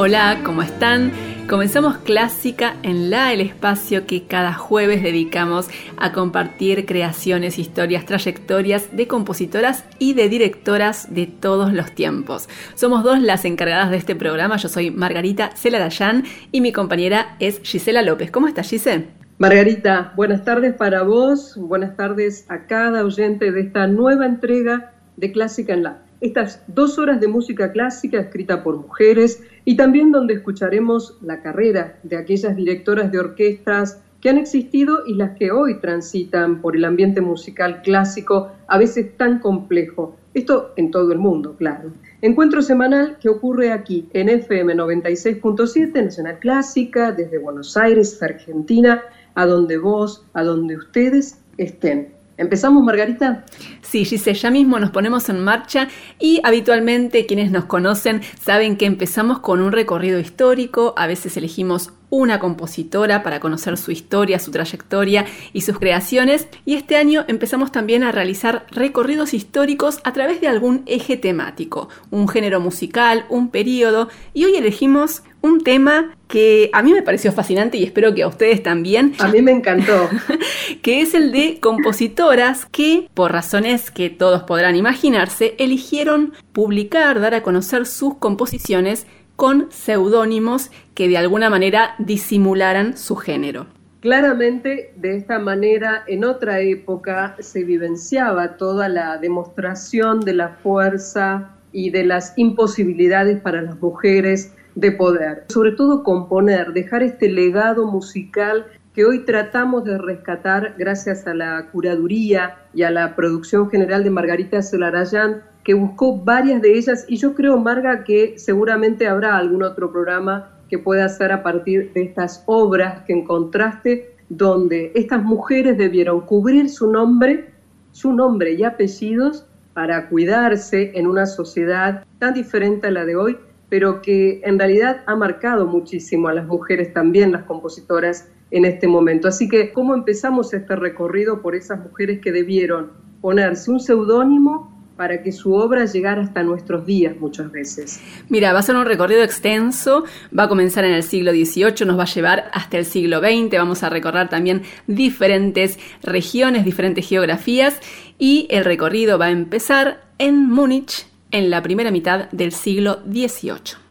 Hola, 0.00 0.42
¿cómo 0.44 0.62
están? 0.62 1.10
Comenzamos 1.48 1.96
Clásica 1.96 2.76
en 2.84 3.10
La, 3.10 3.32
el 3.32 3.40
espacio 3.40 4.06
que 4.06 4.28
cada 4.28 4.52
jueves 4.52 5.02
dedicamos 5.02 5.66
a 5.96 6.12
compartir 6.12 6.86
creaciones, 6.86 7.58
historias, 7.58 8.06
trayectorias 8.06 8.96
de 8.96 9.08
compositoras 9.08 9.84
y 9.98 10.14
de 10.14 10.28
directoras 10.28 11.12
de 11.12 11.26
todos 11.26 11.72
los 11.72 11.90
tiempos. 11.96 12.48
Somos 12.76 13.02
dos 13.02 13.20
las 13.20 13.44
encargadas 13.44 13.90
de 13.90 13.96
este 13.96 14.14
programa, 14.14 14.56
yo 14.56 14.68
soy 14.68 14.92
Margarita 14.92 15.50
Celarayán 15.56 16.22
y 16.52 16.60
mi 16.60 16.70
compañera 16.70 17.34
es 17.40 17.60
Gisela 17.64 18.02
López. 18.02 18.30
¿Cómo 18.30 18.46
estás, 18.46 18.70
Gisela? 18.70 19.02
Margarita, 19.38 20.12
buenas 20.14 20.44
tardes 20.44 20.74
para 20.74 21.02
vos, 21.02 21.56
buenas 21.56 21.96
tardes 21.96 22.46
a 22.48 22.68
cada 22.68 23.04
oyente 23.04 23.50
de 23.50 23.62
esta 23.62 23.88
nueva 23.88 24.26
entrega 24.26 24.92
de 25.16 25.32
Clásica 25.32 25.74
en 25.74 25.82
La. 25.82 26.07
Estas 26.20 26.62
dos 26.66 26.98
horas 26.98 27.20
de 27.20 27.28
música 27.28 27.70
clásica 27.70 28.18
escrita 28.18 28.64
por 28.64 28.76
mujeres 28.76 29.40
y 29.64 29.76
también 29.76 30.10
donde 30.10 30.34
escucharemos 30.34 31.16
la 31.22 31.40
carrera 31.42 31.98
de 32.02 32.16
aquellas 32.16 32.56
directoras 32.56 33.12
de 33.12 33.20
orquestas 33.20 34.00
que 34.20 34.28
han 34.28 34.38
existido 34.38 35.06
y 35.06 35.14
las 35.14 35.36
que 35.36 35.52
hoy 35.52 35.78
transitan 35.80 36.60
por 36.60 36.74
el 36.74 36.84
ambiente 36.84 37.20
musical 37.20 37.82
clásico, 37.82 38.50
a 38.66 38.78
veces 38.78 39.16
tan 39.16 39.38
complejo. 39.38 40.16
Esto 40.34 40.72
en 40.74 40.90
todo 40.90 41.12
el 41.12 41.18
mundo, 41.18 41.54
claro. 41.56 41.92
Encuentro 42.20 42.62
semanal 42.62 43.16
que 43.20 43.28
ocurre 43.28 43.70
aquí 43.70 44.08
en 44.12 44.28
FM 44.28 44.74
96.7, 44.74 46.04
Nacional 46.04 46.40
Clásica, 46.40 47.12
desde 47.12 47.38
Buenos 47.38 47.76
Aires, 47.76 48.20
Argentina, 48.20 49.02
a 49.36 49.46
donde 49.46 49.78
vos, 49.78 50.24
a 50.32 50.42
donde 50.42 50.76
ustedes 50.76 51.40
estén. 51.58 52.17
¿Empezamos, 52.38 52.84
Margarita? 52.84 53.44
Sí, 53.82 54.04
Gise, 54.04 54.32
ya 54.32 54.50
mismo 54.52 54.78
nos 54.78 54.90
ponemos 54.90 55.28
en 55.28 55.40
marcha 55.40 55.88
y 56.20 56.40
habitualmente 56.44 57.26
quienes 57.26 57.50
nos 57.50 57.64
conocen 57.64 58.22
saben 58.40 58.76
que 58.76 58.86
empezamos 58.86 59.40
con 59.40 59.60
un 59.60 59.72
recorrido 59.72 60.20
histórico, 60.20 60.94
a 60.96 61.08
veces 61.08 61.36
elegimos 61.36 61.92
una 62.10 62.38
compositora 62.38 63.22
para 63.22 63.40
conocer 63.40 63.76
su 63.76 63.90
historia, 63.90 64.38
su 64.38 64.50
trayectoria 64.50 65.26
y 65.52 65.62
sus 65.62 65.78
creaciones. 65.78 66.48
Y 66.64 66.74
este 66.74 66.96
año 66.96 67.24
empezamos 67.28 67.72
también 67.72 68.04
a 68.04 68.12
realizar 68.12 68.66
recorridos 68.70 69.34
históricos 69.34 70.00
a 70.04 70.12
través 70.12 70.40
de 70.40 70.48
algún 70.48 70.82
eje 70.86 71.16
temático, 71.16 71.88
un 72.10 72.28
género 72.28 72.60
musical, 72.60 73.26
un 73.28 73.50
periodo. 73.50 74.08
Y 74.34 74.44
hoy 74.44 74.56
elegimos 74.56 75.22
un 75.40 75.60
tema 75.60 76.16
que 76.26 76.68
a 76.72 76.82
mí 76.82 76.92
me 76.92 77.02
pareció 77.02 77.32
fascinante 77.32 77.78
y 77.78 77.84
espero 77.84 78.14
que 78.14 78.22
a 78.22 78.28
ustedes 78.28 78.62
también. 78.62 79.14
A 79.18 79.28
mí 79.28 79.40
me 79.40 79.52
encantó. 79.52 80.08
que 80.82 81.00
es 81.00 81.14
el 81.14 81.32
de 81.32 81.58
compositoras 81.60 82.66
que, 82.66 83.08
por 83.14 83.32
razones 83.32 83.90
que 83.90 84.10
todos 84.10 84.42
podrán 84.42 84.76
imaginarse, 84.76 85.54
eligieron 85.58 86.34
publicar, 86.52 87.20
dar 87.20 87.34
a 87.34 87.42
conocer 87.42 87.86
sus 87.86 88.16
composiciones 88.16 89.06
con 89.38 89.70
seudónimos 89.70 90.72
que 90.94 91.06
de 91.06 91.16
alguna 91.16 91.48
manera 91.48 91.94
disimularan 91.98 92.96
su 92.96 93.14
género. 93.14 93.66
Claramente, 94.00 94.92
de 94.96 95.16
esta 95.16 95.38
manera, 95.38 96.02
en 96.08 96.24
otra 96.24 96.58
época 96.58 97.36
se 97.38 97.62
vivenciaba 97.62 98.56
toda 98.56 98.88
la 98.88 99.16
demostración 99.18 100.18
de 100.22 100.34
la 100.34 100.48
fuerza 100.48 101.54
y 101.70 101.90
de 101.90 102.02
las 102.02 102.32
imposibilidades 102.36 103.40
para 103.40 103.62
las 103.62 103.80
mujeres 103.80 104.56
de 104.74 104.90
poder. 104.90 105.44
Sobre 105.50 105.70
todo 105.70 106.02
componer, 106.02 106.72
dejar 106.72 107.04
este 107.04 107.28
legado 107.28 107.86
musical 107.86 108.66
que 108.92 109.04
hoy 109.04 109.24
tratamos 109.24 109.84
de 109.84 109.98
rescatar 109.98 110.74
gracias 110.76 111.28
a 111.28 111.34
la 111.34 111.68
curaduría 111.70 112.56
y 112.74 112.82
a 112.82 112.90
la 112.90 113.14
producción 113.14 113.70
general 113.70 114.02
de 114.02 114.10
Margarita 114.10 114.62
Celarayán, 114.62 115.44
que 115.68 115.74
buscó 115.74 116.16
varias 116.16 116.62
de 116.62 116.78
ellas 116.78 117.04
y 117.08 117.18
yo 117.18 117.34
creo, 117.34 117.58
Marga, 117.58 118.02
que 118.02 118.38
seguramente 118.38 119.06
habrá 119.06 119.36
algún 119.36 119.62
otro 119.62 119.92
programa 119.92 120.50
que 120.70 120.78
pueda 120.78 121.04
hacer 121.04 121.30
a 121.30 121.42
partir 121.42 121.92
de 121.92 122.04
estas 122.04 122.42
obras 122.46 123.02
que 123.04 123.12
encontraste, 123.12 124.14
donde 124.30 124.92
estas 124.94 125.22
mujeres 125.22 125.76
debieron 125.76 126.22
cubrir 126.22 126.70
su 126.70 126.90
nombre, 126.90 127.50
su 127.92 128.14
nombre 128.14 128.54
y 128.54 128.64
apellidos 128.64 129.44
para 129.74 130.08
cuidarse 130.08 130.92
en 130.94 131.06
una 131.06 131.26
sociedad 131.26 132.02
tan 132.18 132.32
diferente 132.32 132.86
a 132.86 132.90
la 132.90 133.04
de 133.04 133.16
hoy, 133.16 133.36
pero 133.68 134.00
que 134.00 134.40
en 134.44 134.58
realidad 134.58 135.02
ha 135.04 135.16
marcado 135.16 135.66
muchísimo 135.66 136.28
a 136.28 136.32
las 136.32 136.46
mujeres 136.46 136.94
también, 136.94 137.30
las 137.30 137.42
compositoras, 137.42 138.26
en 138.50 138.64
este 138.64 138.88
momento. 138.88 139.28
Así 139.28 139.50
que, 139.50 139.74
¿cómo 139.74 139.94
empezamos 139.94 140.54
este 140.54 140.76
recorrido 140.76 141.42
por 141.42 141.54
esas 141.54 141.78
mujeres 141.78 142.20
que 142.20 142.32
debieron 142.32 142.90
ponerse 143.20 143.70
un 143.70 143.80
seudónimo 143.80 144.67
para 144.98 145.22
que 145.22 145.30
su 145.30 145.54
obra 145.54 145.84
llegara 145.84 146.22
hasta 146.22 146.42
nuestros 146.42 146.84
días 146.84 147.16
muchas 147.20 147.52
veces. 147.52 148.00
Mira, 148.28 148.52
va 148.52 148.58
a 148.58 148.62
ser 148.62 148.74
un 148.74 148.84
recorrido 148.84 149.22
extenso, 149.22 150.04
va 150.36 150.42
a 150.42 150.48
comenzar 150.48 150.84
en 150.84 150.92
el 150.92 151.04
siglo 151.04 151.30
XVIII, 151.30 151.86
nos 151.86 151.96
va 151.96 152.02
a 152.02 152.06
llevar 152.06 152.50
hasta 152.52 152.78
el 152.78 152.84
siglo 152.84 153.20
XX, 153.20 153.52
vamos 153.52 153.84
a 153.84 153.90
recorrer 153.90 154.28
también 154.28 154.62
diferentes 154.88 155.78
regiones, 156.02 156.64
diferentes 156.64 157.08
geografías 157.08 157.80
y 158.18 158.48
el 158.50 158.64
recorrido 158.64 159.18
va 159.18 159.26
a 159.26 159.30
empezar 159.30 160.00
en 160.18 160.48
Múnich 160.48 161.06
en 161.30 161.48
la 161.48 161.62
primera 161.62 161.92
mitad 161.92 162.28
del 162.32 162.50
siglo 162.50 162.98
XVIII. 163.08 163.87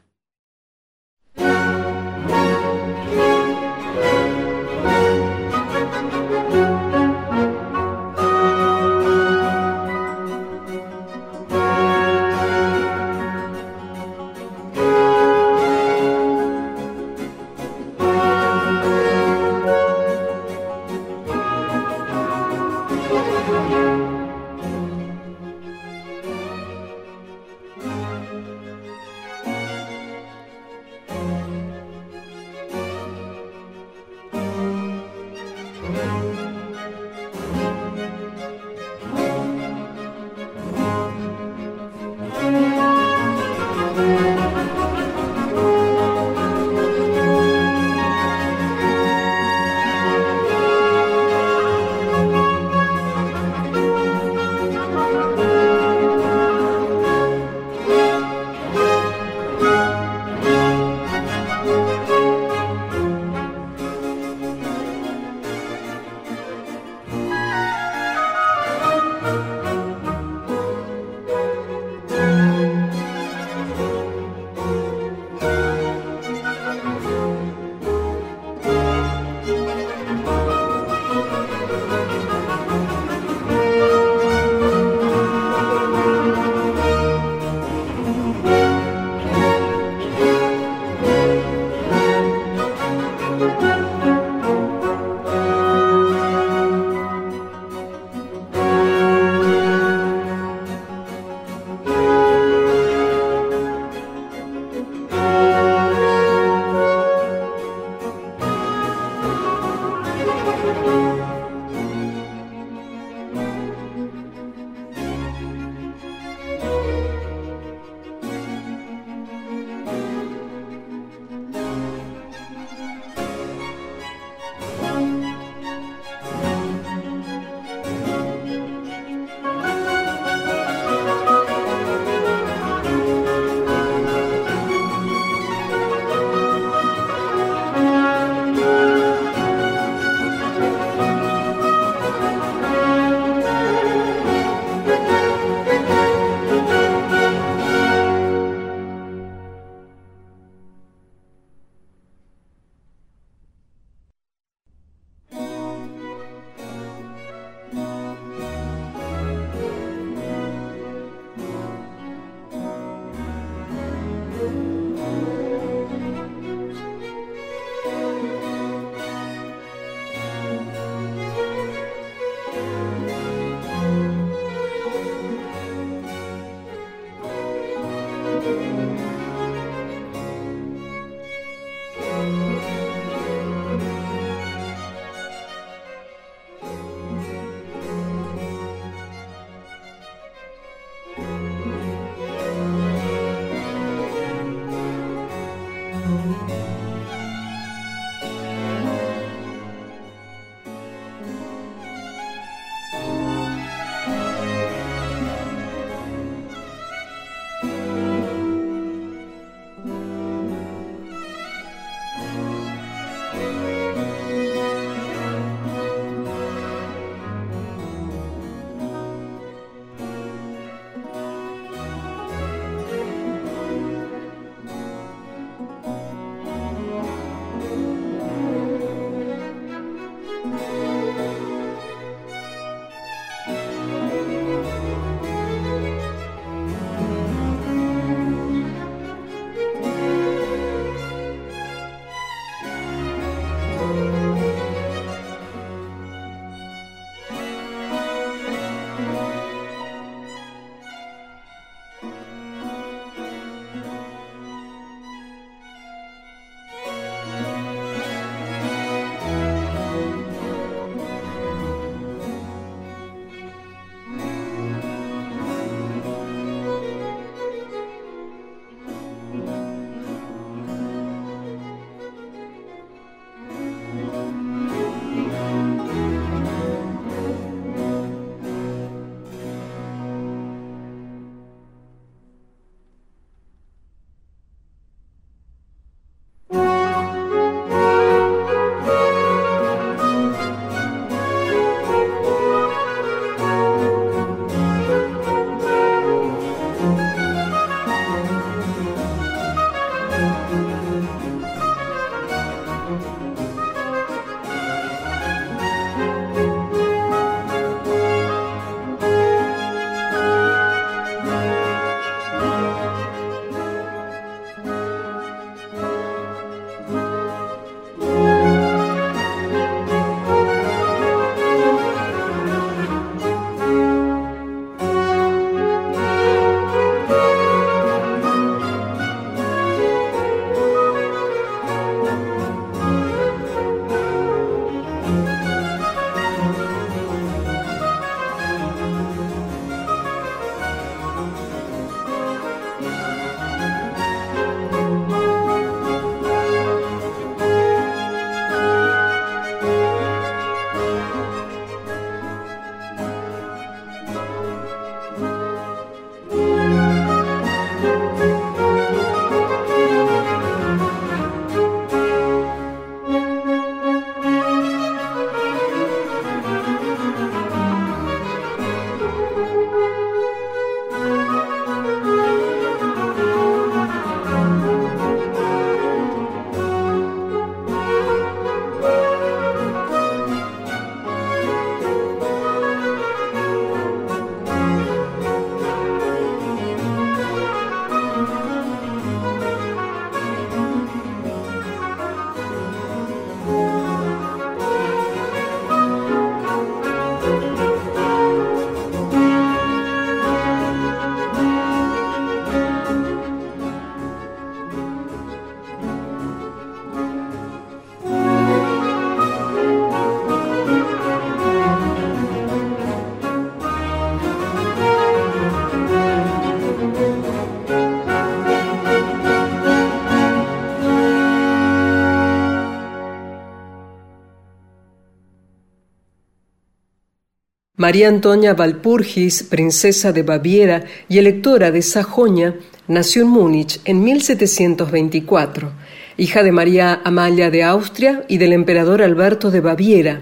María 427.87 428.09
Antonia 428.09 428.53
Valpurgis, 428.53 429.43
princesa 429.43 430.11
de 430.11 430.21
Baviera 430.21 430.83
y 431.07 431.19
electora 431.19 431.71
de 431.71 431.81
Sajonia, 431.81 432.57
nació 432.89 433.21
en 433.21 433.29
Múnich 433.29 433.79
en 433.85 434.03
1724, 434.03 435.71
hija 436.17 436.43
de 436.43 436.51
María 436.51 436.99
Amalia 437.05 437.49
de 437.49 437.63
Austria 437.63 438.25
y 438.27 438.39
del 438.39 438.51
emperador 438.51 439.01
Alberto 439.01 439.51
de 439.51 439.61
Baviera. 439.61 440.19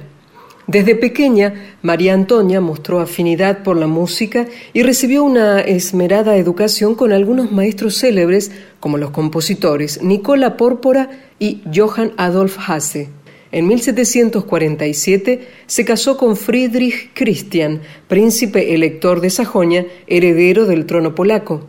Desde 0.67 0.93
pequeña, 0.93 1.55
María 1.81 2.13
Antonia 2.13 2.61
mostró 2.61 2.99
afinidad 2.99 3.63
por 3.63 3.77
la 3.77 3.87
música 3.87 4.45
y 4.71 4.83
recibió 4.83 5.23
una 5.23 5.59
esmerada 5.59 6.37
educación 6.37 6.93
con 6.93 7.13
algunos 7.13 7.51
maestros 7.51 7.97
célebres 7.97 8.51
como 8.79 8.99
los 8.99 9.09
compositores 9.09 10.03
Nicola 10.03 10.55
Pórpora 10.55 11.09
y 11.39 11.63
Johann 11.73 12.11
Adolf 12.17 12.59
Hasse. 12.67 13.09
En 13.55 13.67
1747 13.67 15.47
se 15.65 15.85
casó 15.85 16.17
con 16.17 16.35
Friedrich 16.35 17.11
Christian, 17.13 17.79
príncipe 18.09 18.73
elector 18.75 19.21
de 19.21 19.29
Sajonia, 19.29 19.87
heredero 20.07 20.65
del 20.65 20.85
trono 20.85 21.15
polaco. 21.15 21.65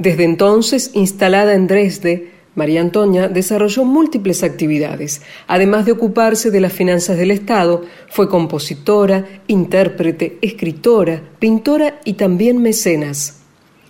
Desde 0.00 0.24
entonces, 0.24 0.90
instalada 0.94 1.54
en 1.54 1.68
Dresde, 1.68 2.32
María 2.56 2.80
Antonia 2.80 3.28
desarrolló 3.28 3.84
múltiples 3.84 4.42
actividades. 4.42 5.22
Además 5.46 5.86
de 5.86 5.92
ocuparse 5.92 6.50
de 6.50 6.60
las 6.60 6.72
finanzas 6.72 7.16
del 7.16 7.30
Estado, 7.30 7.84
fue 8.08 8.28
compositora, 8.28 9.24
intérprete, 9.46 10.38
escritora, 10.42 11.22
pintora 11.38 12.00
y 12.04 12.14
también 12.14 12.60
mecenas. 12.60 13.37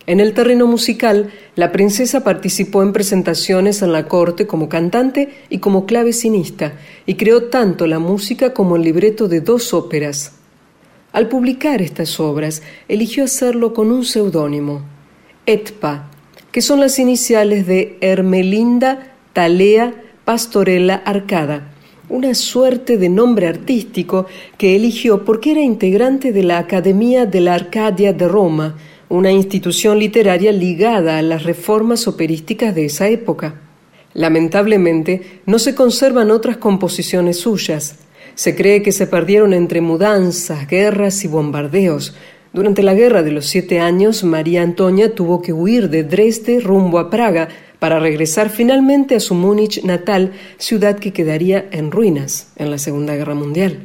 En 0.09 0.19
el 0.19 0.33
terreno 0.33 0.65
musical, 0.65 1.29
la 1.55 1.71
princesa 1.71 2.23
participó 2.23 2.81
en 2.81 2.93
presentaciones 2.93 3.83
en 3.83 3.91
la 3.91 4.07
corte 4.07 4.47
como 4.47 4.67
cantante 4.67 5.29
y 5.51 5.59
como 5.59 5.85
clavecinista, 5.85 6.73
y 7.05 7.13
creó 7.13 7.43
tanto 7.43 7.85
la 7.85 7.99
música 7.99 8.51
como 8.51 8.75
el 8.75 8.81
libreto 8.81 9.27
de 9.27 9.41
dos 9.41 9.71
óperas. 9.71 10.31
Al 11.11 11.27
publicar 11.27 11.83
estas 11.83 12.19
obras, 12.19 12.63
eligió 12.87 13.23
hacerlo 13.23 13.75
con 13.75 13.91
un 13.91 14.03
seudónimo, 14.03 14.81
Etpa, 15.45 16.09
que 16.51 16.63
son 16.63 16.79
las 16.79 16.97
iniciales 16.97 17.67
de 17.67 17.99
Hermelinda 18.01 19.13
Talea 19.33 19.93
Pastorella 20.25 21.03
Arcada, 21.05 21.71
una 22.09 22.33
suerte 22.33 22.97
de 22.97 23.09
nombre 23.09 23.47
artístico 23.47 24.25
que 24.57 24.75
eligió 24.75 25.23
porque 25.23 25.51
era 25.51 25.61
integrante 25.61 26.31
de 26.31 26.41
la 26.41 26.57
Academia 26.57 27.27
de 27.27 27.41
la 27.41 27.53
Arcadia 27.53 28.11
de 28.11 28.27
Roma, 28.27 28.75
una 29.09 29.31
institución 29.31 29.97
literaria 29.97 30.51
ligada 30.51 31.17
a 31.17 31.21
las 31.23 31.43
reformas 31.43 32.07
operísticas 32.07 32.75
de 32.75 32.85
esa 32.85 33.07
época. 33.09 33.55
Lamentablemente, 34.13 35.41
no 35.45 35.59
se 35.59 35.75
conservan 35.75 36.31
otras 36.31 36.57
composiciones 36.57 37.39
suyas. 37.39 37.95
Se 38.35 38.55
cree 38.55 38.81
que 38.83 38.91
se 38.91 39.07
perdieron 39.07 39.53
entre 39.53 39.81
mudanzas, 39.81 40.67
guerras 40.67 41.23
y 41.23 41.27
bombardeos. 41.27 42.15
Durante 42.53 42.83
la 42.83 42.93
Guerra 42.93 43.21
de 43.23 43.31
los 43.31 43.47
Siete 43.47 43.79
Años, 43.79 44.23
María 44.23 44.61
Antonia 44.61 45.13
tuvo 45.13 45.41
que 45.41 45.53
huir 45.53 45.89
de 45.89 46.03
Dresde 46.03 46.59
rumbo 46.59 46.99
a 46.99 47.09
Praga 47.09 47.49
para 47.79 47.99
regresar 47.99 48.49
finalmente 48.49 49.15
a 49.15 49.19
su 49.19 49.35
Múnich 49.35 49.83
natal, 49.83 50.33
ciudad 50.57 50.99
que 50.99 51.13
quedaría 51.13 51.67
en 51.71 51.91
ruinas 51.91 52.51
en 52.57 52.71
la 52.71 52.77
Segunda 52.77 53.15
Guerra 53.15 53.35
Mundial. 53.35 53.79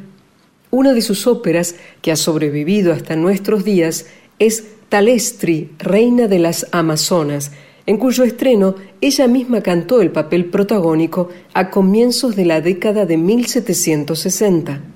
Una 0.71 0.93
de 0.93 1.01
sus 1.01 1.25
óperas, 1.27 1.75
que 2.01 2.11
ha 2.11 2.15
sobrevivido 2.15 2.91
hasta 2.91 3.15
nuestros 3.15 3.63
días, 3.63 4.07
es 4.39 4.65
Reina 5.79 6.27
de 6.27 6.39
las 6.39 6.67
Amazonas, 6.71 7.51
en 7.85 7.97
cuyo 7.97 8.23
estreno 8.23 8.75
ella 9.01 9.27
misma 9.27 9.61
cantó 9.61 10.01
el 10.01 10.11
papel 10.11 10.45
protagónico 10.45 11.29
a 11.53 11.69
comienzos 11.69 12.35
de 12.35 12.45
la 12.45 12.61
década 12.61 13.05
de 13.05 13.17
1760. 13.17 14.94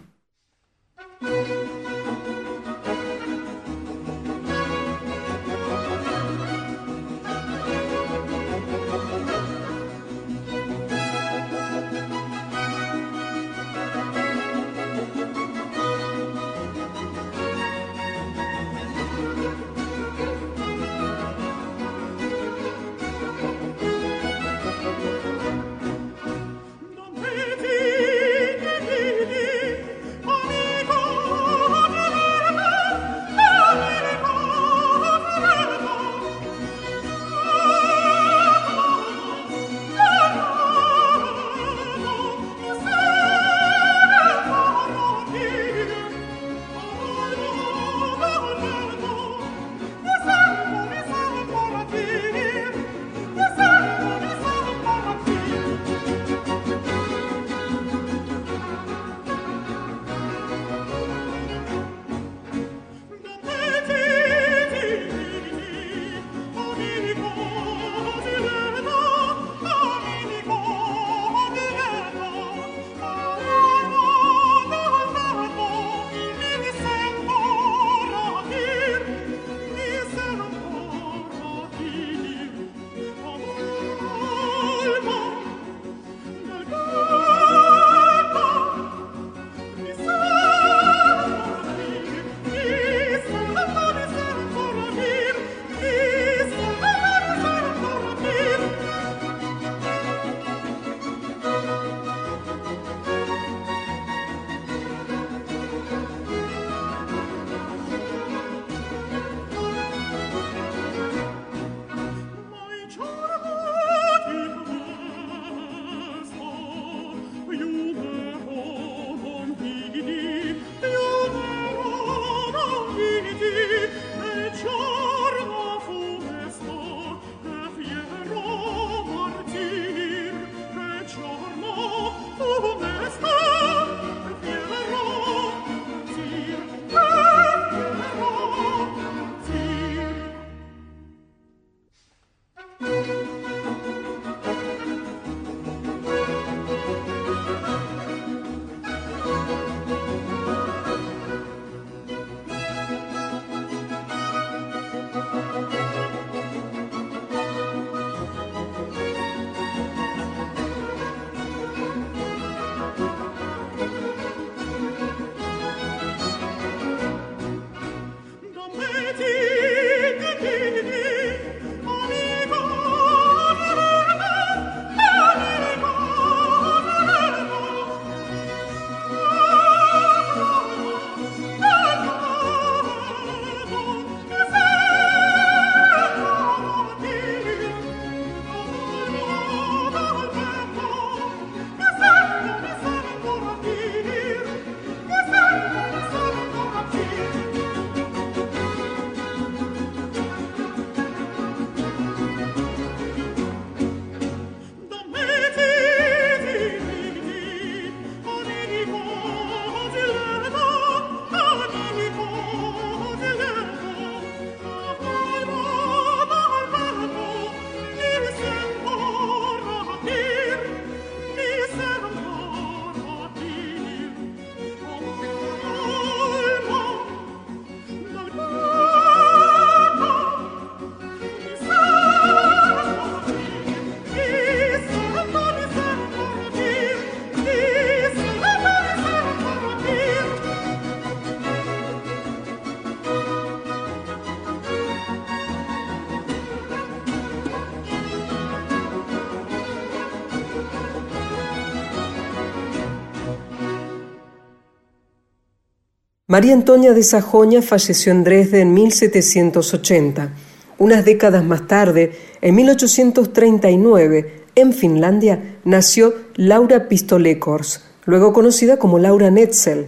María 256.32 256.54
Antonia 256.54 256.94
de 256.94 257.02
Sajoña 257.02 257.64
falleció 257.64 258.12
en 258.12 258.24
Dresde 258.24 258.62
en 258.62 258.72
1780. 258.76 260.32
Unas 260.78 261.04
décadas 261.04 261.44
más 261.44 261.66
tarde, 261.66 262.12
en 262.40 262.54
1839, 262.54 264.44
en 264.54 264.74
Finlandia, 264.74 265.58
nació 265.66 266.14
Laura 266.36 266.88
Pistolekors, 266.88 267.84
luego 268.06 268.32
conocida 268.32 268.78
como 268.78 269.00
Laura 269.00 269.32
Netzel. 269.32 269.88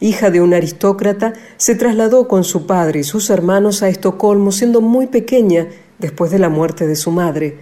Hija 0.00 0.30
de 0.30 0.40
un 0.40 0.54
aristócrata, 0.54 1.34
se 1.58 1.74
trasladó 1.74 2.26
con 2.26 2.44
su 2.44 2.66
padre 2.66 3.00
y 3.00 3.04
sus 3.04 3.28
hermanos 3.28 3.82
a 3.82 3.90
Estocolmo 3.90 4.52
siendo 4.52 4.80
muy 4.80 5.08
pequeña 5.08 5.68
después 5.98 6.30
de 6.30 6.38
la 6.38 6.48
muerte 6.48 6.86
de 6.86 6.96
su 6.96 7.10
madre. 7.10 7.58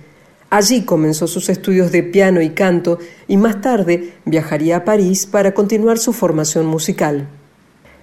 Allí 0.50 0.84
comenzó 0.84 1.26
sus 1.26 1.48
estudios 1.48 1.90
de 1.90 2.04
piano 2.04 2.40
y 2.42 2.50
canto 2.50 3.00
y 3.26 3.38
más 3.38 3.60
tarde 3.60 4.12
viajaría 4.24 4.76
a 4.76 4.84
París 4.84 5.26
para 5.26 5.52
continuar 5.52 5.98
su 5.98 6.12
formación 6.12 6.66
musical. 6.66 7.26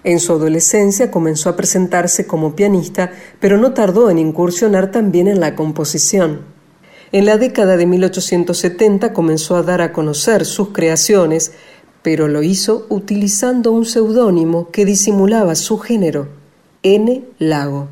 En 0.04 0.20
su 0.20 0.34
adolescencia 0.34 1.12
comenzó 1.12 1.50
a 1.50 1.56
presentarse 1.56 2.26
como 2.26 2.56
pianista, 2.56 3.12
pero 3.40 3.58
no 3.58 3.74
tardó 3.74 4.10
en 4.10 4.18
incursionar 4.18 4.92
también 4.92 5.28
en 5.28 5.40
la 5.40 5.56
composición. 5.56 6.42
En 7.12 7.26
la 7.26 7.38
década 7.38 7.78
de 7.78 7.86
1870 7.86 9.14
comenzó 9.14 9.58
a 9.58 9.64
dar 9.64 9.82
a 9.82 9.94
conocer 9.94 10.46
sus 10.46 10.70
creaciones, 10.70 11.52
pero 12.02 12.28
lo 12.28 12.42
hizo 12.42 12.88
utilizando 12.90 13.72
un 13.72 13.86
seudónimo 13.86 14.72
que 14.72 14.86
disimulaba 14.86 15.56
su 15.56 15.78
género, 15.78 16.30
N. 16.84 17.26
Lago. 17.38 17.90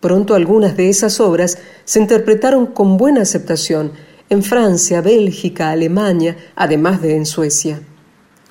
Pronto 0.00 0.34
algunas 0.34 0.76
de 0.76 0.90
esas 0.90 1.18
obras 1.18 1.58
se 1.84 1.98
interpretaron 1.98 2.66
con 2.66 2.98
buena 2.98 3.22
aceptación 3.22 3.92
en 4.28 4.42
Francia, 4.42 5.00
Bélgica, 5.00 5.70
Alemania, 5.70 6.36
además 6.54 7.00
de 7.00 7.16
en 7.16 7.24
Suecia. 7.24 7.80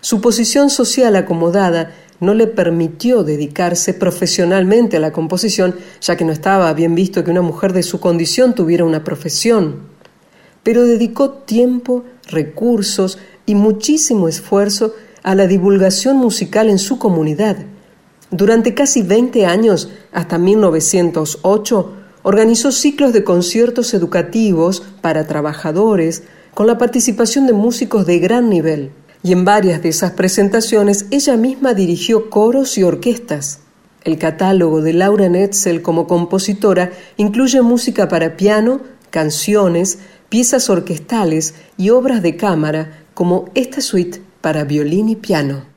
Su 0.01 0.21
posición 0.21 0.69
social 0.69 1.15
acomodada 1.15 1.93
no 2.19 2.33
le 2.33 2.47
permitió 2.47 3.23
dedicarse 3.23 3.93
profesionalmente 3.93 4.97
a 4.97 4.99
la 4.99 5.11
composición, 5.11 5.75
ya 6.01 6.15
que 6.15 6.25
no 6.25 6.31
estaba 6.31 6.73
bien 6.73 6.95
visto 6.95 7.23
que 7.23 7.31
una 7.31 7.41
mujer 7.41 7.73
de 7.73 7.83
su 7.83 7.99
condición 7.99 8.55
tuviera 8.55 8.85
una 8.85 9.03
profesión. 9.03 9.81
Pero 10.63 10.83
dedicó 10.83 11.29
tiempo, 11.31 12.03
recursos 12.29 13.19
y 13.45 13.55
muchísimo 13.55 14.27
esfuerzo 14.27 14.93
a 15.23 15.35
la 15.35 15.47
divulgación 15.47 16.17
musical 16.17 16.69
en 16.69 16.79
su 16.79 16.99
comunidad. 16.99 17.57
Durante 18.31 18.73
casi 18.73 19.03
20 19.03 19.45
años, 19.45 19.89
hasta 20.11 20.37
1908, 20.37 21.93
organizó 22.23 22.71
ciclos 22.71 23.13
de 23.13 23.23
conciertos 23.23 23.93
educativos 23.93 24.83
para 25.01 25.27
trabajadores 25.27 26.23
con 26.53 26.67
la 26.67 26.77
participación 26.77 27.45
de 27.45 27.53
músicos 27.53 28.05
de 28.05 28.19
gran 28.19 28.49
nivel 28.49 28.91
y 29.23 29.31
en 29.31 29.45
varias 29.45 29.81
de 29.81 29.89
esas 29.89 30.11
presentaciones 30.11 31.05
ella 31.11 31.37
misma 31.37 31.73
dirigió 31.73 32.29
coros 32.29 32.77
y 32.77 32.83
orquestas. 32.83 33.59
El 34.03 34.17
catálogo 34.17 34.81
de 34.81 34.93
Laura 34.93 35.27
Netzel 35.27 35.81
como 35.81 36.07
compositora 36.07 36.91
incluye 37.17 37.61
música 37.61 38.07
para 38.07 38.37
piano, 38.37 38.81
canciones, 39.09 39.99
piezas 40.29 40.69
orquestales 40.69 41.55
y 41.77 41.89
obras 41.89 42.21
de 42.21 42.37
cámara 42.37 43.03
como 43.13 43.49
esta 43.55 43.81
suite 43.81 44.21
para 44.41 44.63
violín 44.63 45.09
y 45.09 45.15
piano. 45.15 45.76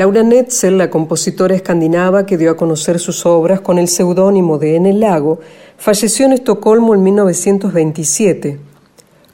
Laura 0.00 0.22
Netzel, 0.22 0.78
la 0.78 0.88
compositora 0.88 1.54
escandinava 1.54 2.24
que 2.24 2.38
dio 2.38 2.50
a 2.50 2.56
conocer 2.56 2.98
sus 2.98 3.26
obras 3.26 3.60
con 3.60 3.78
el 3.78 3.86
seudónimo 3.86 4.56
de 4.56 4.76
En 4.76 4.86
el 4.86 5.00
lago, 5.00 5.40
falleció 5.76 6.24
en 6.24 6.32
Estocolmo 6.32 6.94
en 6.94 7.02
1927. 7.02 8.58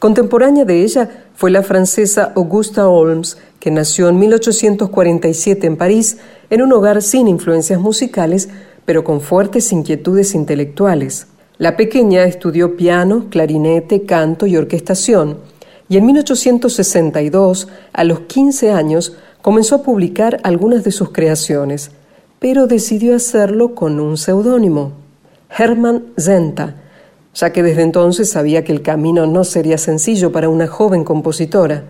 Contemporánea 0.00 0.64
de 0.64 0.82
ella 0.82 1.26
fue 1.36 1.52
la 1.52 1.62
francesa 1.62 2.32
Augusta 2.34 2.88
Holmes, 2.88 3.38
que 3.60 3.70
nació 3.70 4.08
en 4.08 4.18
1847 4.18 5.68
en 5.68 5.76
París, 5.76 6.16
en 6.50 6.62
un 6.62 6.72
hogar 6.72 7.00
sin 7.00 7.28
influencias 7.28 7.78
musicales, 7.78 8.48
pero 8.84 9.04
con 9.04 9.20
fuertes 9.20 9.70
inquietudes 9.70 10.34
intelectuales. 10.34 11.28
La 11.58 11.76
pequeña 11.76 12.24
estudió 12.24 12.76
piano, 12.76 13.26
clarinete, 13.30 14.02
canto 14.02 14.46
y 14.46 14.56
orquestación, 14.56 15.38
y 15.88 15.98
en 15.98 16.06
1862, 16.06 17.68
a 17.92 18.02
los 18.02 18.20
15 18.22 18.72
años, 18.72 19.16
comenzó 19.46 19.76
a 19.76 19.82
publicar 19.84 20.40
algunas 20.42 20.82
de 20.82 20.90
sus 20.90 21.12
creaciones, 21.12 21.92
pero 22.40 22.66
decidió 22.66 23.14
hacerlo 23.14 23.76
con 23.76 24.00
un 24.00 24.16
seudónimo, 24.16 24.90
Hermann 25.56 26.06
Zenta, 26.18 26.74
ya 27.32 27.52
que 27.52 27.62
desde 27.62 27.82
entonces 27.82 28.28
sabía 28.28 28.64
que 28.64 28.72
el 28.72 28.82
camino 28.82 29.24
no 29.28 29.44
sería 29.44 29.78
sencillo 29.78 30.32
para 30.32 30.48
una 30.48 30.66
joven 30.66 31.04
compositora. 31.04 31.84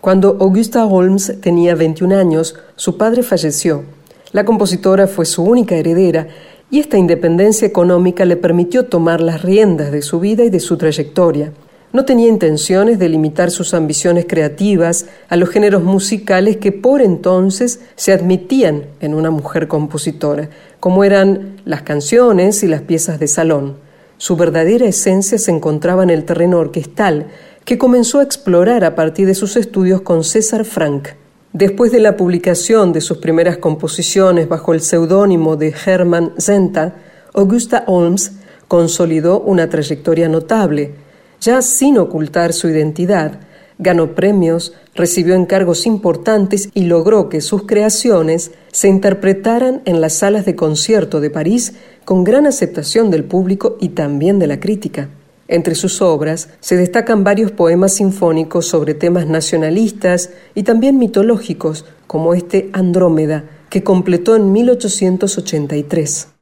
Cuando 0.00 0.36
Augusta 0.40 0.84
Holmes 0.84 1.36
tenía 1.40 1.76
21 1.76 2.16
años, 2.16 2.56
su 2.74 2.96
padre 2.96 3.22
falleció. 3.22 3.84
La 4.32 4.44
compositora 4.44 5.06
fue 5.06 5.26
su 5.26 5.44
única 5.44 5.76
heredera 5.76 6.26
y 6.72 6.80
esta 6.80 6.98
independencia 6.98 7.68
económica 7.68 8.24
le 8.24 8.36
permitió 8.36 8.86
tomar 8.86 9.20
las 9.20 9.42
riendas 9.42 9.92
de 9.92 10.02
su 10.02 10.18
vida 10.18 10.42
y 10.42 10.50
de 10.50 10.58
su 10.58 10.76
trayectoria. 10.76 11.52
No 11.96 12.04
tenía 12.04 12.28
intenciones 12.28 12.98
de 12.98 13.08
limitar 13.08 13.50
sus 13.50 13.72
ambiciones 13.72 14.26
creativas 14.28 15.06
a 15.30 15.36
los 15.36 15.48
géneros 15.48 15.82
musicales 15.82 16.58
que 16.58 16.70
por 16.70 17.00
entonces 17.00 17.80
se 17.94 18.12
admitían 18.12 18.84
en 19.00 19.14
una 19.14 19.30
mujer 19.30 19.66
compositora, 19.66 20.50
como 20.78 21.04
eran 21.04 21.56
las 21.64 21.80
canciones 21.80 22.62
y 22.62 22.66
las 22.66 22.82
piezas 22.82 23.18
de 23.18 23.28
salón. 23.28 23.78
Su 24.18 24.36
verdadera 24.36 24.84
esencia 24.84 25.38
se 25.38 25.50
encontraba 25.50 26.02
en 26.02 26.10
el 26.10 26.26
terreno 26.26 26.58
orquestal, 26.58 27.28
que 27.64 27.78
comenzó 27.78 28.18
a 28.18 28.24
explorar 28.24 28.84
a 28.84 28.94
partir 28.94 29.26
de 29.26 29.34
sus 29.34 29.56
estudios 29.56 30.02
con 30.02 30.22
César 30.22 30.66
Frank. 30.66 31.08
Después 31.54 31.92
de 31.92 32.00
la 32.00 32.18
publicación 32.18 32.92
de 32.92 33.00
sus 33.00 33.16
primeras 33.16 33.56
composiciones 33.56 34.50
bajo 34.50 34.74
el 34.74 34.82
seudónimo 34.82 35.56
de 35.56 35.72
Hermann 35.86 36.34
Zenta, 36.36 36.94
Augusta 37.32 37.84
Holmes 37.86 38.32
consolidó 38.68 39.40
una 39.40 39.70
trayectoria 39.70 40.28
notable, 40.28 41.05
ya 41.46 41.62
sin 41.62 41.96
ocultar 41.96 42.52
su 42.52 42.68
identidad, 42.68 43.40
ganó 43.78 44.14
premios, 44.16 44.72
recibió 44.94 45.34
encargos 45.34 45.86
importantes 45.86 46.70
y 46.74 46.84
logró 46.84 47.28
que 47.28 47.40
sus 47.40 47.66
creaciones 47.66 48.50
se 48.72 48.88
interpretaran 48.88 49.80
en 49.84 50.00
las 50.00 50.14
salas 50.14 50.44
de 50.44 50.56
concierto 50.56 51.20
de 51.20 51.30
París 51.30 51.74
con 52.04 52.24
gran 52.24 52.46
aceptación 52.46 53.10
del 53.10 53.24
público 53.24 53.76
y 53.80 53.90
también 53.90 54.40
de 54.40 54.48
la 54.48 54.58
crítica. 54.58 55.08
Entre 55.46 55.76
sus 55.76 56.02
obras 56.02 56.48
se 56.58 56.76
destacan 56.76 57.22
varios 57.22 57.52
poemas 57.52 57.92
sinfónicos 57.94 58.66
sobre 58.66 58.94
temas 58.94 59.28
nacionalistas 59.28 60.30
y 60.56 60.64
también 60.64 60.98
mitológicos, 60.98 61.84
como 62.08 62.34
este 62.34 62.70
Andrómeda, 62.72 63.44
que 63.70 63.84
completó 63.84 64.34
en 64.34 64.50
1883. 64.50 66.35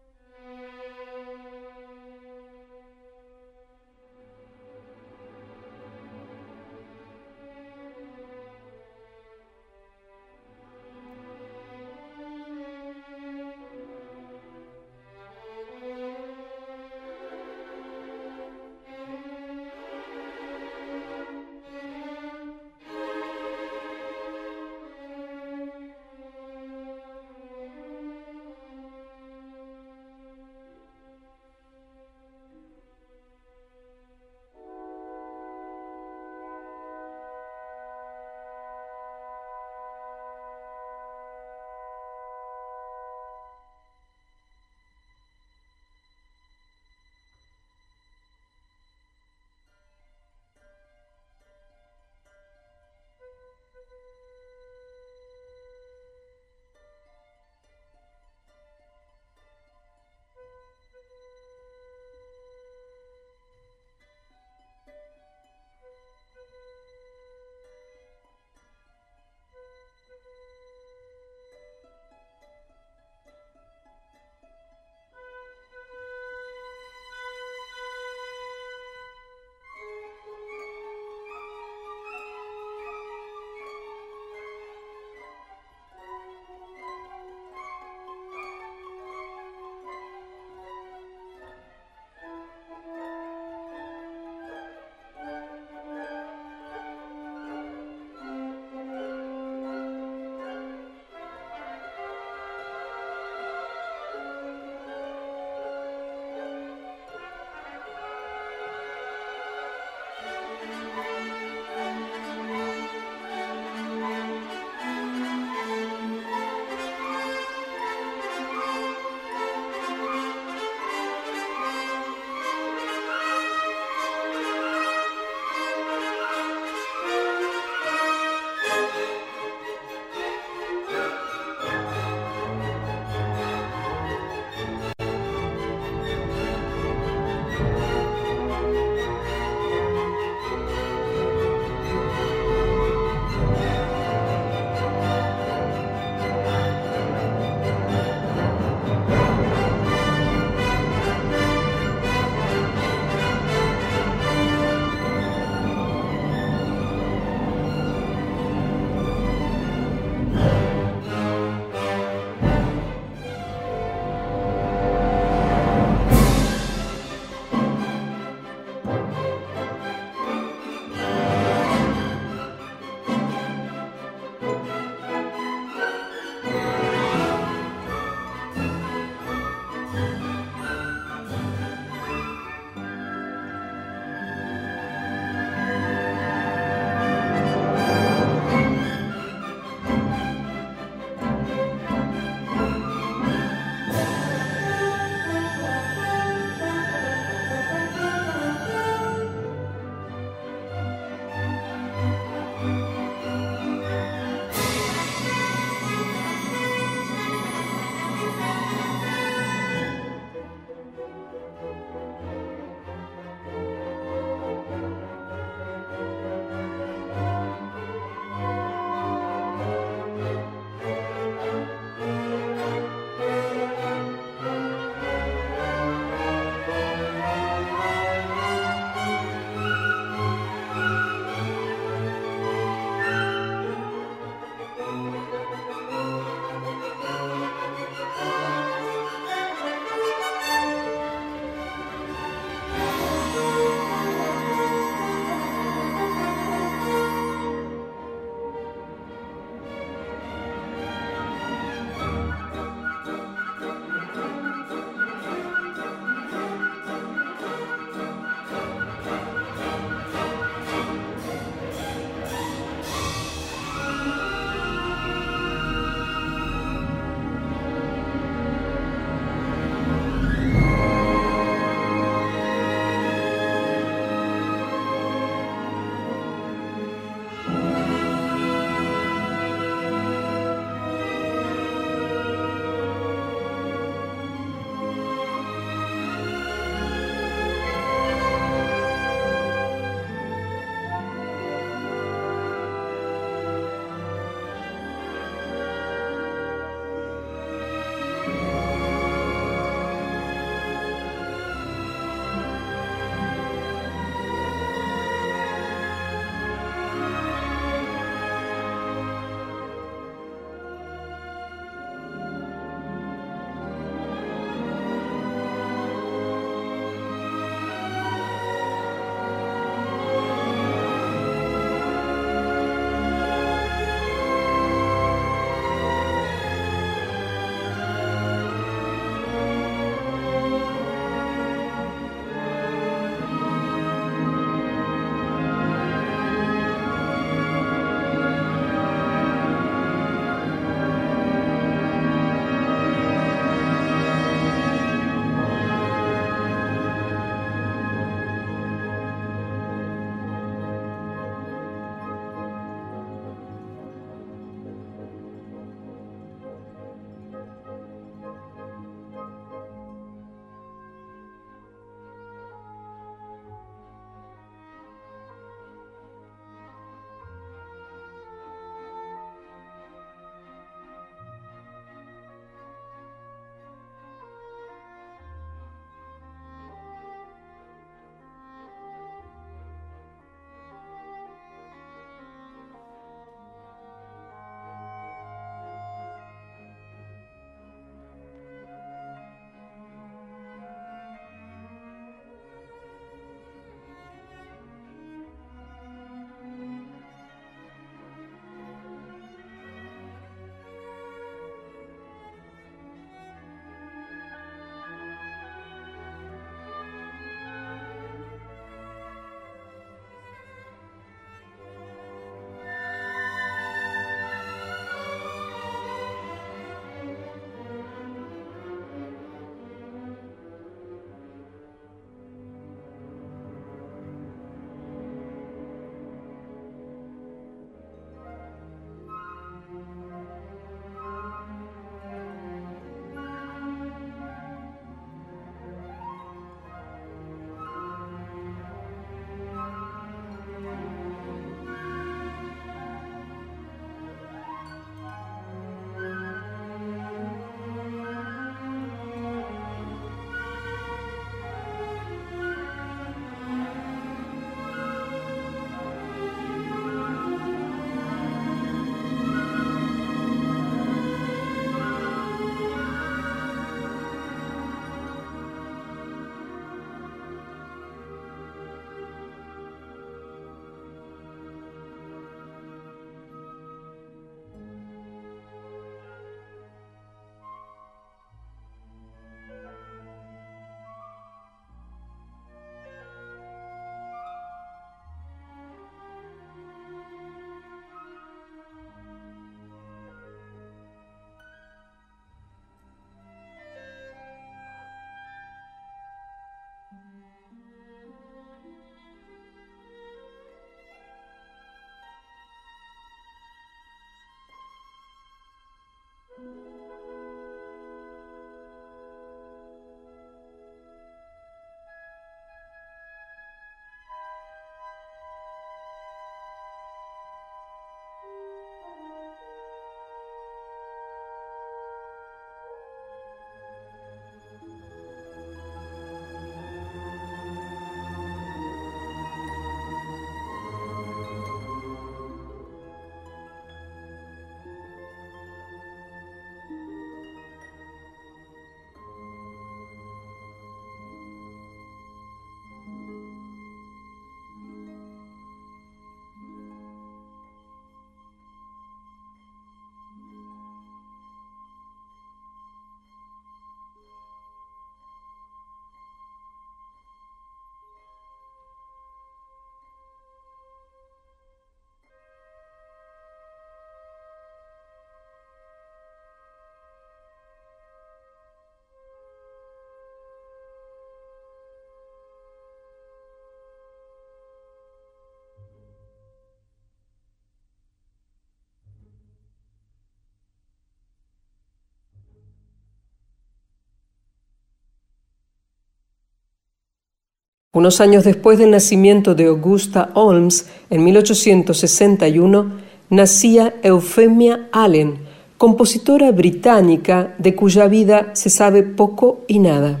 Unos 587.72 588.00
años 588.00 588.24
después 588.24 588.58
del 588.58 588.72
nacimiento 588.72 589.36
de 589.36 589.46
Augusta 589.46 590.10
Holmes, 590.14 590.66
en 590.90 591.04
1861, 591.04 592.72
nacía 593.10 593.76
Euphemia 593.84 594.68
Allen, 594.72 595.20
compositora 595.56 596.32
británica 596.32 597.32
de 597.38 597.54
cuya 597.54 597.86
vida 597.86 598.32
se 598.32 598.50
sabe 598.50 598.82
poco 598.82 599.44
y 599.46 599.60
nada. 599.60 600.00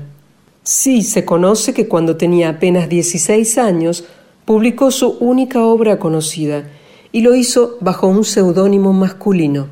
Sí 0.64 1.02
se 1.02 1.24
conoce 1.24 1.72
que 1.72 1.86
cuando 1.86 2.16
tenía 2.16 2.48
apenas 2.48 2.88
16 2.88 3.56
años 3.58 4.02
publicó 4.44 4.90
su 4.90 5.10
única 5.20 5.62
obra 5.62 6.00
conocida 6.00 6.68
y 7.12 7.20
lo 7.20 7.36
hizo 7.36 7.76
bajo 7.80 8.08
un 8.08 8.24
seudónimo 8.24 8.92
masculino, 8.92 9.68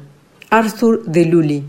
Arthur 0.51 1.03
de 1.05 1.25
Lully. 1.25 1.65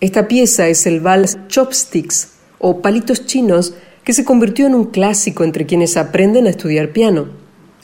Esta 0.00 0.26
pieza 0.26 0.66
es 0.66 0.88
el 0.88 0.98
vals 0.98 1.38
Chopsticks 1.46 2.32
o 2.58 2.82
Palitos 2.82 3.26
Chinos 3.26 3.74
que 4.04 4.12
se 4.12 4.24
convirtió 4.24 4.66
en 4.66 4.74
un 4.74 4.86
clásico 4.86 5.44
entre 5.44 5.66
quienes 5.66 5.96
aprenden 5.96 6.46
a 6.46 6.50
estudiar 6.50 6.92
piano. 6.92 7.28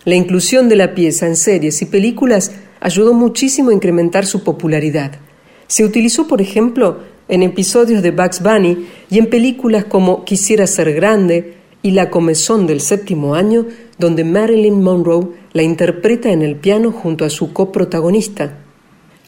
La 0.04 0.14
inclusión 0.14 0.68
de 0.68 0.76
la 0.76 0.94
pieza 0.94 1.26
en 1.26 1.36
series 1.36 1.82
y 1.82 1.86
películas 1.86 2.52
ayudó 2.80 3.14
muchísimo 3.14 3.70
a 3.70 3.74
incrementar 3.74 4.26
su 4.26 4.42
popularidad. 4.42 5.12
Se 5.66 5.84
utilizó, 5.84 6.26
por 6.26 6.40
ejemplo, 6.40 7.00
en 7.28 7.42
episodios 7.42 8.02
de 8.02 8.10
Bugs 8.10 8.42
Bunny 8.42 8.86
y 9.10 9.18
en 9.18 9.26
películas 9.28 9.84
como 9.84 10.24
Quisiera 10.24 10.66
ser 10.66 10.94
grande 10.94 11.58
y 11.82 11.92
La 11.92 12.10
comezón 12.10 12.66
del 12.66 12.80
séptimo 12.80 13.34
año, 13.34 13.66
donde 13.98 14.24
Marilyn 14.24 14.82
Monroe 14.82 15.28
la 15.52 15.62
interpreta 15.62 16.30
en 16.30 16.42
el 16.42 16.56
piano 16.56 16.90
junto 16.90 17.24
a 17.24 17.30
su 17.30 17.52
coprotagonista. 17.52 18.58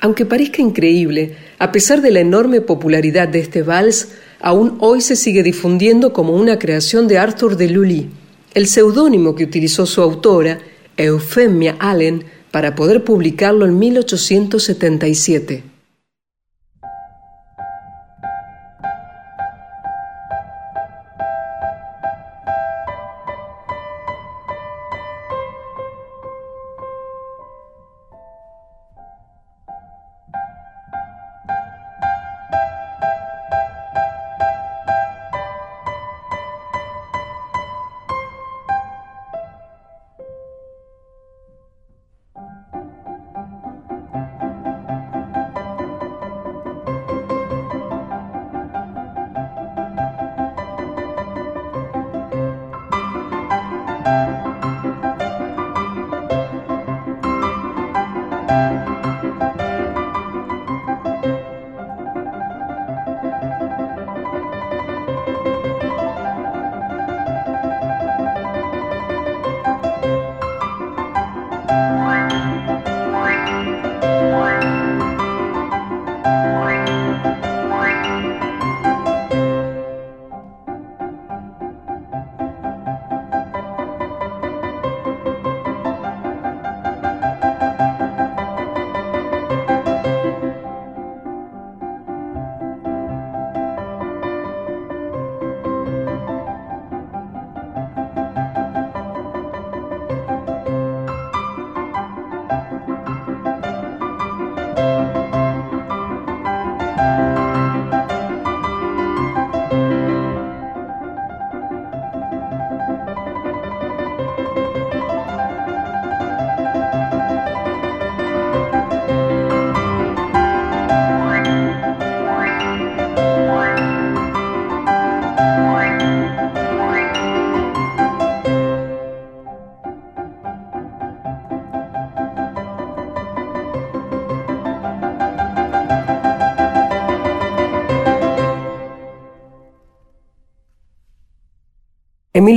Aunque 0.01 0.25
parezca 0.25 0.63
increíble, 0.63 1.37
a 1.59 1.71
pesar 1.73 2.01
de 2.01 2.11
la 2.11 2.21
enorme 2.21 2.63
popularidad 2.63 3.29
de 3.29 3.41
este 3.41 3.63
vals, 3.63 4.09
aún 4.41 4.77
hoy 4.81 5.01
se 5.01 5.17
sigue 5.17 5.43
difundiendo 5.43 6.13
como 6.13 6.35
una 6.35 6.59
creación 6.59 7.09
de 7.09 7.19
Arthur 7.19 7.57
de 7.57 7.69
Lully, 7.69 8.11
el 8.55 8.67
seudónimo 8.67 9.35
que 9.35 9.45
utilizó 9.45 9.87
su 9.87 10.03
autora, 10.03 10.59
Euphemia 10.97 11.77
Allen, 11.79 12.25
para 12.51 12.75
poder 12.75 13.05
publicarlo 13.05 13.65
en 13.65 13.79
1877. 13.79 15.70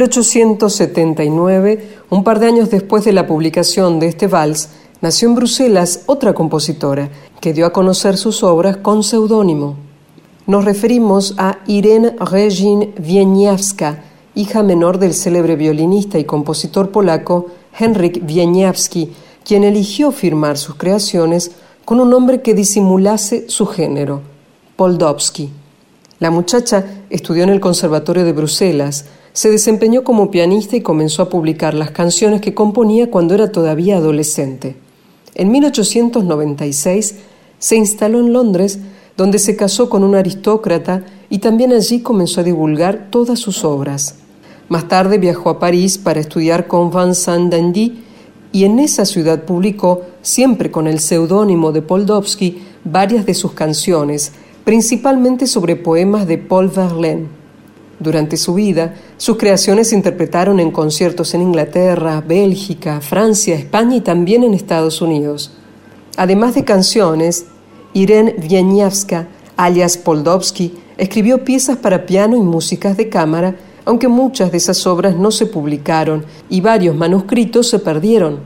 1879, 0.04 1.88
un 2.10 2.24
par 2.24 2.40
de 2.40 2.48
años 2.48 2.70
después 2.70 3.06
de 3.06 3.14
la 3.14 3.26
publicación 3.26 4.00
de 4.00 4.08
este 4.08 4.28
vals, 4.28 4.70
nació 5.02 5.30
en 5.30 5.36
Bruselas 5.36 6.02
otra 6.08 6.34
compositora 6.34 7.10
que 7.40 7.54
dio 7.54 7.66
a 7.66 7.72
conocer 7.72 8.18
sus 8.18 8.44
obras 8.44 8.78
con 8.78 9.04
seudónimo. 9.04 9.78
Nos 10.46 10.66
referimos 10.66 11.36
a 11.38 11.60
Irene 11.68 12.16
Regin 12.20 12.94
Wieniawska, 13.00 14.04
hija 14.36 14.62
menor 14.62 15.00
del 15.00 15.14
célebre 15.14 15.56
violinista 15.56 16.20
y 16.20 16.26
compositor 16.26 16.92
polaco 16.92 17.48
Henryk 17.80 18.22
Wieniawski, 18.28 19.14
quien 19.46 19.64
eligió 19.64 20.12
firmar 20.12 20.58
sus 20.58 20.76
creaciones 20.76 21.52
con 21.86 22.02
un 22.02 22.10
nombre 22.10 22.42
que 22.42 22.54
disimulase 22.54 23.50
su 23.50 23.68
género, 23.68 24.22
Poldowski. 24.76 25.50
La 26.20 26.30
muchacha 26.30 26.86
estudió 27.10 27.44
en 27.44 27.50
el 27.50 27.60
Conservatorio 27.62 28.26
de 28.26 28.34
Bruselas, 28.34 29.06
se 29.34 29.50
desempeñó 29.50 30.04
como 30.04 30.30
pianista 30.30 30.76
y 30.76 30.82
comenzó 30.82 31.24
a 31.24 31.30
publicar 31.30 31.74
las 31.74 31.92
canciones 31.92 32.40
que 32.40 32.54
componía 32.54 33.10
cuando 33.10 33.34
era 33.34 33.52
todavía 33.52 33.98
adolescente. 33.98 34.76
En 35.34 35.52
1896 35.52 37.16
se 37.58 37.76
instaló 37.76 38.20
en 38.20 38.32
Londres, 38.32 38.80
donde 39.18 39.40
se 39.40 39.56
casó 39.56 39.90
con 39.90 40.04
un 40.04 40.16
aristócrata 40.16 41.04
y 41.32 41.40
también 41.40 41.72
allí 41.74 42.02
comenzó 42.02 42.42
a 42.42 42.44
divulgar 42.44 43.08
todas 43.10 43.40
sus 43.40 43.66
obras. 43.66 44.16
Más 44.70 44.88
tarde 44.88 45.18
viajó 45.18 45.50
a 45.50 45.60
París 45.60 45.98
para 45.98 46.20
estudiar 46.20 46.68
con 46.68 46.92
Vincent 46.92 47.52
Dandy 47.52 48.04
y 48.52 48.66
en 48.66 48.78
esa 48.78 49.06
ciudad 49.06 49.46
publicó, 49.46 50.04
siempre 50.22 50.70
con 50.70 50.86
el 50.86 51.00
seudónimo 51.00 51.72
de 51.72 51.82
Poldowski, 51.82 52.62
varias 52.84 53.26
de 53.26 53.34
sus 53.34 53.54
canciones, 53.54 54.32
principalmente 54.64 55.48
sobre 55.48 55.76
poemas 55.76 56.28
de 56.28 56.38
Paul 56.38 56.70
Verlaine. 56.70 57.43
Durante 58.04 58.36
su 58.36 58.54
vida, 58.54 58.96
sus 59.16 59.38
creaciones 59.38 59.90
se 59.90 59.96
interpretaron 59.96 60.60
en 60.60 60.72
conciertos 60.72 61.34
en 61.34 61.42
Inglaterra, 61.42 62.22
Bélgica, 62.22 63.00
Francia, 63.00 63.56
España 63.56 63.96
y 63.96 64.02
también 64.02 64.44
en 64.44 64.54
Estados 64.54 65.02
Unidos. 65.02 65.54
Además 66.18 66.54
de 66.54 66.66
canciones, 66.66 67.46
Irene 67.94 68.36
Wieniawska, 68.38 69.30
alias 69.56 69.96
Poldowski, 69.96 70.78
escribió 70.98 71.46
piezas 71.46 71.78
para 71.78 72.06
piano 72.06 72.36
y 72.36 72.42
músicas 72.42 72.98
de 72.98 73.08
cámara, 73.08 73.56
aunque 73.86 74.10
muchas 74.10 74.52
de 74.52 74.58
esas 74.58 74.86
obras 74.86 75.16
no 75.16 75.32
se 75.32 75.46
publicaron 75.46 76.26
y 76.50 76.60
varios 76.60 76.98
manuscritos 76.98 77.70
se 77.70 77.80
perdieron. 77.80 78.40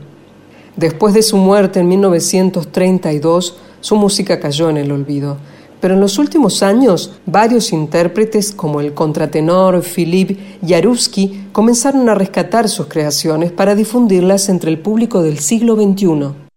Después 0.76 1.14
de 1.14 1.22
su 1.22 1.36
muerte 1.36 1.80
en 1.80 1.88
1932, 1.88 3.56
su 3.80 3.96
música 3.96 4.38
cayó 4.38 4.70
en 4.70 4.76
el 4.76 4.92
olvido 4.92 5.36
pero 5.80 5.94
en 5.94 6.00
los 6.00 6.18
últimos 6.18 6.62
años, 6.62 7.12
varios 7.26 7.72
intérpretes 7.72 8.52
como 8.52 8.80
el 8.80 8.94
contratenor 8.94 9.82
Philip 9.82 10.38
Jaruski 10.66 11.48
comenzaron 11.52 12.08
a 12.08 12.14
rescatar 12.14 12.68
sus 12.68 12.86
creaciones 12.86 13.52
para 13.52 13.74
difundirlas 13.74 14.48
entre 14.48 14.70
el 14.70 14.78
público 14.78 15.22
del 15.22 15.38
siglo 15.38 15.76
XXI. 15.76 16.47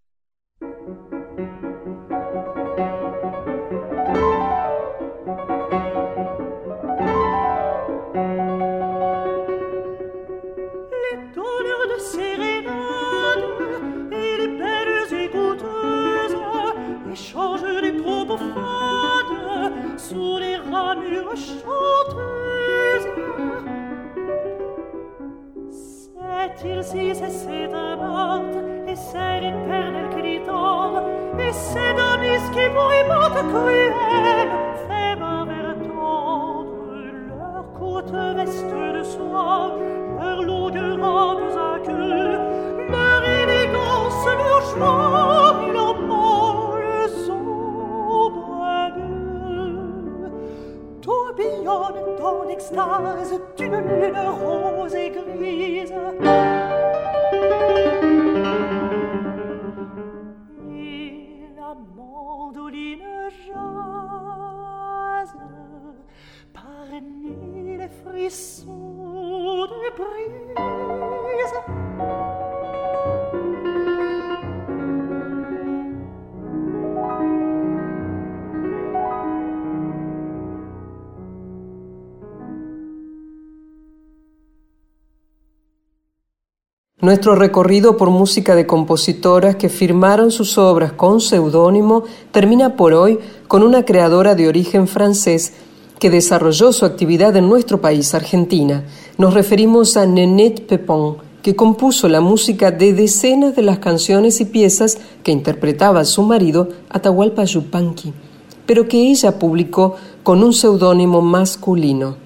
Nuestro 87.01 87.33
recorrido 87.33 87.97
por 87.97 88.11
música 88.11 88.53
de 88.53 88.67
compositoras 88.67 89.55
que 89.55 89.69
firmaron 89.69 90.29
sus 90.29 90.59
obras 90.59 90.91
con 90.91 91.19
seudónimo 91.19 92.03
termina 92.29 92.75
por 92.75 92.93
hoy 92.93 93.17
con 93.47 93.63
una 93.63 93.85
creadora 93.85 94.35
de 94.35 94.47
origen 94.47 94.87
francés 94.87 95.53
que 95.97 96.11
desarrolló 96.11 96.71
su 96.71 96.85
actividad 96.85 97.35
en 97.35 97.49
nuestro 97.49 97.81
país, 97.81 98.13
Argentina. 98.13 98.83
Nos 99.17 99.33
referimos 99.33 99.97
a 99.97 100.05
Nenette 100.05 100.61
Pepon, 100.61 101.17
que 101.41 101.55
compuso 101.55 102.07
la 102.07 102.21
música 102.21 102.69
de 102.69 102.93
decenas 102.93 103.55
de 103.55 103.63
las 103.63 103.79
canciones 103.79 104.39
y 104.39 104.45
piezas 104.45 104.99
que 105.23 105.31
interpretaba 105.31 106.05
su 106.05 106.21
marido 106.21 106.69
Atahualpa 106.91 107.45
Yupanqui, 107.45 108.13
pero 108.67 108.87
que 108.87 109.09
ella 109.09 109.39
publicó 109.39 109.95
con 110.21 110.43
un 110.43 110.53
seudónimo 110.53 111.23
masculino, 111.23 112.17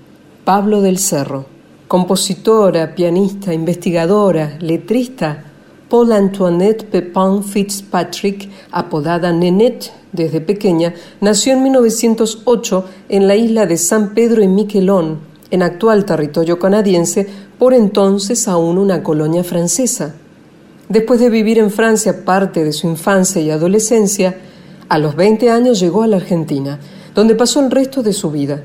Pablo 0.44 0.82
del 0.82 1.00
Cerro 1.00 1.55
compositora, 1.88 2.96
pianista, 2.96 3.54
investigadora, 3.54 4.58
letrista, 4.60 5.44
Paul 5.90 6.12
Antoinette 6.12 6.84
Pepin 6.86 7.44
Fitzpatrick, 7.44 8.50
apodada 8.72 9.32
Nenette 9.32 9.92
desde 10.12 10.42
pequeña, 10.42 10.94
nació 11.22 11.54
en 11.54 11.64
1908 11.64 12.86
en 13.10 13.28
la 13.28 13.36
isla 13.36 13.66
de 13.66 13.78
San 13.78 14.14
Pedro 14.16 14.42
y 14.42 14.48
Miquelón, 14.48 15.20
en 15.52 15.62
actual 15.62 16.06
territorio 16.06 16.58
canadiense, 16.58 17.28
por 17.60 17.74
entonces 17.74 18.48
aún 18.48 18.78
una 18.78 19.04
colonia 19.04 19.44
francesa. 19.44 20.16
Después 20.90 21.20
de 21.20 21.30
vivir 21.30 21.60
en 21.60 21.72
Francia 21.72 22.26
parte 22.26 22.64
de 22.64 22.74
su 22.74 22.88
infancia 22.88 23.42
y 23.42 23.52
adolescencia, 23.52 24.38
a 24.90 24.98
los 24.98 25.16
20 25.16 25.50
años 25.50 25.80
llegó 25.80 26.04
a 26.04 26.08
la 26.08 26.18
Argentina, 26.18 26.80
donde 27.14 27.36
pasó 27.36 27.60
el 27.60 27.72
resto 27.72 28.04
de 28.04 28.14
su 28.14 28.32
vida. 28.32 28.64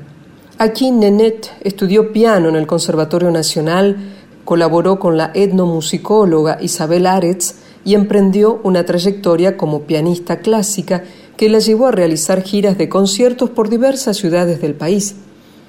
Aquí 0.63 0.91
Nenet 0.91 1.49
estudió 1.61 2.13
piano 2.13 2.47
en 2.47 2.55
el 2.55 2.67
Conservatorio 2.67 3.31
Nacional, 3.31 3.97
colaboró 4.45 4.99
con 4.99 5.17
la 5.17 5.31
etnomusicóloga 5.33 6.59
Isabel 6.61 7.07
Aretz 7.07 7.55
y 7.83 7.95
emprendió 7.95 8.61
una 8.63 8.85
trayectoria 8.85 9.57
como 9.57 9.87
pianista 9.87 10.37
clásica 10.41 11.03
que 11.35 11.49
la 11.49 11.57
llevó 11.57 11.87
a 11.87 11.91
realizar 11.91 12.43
giras 12.43 12.77
de 12.77 12.89
conciertos 12.89 13.49
por 13.49 13.69
diversas 13.69 14.17
ciudades 14.17 14.61
del 14.61 14.75
país. 14.75 15.15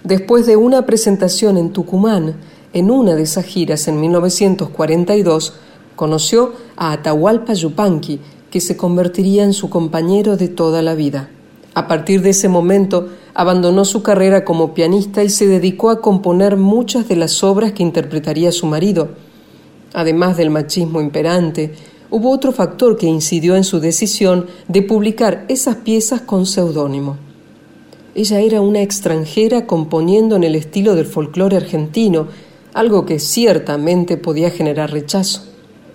Después 0.04 0.44
de 0.44 0.56
una 0.56 0.84
presentación 0.84 1.56
en 1.56 1.72
Tucumán, 1.72 2.34
en 2.74 2.90
una 2.90 3.14
de 3.14 3.22
esas 3.22 3.46
giras 3.46 3.88
en 3.88 3.98
1942, 3.98 5.54
conoció 5.96 6.52
a 6.76 6.92
Atahualpa 6.92 7.54
Yupanqui, 7.54 8.20
que 8.50 8.60
se 8.60 8.76
convertiría 8.76 9.44
en 9.44 9.54
su 9.54 9.70
compañero 9.70 10.36
de 10.36 10.48
toda 10.48 10.82
la 10.82 10.94
vida. 10.94 11.30
A 11.74 11.88
partir 11.88 12.20
de 12.20 12.30
ese 12.30 12.48
momento, 12.48 13.08
abandonó 13.34 13.84
su 13.84 14.02
carrera 14.02 14.44
como 14.44 14.74
pianista 14.74 15.24
y 15.24 15.30
se 15.30 15.46
dedicó 15.46 15.90
a 15.90 16.00
componer 16.00 16.56
muchas 16.56 17.08
de 17.08 17.16
las 17.16 17.42
obras 17.42 17.72
que 17.72 17.82
interpretaría 17.82 18.52
su 18.52 18.66
marido. 18.66 19.08
Además 19.94 20.36
del 20.36 20.50
machismo 20.50 21.00
imperante, 21.00 21.74
hubo 22.10 22.30
otro 22.30 22.52
factor 22.52 22.96
que 22.96 23.06
incidió 23.06 23.56
en 23.56 23.64
su 23.64 23.80
decisión 23.80 24.46
de 24.68 24.82
publicar 24.82 25.46
esas 25.48 25.76
piezas 25.76 26.20
con 26.20 26.44
seudónimo. 26.44 27.16
Ella 28.14 28.40
era 28.40 28.60
una 28.60 28.82
extranjera 28.82 29.66
componiendo 29.66 30.36
en 30.36 30.44
el 30.44 30.54
estilo 30.54 30.94
del 30.94 31.06
folclore 31.06 31.56
argentino, 31.56 32.28
algo 32.74 33.06
que 33.06 33.18
ciertamente 33.18 34.18
podía 34.18 34.50
generar 34.50 34.90
rechazo. 34.90 35.44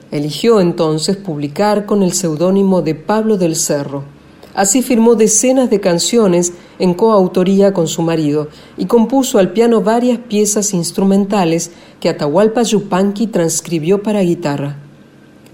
Eligió 0.09 0.59
entonces 0.59 1.17
publicar 1.17 1.85
con 1.85 2.01
el 2.01 2.13
seudónimo 2.13 2.81
de 2.81 2.95
Pablo 2.95 3.37
del 3.37 3.55
Cerro. 3.55 4.16
Así 4.57 4.81
firmó 4.81 5.13
decenas 5.13 5.69
de 5.69 5.79
canciones 5.79 6.51
en 6.79 6.95
coautoría 6.95 7.73
con 7.73 7.87
su 7.87 8.01
marido 8.01 8.47
y 8.75 8.87
compuso 8.87 9.37
al 9.37 9.51
piano 9.53 9.81
varias 9.81 10.17
piezas 10.17 10.73
instrumentales 10.73 11.69
que 11.99 12.09
Atahualpa 12.09 12.63
Yupanqui 12.63 13.27
transcribió 13.27 14.01
para 14.01 14.21
guitarra. 14.21 14.77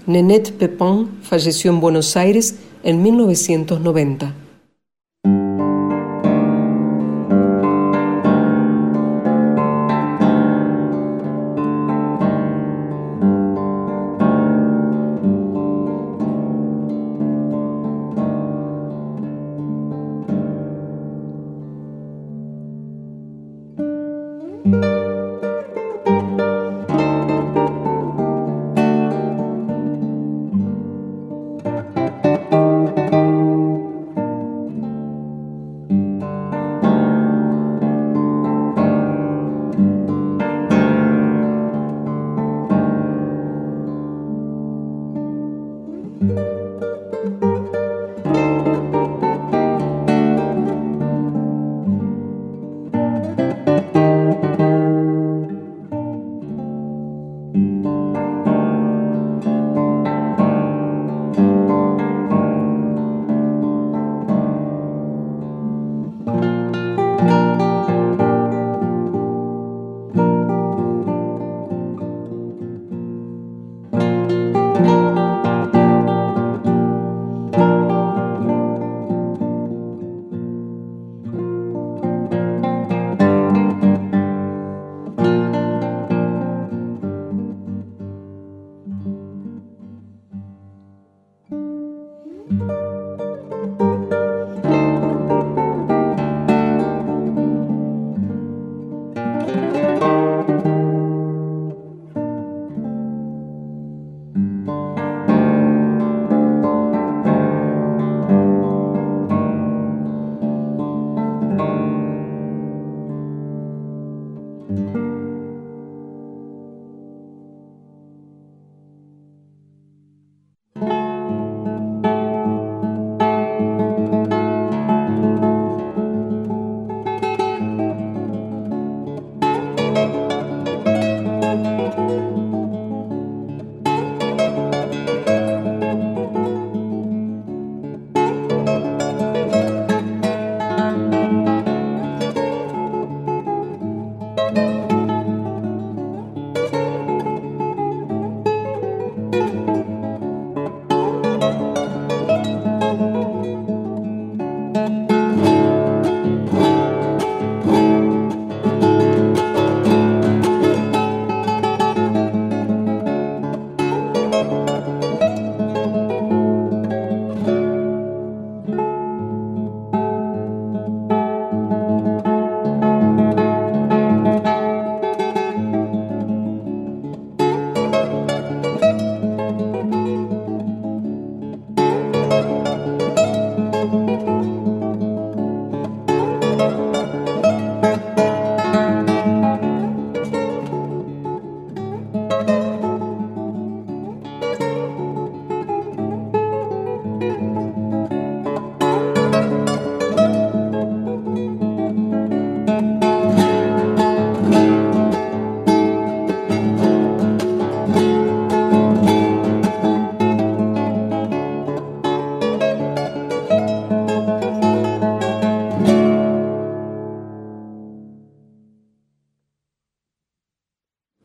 Nenette 0.06 0.52
Pepin 0.52 1.10
falleció 1.20 1.70
en 1.70 1.80
Buenos 1.80 2.16
Aires 2.16 2.56
en 2.82 3.02
1990. 3.02 4.43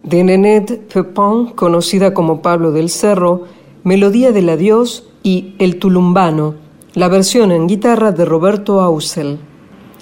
De 0.09 0.23
Nenette 0.23 0.77
Pepin, 0.91 1.51
conocida 1.55 2.15
como 2.15 2.41
Pablo 2.41 2.71
del 2.71 2.89
Cerro, 2.89 3.43
Melodía 3.83 4.31
del 4.31 4.49
Adiós 4.49 5.07
y 5.21 5.53
El 5.59 5.77
Tulumbano, 5.77 6.55
la 6.95 7.07
versión 7.07 7.51
en 7.51 7.67
guitarra 7.67 8.11
de 8.11 8.25
Roberto 8.25 8.81
Ausel. 8.81 9.37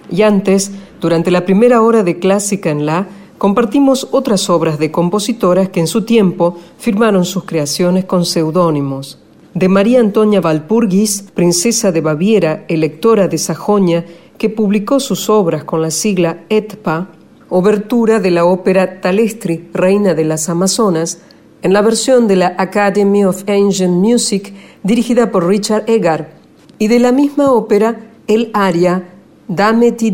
Y 0.10 0.22
antes, 0.22 0.72
durante 1.02 1.30
la 1.30 1.44
primera 1.44 1.82
hora 1.82 2.04
de 2.04 2.20
Clásica 2.20 2.70
en 2.70 2.86
La, 2.86 3.08
compartimos 3.38 4.08
otras 4.12 4.50
obras 4.50 4.80
de 4.80 4.92
compositoras 4.92 5.70
que 5.70 5.82
en 5.82 5.88
su 5.88 6.06
tiempo 6.06 6.58
firmaron 6.78 7.26
sus 7.26 7.44
creaciones 7.44 8.06
con 8.06 8.24
seudónimos. 8.24 9.20
De 9.54 9.68
María 9.68 10.00
Antonia 10.00 10.40
Valpurgis, 10.40 11.24
princesa 11.34 11.92
de 11.92 12.00
Baviera, 12.00 12.64
electora 12.70 13.28
de 13.28 13.38
Sajonia, 13.38 14.06
que 14.38 14.50
publicó 14.50 15.02
sus 15.02 15.30
obras 15.30 15.66
con 15.66 15.82
la 15.82 15.92
sigla 15.92 16.46
ETPA, 16.48 17.10
obertura 17.50 18.20
de 18.20 18.32
la 18.32 18.46
ópera 18.46 19.02
Talestri, 19.02 19.70
Reina 19.74 20.14
de 20.14 20.26
las 20.26 20.50
Amazonas, 20.50 21.20
en 21.62 21.74
la 21.74 21.82
versión 21.82 22.28
de 22.28 22.36
la 22.36 22.56
Academy 22.58 23.26
of 23.26 23.44
Ancient 23.48 23.94
Music 23.94 24.54
dirigida 24.84 25.32
por 25.32 25.48
Richard 25.48 25.84
Egar, 25.88 26.32
y 26.80 26.88
de 26.88 27.00
la 27.00 27.12
misma 27.12 27.52
ópera 27.52 28.12
el 28.28 28.52
aria 28.54 29.10
Dame 29.48 29.94
ti 29.94 30.12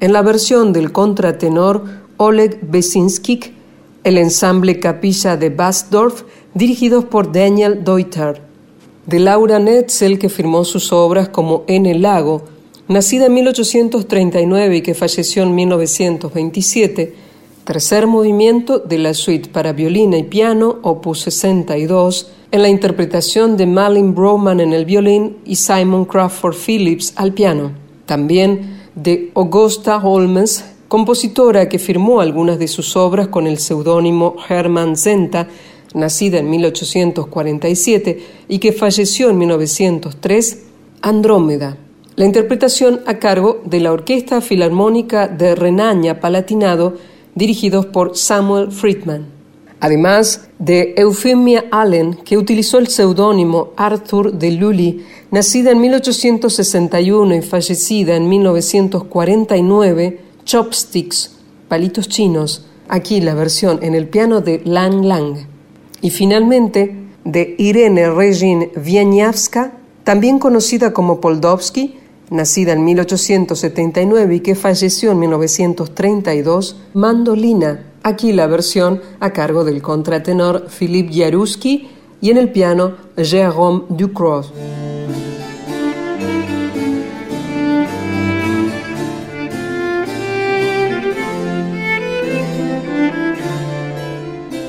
en 0.00 0.12
la 0.12 0.22
versión 0.22 0.72
del 0.72 0.90
contratenor 0.90 1.84
Oleg 2.16 2.58
Besinskik, 2.62 3.52
el 4.02 4.18
ensamble 4.18 4.80
Capilla 4.80 5.36
de 5.36 5.50
Basdorf, 5.50 6.24
dirigidos 6.52 7.04
por 7.04 7.32
Daniel 7.32 7.84
Deuter. 7.84 8.42
De 9.06 9.18
Laura 9.20 9.58
Netzel, 9.58 10.18
que 10.18 10.28
firmó 10.28 10.64
sus 10.64 10.92
obras 10.92 11.28
como 11.28 11.64
En 11.68 11.86
el 11.86 12.02
lago, 12.02 12.42
nacida 12.88 13.26
en 13.26 13.34
1839 13.34 14.76
y 14.76 14.82
que 14.82 14.94
falleció 14.94 15.42
en 15.42 15.54
1927, 15.54 17.14
tercer 17.64 18.06
movimiento 18.06 18.78
de 18.78 18.98
la 18.98 19.14
suite 19.14 19.48
para 19.48 19.72
violín 19.72 20.14
y 20.14 20.22
piano, 20.24 20.78
opus 20.82 21.20
62, 21.20 22.30
en 22.50 22.62
la 22.62 22.68
interpretación 22.68 23.56
de 23.56 23.66
Malin 23.66 24.14
Broman 24.14 24.60
en 24.60 24.72
el 24.72 24.84
violín 24.84 25.38
y 25.44 25.56
Simon 25.56 26.04
Crawford 26.04 26.54
Phillips 26.54 27.12
al 27.16 27.32
piano 27.32 27.84
también 28.06 28.80
de 28.94 29.30
Augusta 29.34 29.98
Holmes, 29.98 30.64
compositora 30.88 31.68
que 31.68 31.78
firmó 31.78 32.20
algunas 32.20 32.58
de 32.58 32.68
sus 32.68 32.96
obras 32.96 33.28
con 33.28 33.46
el 33.46 33.58
seudónimo 33.58 34.36
Hermann 34.48 34.96
Zenta, 34.96 35.48
nacida 35.94 36.38
en 36.38 36.50
1847 36.50 38.22
y 38.48 38.58
que 38.58 38.72
falleció 38.72 39.30
en 39.30 39.38
1903, 39.38 40.62
Andrómeda. 41.02 41.76
La 42.16 42.24
interpretación 42.24 43.00
a 43.06 43.18
cargo 43.18 43.60
de 43.64 43.80
la 43.80 43.92
Orquesta 43.92 44.40
Filarmónica 44.40 45.28
de 45.28 45.54
Renania 45.54 46.20
Palatinado, 46.20 46.96
dirigidos 47.34 47.86
por 47.86 48.16
Samuel 48.16 48.70
Friedman 48.70 49.34
además 49.84 50.48
de 50.58 50.94
Euphemia 50.96 51.66
Allen, 51.70 52.14
que 52.24 52.38
utilizó 52.38 52.78
el 52.78 52.88
seudónimo 52.88 53.74
Arthur 53.76 54.32
de 54.32 54.52
Lully, 54.52 55.04
nacida 55.30 55.72
en 55.72 55.82
1861 55.82 57.34
y 57.34 57.42
fallecida 57.42 58.16
en 58.16 58.26
1949, 58.26 60.20
Chopsticks, 60.46 61.36
palitos 61.68 62.08
chinos, 62.08 62.64
aquí 62.88 63.20
la 63.20 63.34
versión 63.34 63.80
en 63.82 63.94
el 63.94 64.08
piano 64.08 64.40
de 64.40 64.62
Lang 64.64 65.04
Lang. 65.04 65.36
Y 66.00 66.08
finalmente, 66.08 66.96
de 67.26 67.54
Irene 67.58 68.10
Regine 68.10 68.70
Wieniawska, 68.82 69.74
también 70.02 70.38
conocida 70.38 70.94
como 70.94 71.20
Poldovsky, 71.20 71.98
nacida 72.30 72.72
en 72.72 72.84
1879 72.84 74.34
y 74.36 74.40
que 74.40 74.54
falleció 74.54 75.12
en 75.12 75.20
1932, 75.20 76.76
mandolina 76.94 77.80
Aquí 78.06 78.34
la 78.34 78.46
versión 78.46 79.00
a 79.18 79.32
cargo 79.32 79.64
del 79.64 79.80
contratenor 79.80 80.68
Philippe 80.68 81.14
Jaruski 81.14 81.88
y 82.20 82.30
en 82.30 82.36
el 82.36 82.50
piano 82.52 82.92
Jérôme 83.16 83.86
Ducros. 83.88 84.52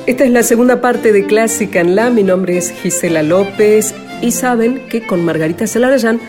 Esta 0.07 0.23
es 0.23 0.31
la 0.31 0.43
segunda 0.43 0.79
parte 0.79 1.11
de 1.11 1.25
Clásica 1.25 1.81
en 1.81 1.97
La. 1.97 2.09
Mi 2.09 2.23
nombre 2.23 2.57
es 2.57 2.71
Gisela 2.71 3.21
López 3.21 3.93
y 4.21 4.31
saben 4.31 4.87
que 4.87 5.05
con 5.05 5.25
Margarita 5.25 5.67
Celarayán 5.67 6.21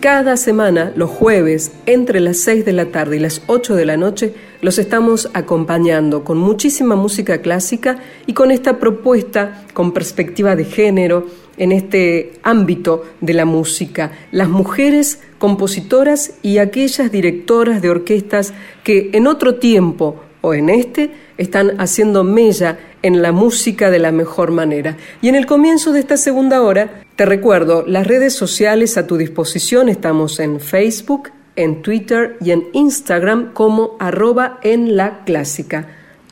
cada 0.00 0.38
semana, 0.38 0.92
los 0.96 1.10
jueves, 1.10 1.72
entre 1.84 2.20
las 2.20 2.38
6 2.38 2.64
de 2.64 2.72
la 2.72 2.86
tarde 2.86 3.16
y 3.16 3.20
las 3.20 3.42
8 3.46 3.74
de 3.74 3.84
la 3.84 3.98
noche, 3.98 4.32
los 4.62 4.78
estamos 4.78 5.28
acompañando 5.34 6.24
con 6.24 6.38
muchísima 6.38 6.96
música 6.96 7.42
clásica 7.42 7.98
y 8.26 8.32
con 8.32 8.50
esta 8.50 8.78
propuesta 8.78 9.66
con 9.74 9.92
perspectiva 9.92 10.56
de 10.56 10.64
género 10.64 11.26
en 11.58 11.72
este 11.72 12.32
ámbito 12.42 13.04
de 13.20 13.34
la 13.34 13.44
música. 13.44 14.12
Las 14.32 14.48
mujeres 14.48 15.20
compositoras 15.38 16.32
y 16.40 16.56
aquellas 16.58 17.12
directoras 17.12 17.82
de 17.82 17.90
orquestas 17.90 18.54
que 18.82 19.10
en 19.12 19.26
otro 19.26 19.56
tiempo 19.56 20.22
o 20.40 20.54
en 20.54 20.70
este 20.70 21.10
están 21.36 21.78
haciendo 21.78 22.24
mella 22.24 22.78
en 23.02 23.22
la 23.22 23.32
música 23.32 23.90
de 23.90 23.98
la 23.98 24.12
mejor 24.12 24.50
manera. 24.50 24.96
Y 25.22 25.28
en 25.28 25.34
el 25.34 25.46
comienzo 25.46 25.92
de 25.92 26.00
esta 26.00 26.16
segunda 26.16 26.62
hora 26.62 27.02
te 27.20 27.26
recuerdo, 27.26 27.84
las 27.86 28.06
redes 28.06 28.32
sociales 28.32 28.96
a 28.96 29.06
tu 29.06 29.18
disposición, 29.18 29.90
estamos 29.90 30.40
en 30.40 30.58
Facebook, 30.58 31.30
en 31.54 31.82
Twitter 31.82 32.38
y 32.40 32.52
en 32.52 32.68
Instagram 32.72 33.52
como 33.52 33.96
arroba 33.98 34.58
en 34.62 34.96
la 34.96 35.22
clásica, 35.24 35.88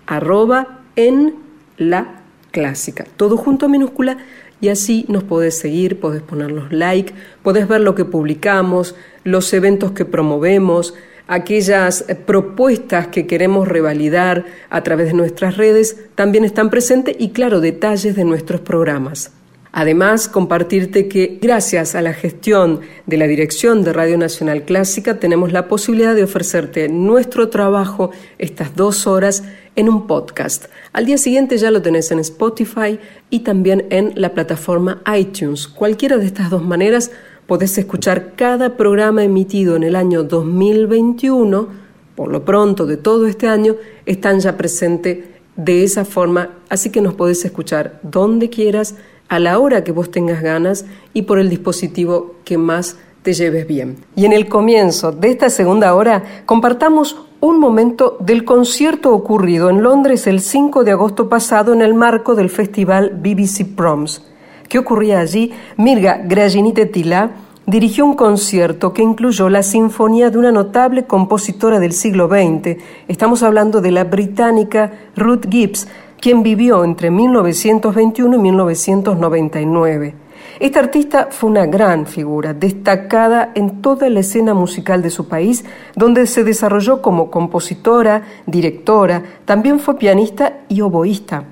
arroba 0.06 0.80
en 0.96 1.34
la 1.76 2.22
clásica, 2.52 3.04
todo 3.18 3.36
junto 3.36 3.66
a 3.66 3.68
minúscula. 3.68 4.16
Y 4.62 4.70
así 4.70 5.04
nos 5.08 5.24
podés 5.24 5.58
seguir, 5.58 6.00
podés 6.00 6.22
ponernos 6.22 6.72
like, 6.72 7.12
podés 7.42 7.68
ver 7.68 7.82
lo 7.82 7.94
que 7.94 8.06
publicamos, 8.06 8.96
los 9.24 9.52
eventos 9.52 9.92
que 9.92 10.06
promovemos, 10.06 10.94
aquellas 11.28 12.04
propuestas 12.26 13.08
que 13.08 13.26
queremos 13.26 13.68
revalidar 13.68 14.46
a 14.70 14.82
través 14.82 15.08
de 15.08 15.14
nuestras 15.14 15.56
redes 15.56 15.96
también 16.14 16.44
están 16.44 16.70
presentes 16.70 17.14
y 17.18 17.30
claro, 17.30 17.60
detalles 17.60 18.16
de 18.16 18.24
nuestros 18.24 18.62
programas. 18.62 19.30
Además, 19.70 20.28
compartirte 20.28 21.08
que 21.08 21.38
gracias 21.40 21.94
a 21.94 22.00
la 22.00 22.14
gestión 22.14 22.80
de 23.06 23.18
la 23.18 23.26
dirección 23.26 23.84
de 23.84 23.92
Radio 23.92 24.16
Nacional 24.16 24.62
Clásica 24.62 25.20
tenemos 25.20 25.52
la 25.52 25.68
posibilidad 25.68 26.14
de 26.14 26.24
ofrecerte 26.24 26.88
nuestro 26.88 27.50
trabajo 27.50 28.10
estas 28.38 28.74
dos 28.74 29.06
horas 29.06 29.44
en 29.76 29.88
un 29.88 30.06
podcast. 30.06 30.64
Al 30.92 31.04
día 31.04 31.18
siguiente 31.18 31.58
ya 31.58 31.70
lo 31.70 31.82
tenés 31.82 32.10
en 32.10 32.18
Spotify 32.18 32.98
y 33.28 33.40
también 33.40 33.86
en 33.90 34.14
la 34.16 34.32
plataforma 34.32 35.02
iTunes. 35.16 35.68
Cualquiera 35.68 36.16
de 36.16 36.26
estas 36.26 36.48
dos 36.50 36.64
maneras 36.64 37.12
podés 37.48 37.78
escuchar 37.78 38.34
cada 38.36 38.76
programa 38.76 39.24
emitido 39.24 39.74
en 39.74 39.82
el 39.82 39.96
año 39.96 40.22
2021. 40.22 41.68
Por 42.14 42.30
lo 42.30 42.44
pronto 42.44 42.84
de 42.84 42.98
todo 42.98 43.26
este 43.26 43.48
año 43.48 43.74
están 44.04 44.40
ya 44.40 44.58
presentes 44.58 45.24
de 45.56 45.82
esa 45.82 46.04
forma, 46.04 46.50
así 46.68 46.90
que 46.90 47.00
nos 47.00 47.14
podés 47.14 47.42
escuchar 47.46 48.00
donde 48.02 48.50
quieras 48.50 48.96
a 49.28 49.38
la 49.38 49.58
hora 49.58 49.82
que 49.82 49.92
vos 49.92 50.10
tengas 50.10 50.42
ganas 50.42 50.84
y 51.14 51.22
por 51.22 51.38
el 51.38 51.48
dispositivo 51.48 52.36
que 52.44 52.58
más 52.58 52.98
te 53.22 53.32
lleves 53.32 53.66
bien. 53.66 53.96
Y 54.14 54.26
en 54.26 54.34
el 54.34 54.46
comienzo 54.46 55.10
de 55.10 55.30
esta 55.30 55.48
segunda 55.48 55.94
hora 55.94 56.42
compartamos 56.44 57.16
un 57.40 57.58
momento 57.58 58.18
del 58.20 58.44
concierto 58.44 59.14
ocurrido 59.14 59.70
en 59.70 59.82
Londres 59.82 60.26
el 60.26 60.40
5 60.40 60.84
de 60.84 60.90
agosto 60.90 61.30
pasado 61.30 61.72
en 61.72 61.80
el 61.80 61.94
marco 61.94 62.34
del 62.34 62.50
festival 62.50 63.18
BBC 63.22 63.74
Proms. 63.74 64.27
¿Qué 64.68 64.78
ocurría 64.78 65.20
allí? 65.20 65.52
Mirga 65.78 66.20
Graginite 66.22 66.84
Tila 66.84 67.30
dirigió 67.64 68.04
un 68.04 68.14
concierto 68.14 68.92
que 68.92 69.02
incluyó 69.02 69.48
la 69.48 69.62
sinfonía 69.62 70.28
de 70.28 70.38
una 70.38 70.52
notable 70.52 71.04
compositora 71.06 71.78
del 71.78 71.92
siglo 71.92 72.28
XX. 72.28 72.76
Estamos 73.08 73.42
hablando 73.42 73.80
de 73.80 73.92
la 73.92 74.04
británica 74.04 74.92
Ruth 75.16 75.46
Gibbs, 75.50 75.88
quien 76.20 76.42
vivió 76.42 76.84
entre 76.84 77.10
1921 77.10 78.36
y 78.36 78.38
1999. 78.38 80.14
Esta 80.60 80.80
artista 80.80 81.28
fue 81.30 81.48
una 81.48 81.66
gran 81.66 82.06
figura, 82.06 82.52
destacada 82.52 83.52
en 83.54 83.80
toda 83.80 84.10
la 84.10 84.20
escena 84.20 84.52
musical 84.52 85.00
de 85.00 85.10
su 85.10 85.28
país, 85.28 85.64
donde 85.94 86.26
se 86.26 86.44
desarrolló 86.44 87.00
como 87.00 87.30
compositora, 87.30 88.22
directora, 88.46 89.22
también 89.46 89.78
fue 89.80 89.96
pianista 89.96 90.60
y 90.68 90.82
oboísta. 90.82 91.44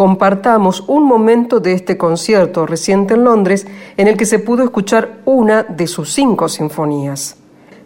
Compartamos 0.00 0.82
un 0.86 1.04
momento 1.04 1.60
de 1.60 1.74
este 1.74 1.98
concierto 1.98 2.64
reciente 2.64 3.12
en 3.12 3.24
Londres 3.24 3.66
en 3.98 4.08
el 4.08 4.16
que 4.16 4.24
se 4.24 4.38
pudo 4.38 4.64
escuchar 4.64 5.18
una 5.26 5.62
de 5.62 5.86
sus 5.86 6.14
cinco 6.14 6.48
sinfonías. 6.48 7.36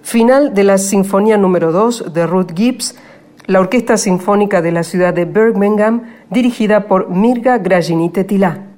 Final 0.01 0.55
de 0.55 0.63
la 0.63 0.79
Sinfonía 0.79 1.37
número 1.39 1.73
2 1.73 2.15
de 2.15 2.25
Ruth 2.29 2.53
Gibbs, 2.55 2.95
la 3.47 3.59
Orquesta 3.59 3.97
Sinfónica 3.97 4.63
de 4.63 4.71
la 4.71 4.85
ciudad 4.85 5.13
de 5.13 5.25
Birmingham, 5.25 6.03
dirigida 6.31 6.87
por 6.87 7.11
Mirga 7.11 7.59
Graginite 7.59 8.23
Tilá. 8.23 8.74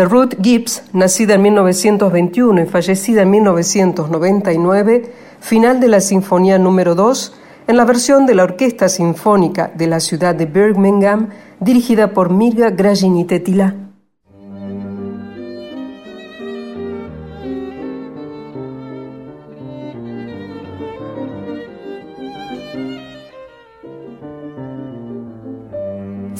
De 0.00 0.06
Ruth 0.06 0.34
Gibbs, 0.40 0.82
nacida 0.94 1.34
en 1.34 1.42
1921 1.42 2.62
y 2.62 2.64
fallecida 2.64 3.20
en 3.20 3.30
1999, 3.32 5.12
final 5.40 5.78
de 5.78 5.88
la 5.88 6.00
Sinfonía 6.00 6.58
número 6.58 6.94
2, 6.94 7.34
en 7.66 7.76
la 7.76 7.84
versión 7.84 8.24
de 8.24 8.34
la 8.34 8.44
Orquesta 8.44 8.88
Sinfónica 8.88 9.70
de 9.74 9.88
la 9.88 10.00
ciudad 10.00 10.34
de 10.34 10.46
Birmingham, 10.46 11.28
dirigida 11.60 12.14
por 12.14 12.30
Mirga 12.30 12.70
Grajini 12.70 13.26
Tetila. 13.26 13.74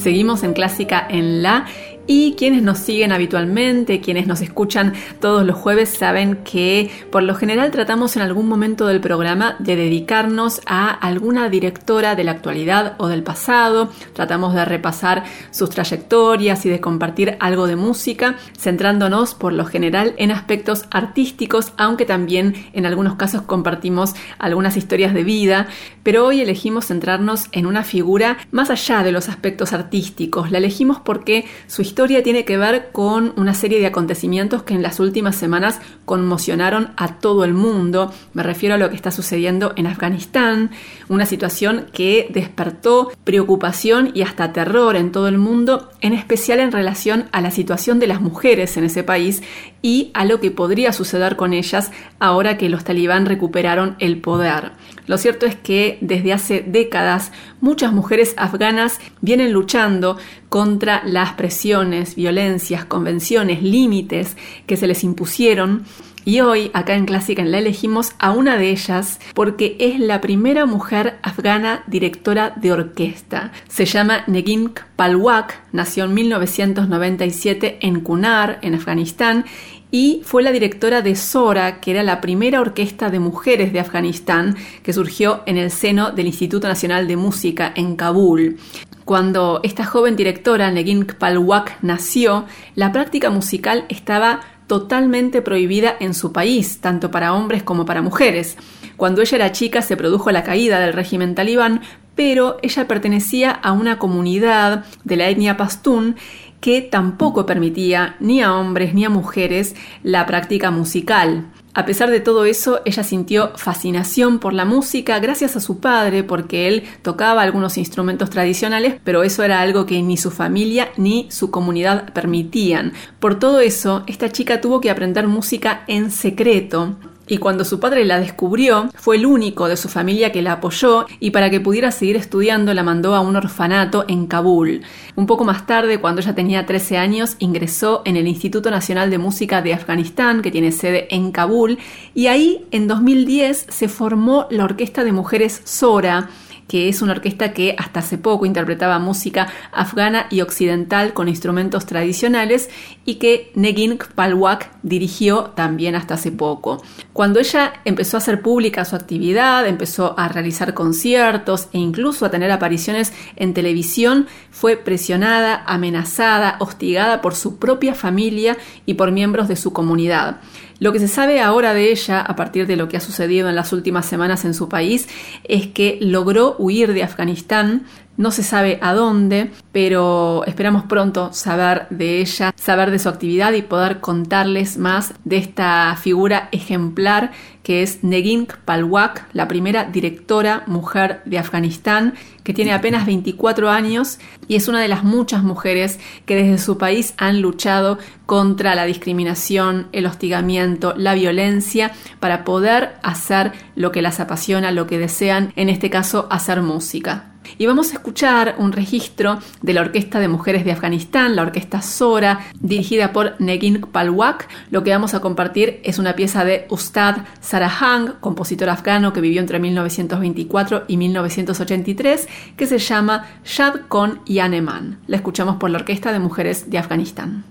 Seguimos 0.00 0.44
en 0.44 0.54
clásica 0.54 1.06
en 1.10 1.42
la 1.42 1.66
y 2.12 2.34
quienes 2.36 2.64
nos 2.64 2.78
siguen 2.78 3.12
habitualmente, 3.12 4.00
quienes 4.00 4.26
nos 4.26 4.40
escuchan 4.40 4.94
todos 5.20 5.46
los 5.46 5.54
jueves, 5.54 5.90
saben 5.90 6.38
que 6.42 6.90
por 7.12 7.22
lo 7.22 7.36
general 7.36 7.70
tratamos 7.70 8.16
en 8.16 8.22
algún 8.22 8.48
momento 8.48 8.88
del 8.88 9.00
programa 9.00 9.54
de 9.60 9.76
dedicarnos 9.76 10.60
a 10.66 10.90
alguna 10.90 11.48
directora 11.48 12.16
de 12.16 12.24
la 12.24 12.32
actualidad 12.32 12.96
o 12.98 13.06
del 13.06 13.22
pasado. 13.22 13.92
Tratamos 14.12 14.54
de 14.54 14.64
repasar 14.64 15.22
sus 15.52 15.70
trayectorias 15.70 16.66
y 16.66 16.68
de 16.68 16.80
compartir 16.80 17.36
algo 17.38 17.68
de 17.68 17.76
música, 17.76 18.34
centrándonos 18.58 19.36
por 19.36 19.52
lo 19.52 19.64
general 19.64 20.14
en 20.16 20.32
aspectos 20.32 20.86
artísticos, 20.90 21.72
aunque 21.76 22.06
también 22.06 22.56
en 22.72 22.86
algunos 22.86 23.14
casos 23.14 23.42
compartimos 23.42 24.16
algunas 24.40 24.76
historias 24.76 25.14
de 25.14 25.22
vida. 25.22 25.68
Pero 26.02 26.26
hoy 26.26 26.40
elegimos 26.40 26.86
centrarnos 26.86 27.46
en 27.52 27.66
una 27.66 27.84
figura 27.84 28.36
más 28.50 28.68
allá 28.68 29.04
de 29.04 29.12
los 29.12 29.28
aspectos 29.28 29.72
artísticos. 29.72 30.50
La 30.50 30.58
elegimos 30.58 30.98
porque 30.98 31.44
su 31.68 31.82
historia 31.82 31.99
historia 32.00 32.22
tiene 32.22 32.46
que 32.46 32.56
ver 32.56 32.92
con 32.92 33.34
una 33.36 33.52
serie 33.52 33.78
de 33.78 33.84
acontecimientos 33.84 34.62
que 34.62 34.72
en 34.72 34.82
las 34.82 35.00
últimas 35.00 35.36
semanas 35.36 35.82
conmocionaron 36.10 36.90
a 36.96 37.20
todo 37.20 37.44
el 37.44 37.54
mundo. 37.54 38.12
Me 38.34 38.42
refiero 38.42 38.74
a 38.74 38.78
lo 38.78 38.90
que 38.90 38.96
está 38.96 39.12
sucediendo 39.12 39.74
en 39.76 39.86
Afganistán, 39.86 40.72
una 41.08 41.24
situación 41.24 41.86
que 41.92 42.26
despertó 42.34 43.12
preocupación 43.22 44.10
y 44.12 44.22
hasta 44.22 44.52
terror 44.52 44.96
en 44.96 45.12
todo 45.12 45.28
el 45.28 45.38
mundo, 45.38 45.88
en 46.00 46.12
especial 46.12 46.58
en 46.58 46.72
relación 46.72 47.28
a 47.30 47.40
la 47.40 47.52
situación 47.52 48.00
de 48.00 48.08
las 48.08 48.20
mujeres 48.20 48.76
en 48.76 48.82
ese 48.82 49.04
país 49.04 49.44
y 49.82 50.10
a 50.12 50.24
lo 50.24 50.40
que 50.40 50.50
podría 50.50 50.92
suceder 50.92 51.36
con 51.36 51.52
ellas 51.52 51.92
ahora 52.18 52.58
que 52.58 52.68
los 52.68 52.82
talibán 52.82 53.24
recuperaron 53.24 53.94
el 54.00 54.20
poder. 54.20 54.72
Lo 55.06 55.16
cierto 55.16 55.46
es 55.46 55.54
que 55.54 55.98
desde 56.00 56.32
hace 56.32 56.64
décadas 56.66 57.30
muchas 57.60 57.92
mujeres 57.92 58.34
afganas 58.36 58.98
vienen 59.20 59.52
luchando 59.52 60.18
contra 60.48 61.02
las 61.04 61.34
presiones, 61.34 62.16
violencias, 62.16 62.84
convenciones, 62.84 63.62
límites 63.62 64.36
que 64.66 64.76
se 64.76 64.86
les 64.86 65.04
impusieron 65.04 65.84
y 66.24 66.40
hoy, 66.40 66.70
acá 66.74 66.94
en 66.94 67.06
Clásica 67.06 67.44
la 67.44 67.58
elegimos 67.58 68.12
a 68.18 68.32
una 68.32 68.56
de 68.56 68.70
ellas 68.70 69.20
porque 69.34 69.76
es 69.80 69.98
la 69.98 70.20
primera 70.20 70.66
mujer 70.66 71.18
afgana 71.22 71.82
directora 71.86 72.52
de 72.56 72.72
orquesta. 72.72 73.52
Se 73.68 73.86
llama 73.86 74.24
Negin 74.26 74.72
Palwak, 74.96 75.60
nació 75.72 76.04
en 76.04 76.14
1997 76.14 77.78
en 77.80 78.00
Kunar, 78.00 78.58
en 78.62 78.74
Afganistán, 78.74 79.44
y 79.90 80.22
fue 80.24 80.42
la 80.42 80.52
directora 80.52 81.02
de 81.02 81.16
Sora, 81.16 81.80
que 81.80 81.90
era 81.90 82.02
la 82.02 82.20
primera 82.20 82.60
orquesta 82.60 83.10
de 83.10 83.18
mujeres 83.18 83.72
de 83.72 83.80
Afganistán 83.80 84.56
que 84.82 84.92
surgió 84.92 85.42
en 85.46 85.56
el 85.56 85.70
seno 85.70 86.12
del 86.12 86.26
Instituto 86.26 86.68
Nacional 86.68 87.08
de 87.08 87.16
Música 87.16 87.72
en 87.74 87.96
Kabul. 87.96 88.58
Cuando 89.04 89.60
esta 89.64 89.84
joven 89.84 90.14
directora, 90.14 90.70
Negin 90.70 91.06
Palwak, 91.06 91.82
nació, 91.82 92.44
la 92.76 92.92
práctica 92.92 93.30
musical 93.30 93.84
estaba 93.88 94.40
totalmente 94.70 95.42
prohibida 95.42 95.96
en 95.98 96.14
su 96.14 96.30
país, 96.30 96.78
tanto 96.80 97.10
para 97.10 97.34
hombres 97.34 97.64
como 97.64 97.84
para 97.84 98.02
mujeres. 98.02 98.56
Cuando 98.96 99.20
ella 99.20 99.34
era 99.34 99.50
chica 99.50 99.82
se 99.82 99.96
produjo 99.96 100.30
la 100.30 100.44
caída 100.44 100.78
del 100.78 100.92
régimen 100.92 101.34
talibán, 101.34 101.80
pero 102.14 102.56
ella 102.62 102.86
pertenecía 102.86 103.50
a 103.50 103.72
una 103.72 103.98
comunidad 103.98 104.84
de 105.02 105.16
la 105.16 105.28
etnia 105.28 105.56
pastún 105.56 106.14
que 106.60 106.82
tampoco 106.82 107.46
permitía 107.46 108.14
ni 108.20 108.42
a 108.42 108.54
hombres 108.54 108.94
ni 108.94 109.04
a 109.04 109.10
mujeres 109.10 109.74
la 110.04 110.24
práctica 110.24 110.70
musical. 110.70 111.46
A 111.72 111.86
pesar 111.86 112.10
de 112.10 112.18
todo 112.18 112.46
eso, 112.46 112.80
ella 112.84 113.04
sintió 113.04 113.52
fascinación 113.56 114.40
por 114.40 114.52
la 114.52 114.64
música 114.64 115.20
gracias 115.20 115.54
a 115.54 115.60
su 115.60 115.78
padre, 115.78 116.24
porque 116.24 116.66
él 116.66 116.82
tocaba 117.02 117.42
algunos 117.42 117.78
instrumentos 117.78 118.28
tradicionales, 118.28 118.96
pero 119.04 119.22
eso 119.22 119.44
era 119.44 119.60
algo 119.60 119.86
que 119.86 120.02
ni 120.02 120.16
su 120.16 120.32
familia 120.32 120.88
ni 120.96 121.28
su 121.30 121.52
comunidad 121.52 122.12
permitían. 122.12 122.92
Por 123.20 123.38
todo 123.38 123.60
eso, 123.60 124.02
esta 124.08 124.30
chica 124.30 124.60
tuvo 124.60 124.80
que 124.80 124.90
aprender 124.90 125.28
música 125.28 125.84
en 125.86 126.10
secreto 126.10 126.96
y 127.30 127.38
cuando 127.38 127.64
su 127.64 127.78
padre 127.78 128.04
la 128.04 128.18
descubrió, 128.18 128.90
fue 128.96 129.16
el 129.16 129.24
único 129.24 129.68
de 129.68 129.76
su 129.76 129.88
familia 129.88 130.32
que 130.32 130.42
la 130.42 130.54
apoyó 130.54 131.06
y 131.20 131.30
para 131.30 131.48
que 131.48 131.60
pudiera 131.60 131.92
seguir 131.92 132.16
estudiando 132.16 132.74
la 132.74 132.82
mandó 132.82 133.14
a 133.14 133.20
un 133.20 133.36
orfanato 133.36 134.04
en 134.08 134.26
Kabul. 134.26 134.82
Un 135.14 135.26
poco 135.26 135.44
más 135.44 135.64
tarde, 135.64 136.00
cuando 136.00 136.20
ella 136.20 136.34
tenía 136.34 136.66
13 136.66 136.98
años, 136.98 137.36
ingresó 137.38 138.02
en 138.04 138.16
el 138.16 138.26
Instituto 138.26 138.68
Nacional 138.72 139.10
de 139.10 139.18
Música 139.18 139.62
de 139.62 139.72
Afganistán, 139.72 140.42
que 140.42 140.50
tiene 140.50 140.72
sede 140.72 141.06
en 141.14 141.30
Kabul, 141.30 141.78
y 142.14 142.26
ahí 142.26 142.66
en 142.72 142.88
2010 142.88 143.66
se 143.68 143.88
formó 143.88 144.48
la 144.50 144.64
Orquesta 144.64 145.04
de 145.04 145.12
Mujeres 145.12 145.62
Sora, 145.62 146.30
que 146.70 146.88
es 146.88 147.02
una 147.02 147.14
orquesta 147.14 147.52
que 147.52 147.74
hasta 147.76 147.98
hace 147.98 148.16
poco 148.16 148.46
interpretaba 148.46 149.00
música 149.00 149.48
afgana 149.72 150.28
y 150.30 150.40
occidental 150.40 151.14
con 151.14 151.28
instrumentos 151.28 151.84
tradicionales 151.84 152.70
y 153.04 153.16
que 153.16 153.50
Negin 153.56 153.98
Palwak 154.14 154.70
dirigió 154.84 155.46
también 155.56 155.96
hasta 155.96 156.14
hace 156.14 156.30
poco. 156.30 156.80
Cuando 157.12 157.40
ella 157.40 157.72
empezó 157.84 158.16
a 158.16 158.18
hacer 158.18 158.40
pública 158.40 158.84
su 158.84 158.94
actividad, 158.94 159.66
empezó 159.66 160.16
a 160.16 160.28
realizar 160.28 160.72
conciertos 160.72 161.66
e 161.72 161.78
incluso 161.78 162.24
a 162.24 162.30
tener 162.30 162.52
apariciones 162.52 163.12
en 163.34 163.52
televisión, 163.52 164.28
fue 164.52 164.76
presionada, 164.76 165.64
amenazada, 165.66 166.54
hostigada 166.60 167.20
por 167.20 167.34
su 167.34 167.58
propia 167.58 167.96
familia 167.96 168.56
y 168.86 168.94
por 168.94 169.10
miembros 169.10 169.48
de 169.48 169.56
su 169.56 169.72
comunidad. 169.72 170.36
Lo 170.80 170.92
que 170.92 170.98
se 170.98 171.08
sabe 171.08 171.40
ahora 171.40 171.74
de 171.74 171.92
ella, 171.92 172.22
a 172.22 172.34
partir 172.36 172.66
de 172.66 172.76
lo 172.76 172.88
que 172.88 172.96
ha 172.96 173.00
sucedido 173.00 173.50
en 173.50 173.54
las 173.54 173.72
últimas 173.74 174.06
semanas 174.06 174.46
en 174.46 174.54
su 174.54 174.70
país, 174.70 175.08
es 175.44 175.66
que 175.66 175.98
logró 176.00 176.56
huir 176.58 176.94
de 176.94 177.02
Afganistán, 177.02 177.84
no 178.20 178.30
se 178.30 178.42
sabe 178.42 178.78
a 178.82 178.92
dónde, 178.92 179.50
pero 179.72 180.44
esperamos 180.44 180.84
pronto 180.84 181.32
saber 181.32 181.86
de 181.88 182.20
ella, 182.20 182.52
saber 182.54 182.90
de 182.90 182.98
su 182.98 183.08
actividad 183.08 183.54
y 183.54 183.62
poder 183.62 184.00
contarles 184.00 184.76
más 184.76 185.14
de 185.24 185.38
esta 185.38 185.96
figura 185.96 186.50
ejemplar 186.52 187.30
que 187.62 187.82
es 187.82 188.04
Negin 188.04 188.46
Palwak, 188.66 189.26
la 189.32 189.48
primera 189.48 189.84
directora 189.84 190.64
mujer 190.66 191.22
de 191.24 191.38
Afganistán, 191.38 192.12
que 192.44 192.52
tiene 192.52 192.74
apenas 192.74 193.06
24 193.06 193.70
años 193.70 194.18
y 194.48 194.56
es 194.56 194.68
una 194.68 194.82
de 194.82 194.88
las 194.88 195.02
muchas 195.02 195.42
mujeres 195.42 195.98
que 196.26 196.36
desde 196.36 196.58
su 196.58 196.76
país 196.76 197.14
han 197.16 197.40
luchado 197.40 197.98
contra 198.26 198.74
la 198.74 198.84
discriminación, 198.84 199.88
el 199.92 200.04
hostigamiento, 200.04 200.92
la 200.94 201.14
violencia, 201.14 201.92
para 202.18 202.44
poder 202.44 202.96
hacer 203.02 203.52
lo 203.76 203.92
que 203.92 204.02
las 204.02 204.20
apasiona, 204.20 204.72
lo 204.72 204.86
que 204.86 204.98
desean, 204.98 205.54
en 205.56 205.70
este 205.70 205.88
caso 205.88 206.28
hacer 206.30 206.60
música. 206.60 207.29
Y 207.58 207.66
vamos 207.66 207.90
a 207.90 207.94
escuchar 207.94 208.56
un 208.58 208.72
registro 208.72 209.38
de 209.62 209.74
la 209.74 209.82
Orquesta 209.82 210.20
de 210.20 210.28
Mujeres 210.28 210.64
de 210.64 210.72
Afganistán, 210.72 211.36
la 211.36 211.42
Orquesta 211.42 211.82
Sora, 211.82 212.40
dirigida 212.60 213.12
por 213.12 213.34
Negin 213.40 213.80
Palwak. 213.80 214.48
Lo 214.70 214.82
que 214.82 214.90
vamos 214.90 215.14
a 215.14 215.20
compartir 215.20 215.80
es 215.84 215.98
una 215.98 216.14
pieza 216.14 216.44
de 216.44 216.66
Ustad 216.70 217.18
Sarahang, 217.40 218.20
compositor 218.20 218.68
afgano 218.68 219.12
que 219.12 219.20
vivió 219.20 219.40
entre 219.40 219.58
1924 219.58 220.84
y 220.88 220.96
1983, 220.96 222.28
que 222.56 222.66
se 222.66 222.78
llama 222.78 223.26
Shad 223.44 223.82
Kon 223.88 224.20
Yaneman. 224.26 225.00
La 225.06 225.16
escuchamos 225.16 225.56
por 225.56 225.70
la 225.70 225.78
Orquesta 225.78 226.12
de 226.12 226.18
Mujeres 226.18 226.70
de 226.70 226.78
Afganistán. 226.78 227.44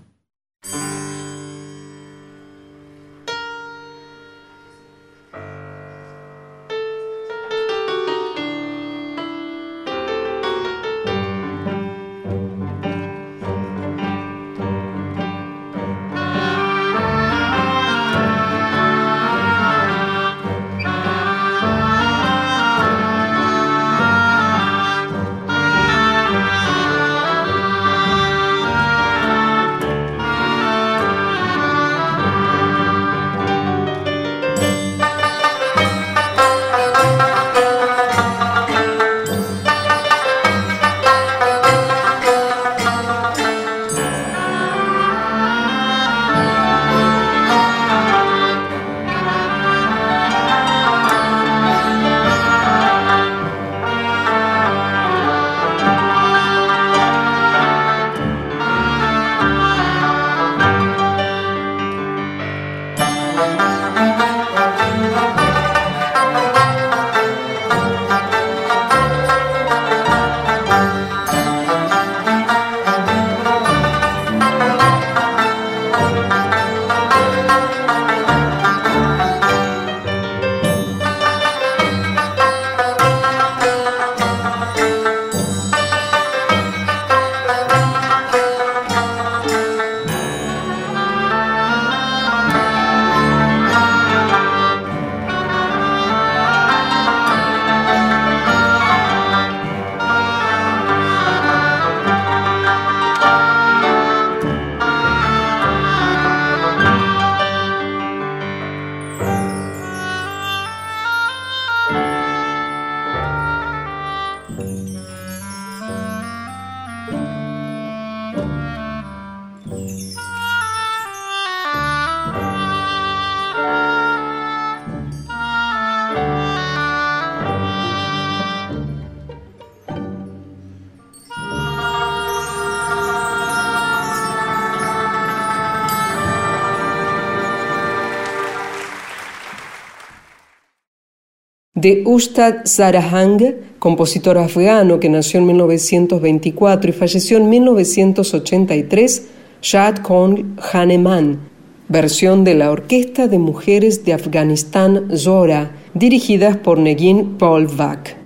De 141.79 142.03
Ustad 142.05 142.65
Sarahang, 142.65 143.55
compositor 143.79 144.37
afgano 144.37 144.99
que 144.99 145.07
nació 145.07 145.39
en 145.39 145.47
1924 145.47 146.89
y 146.89 146.93
falleció 146.93 147.37
en 147.37 147.49
1983, 147.49 149.27
Shad 149.61 149.97
Kong 149.97 150.59
Haneman, 150.73 151.39
versión 151.87 152.43
de 152.43 152.55
la 152.55 152.71
Orquesta 152.71 153.27
de 153.27 153.39
Mujeres 153.39 154.03
de 154.03 154.13
Afganistán 154.13 155.07
Zora, 155.15 155.71
dirigidas 155.93 156.57
por 156.57 156.79
Negin 156.79 157.37
Polvak. 157.37 158.17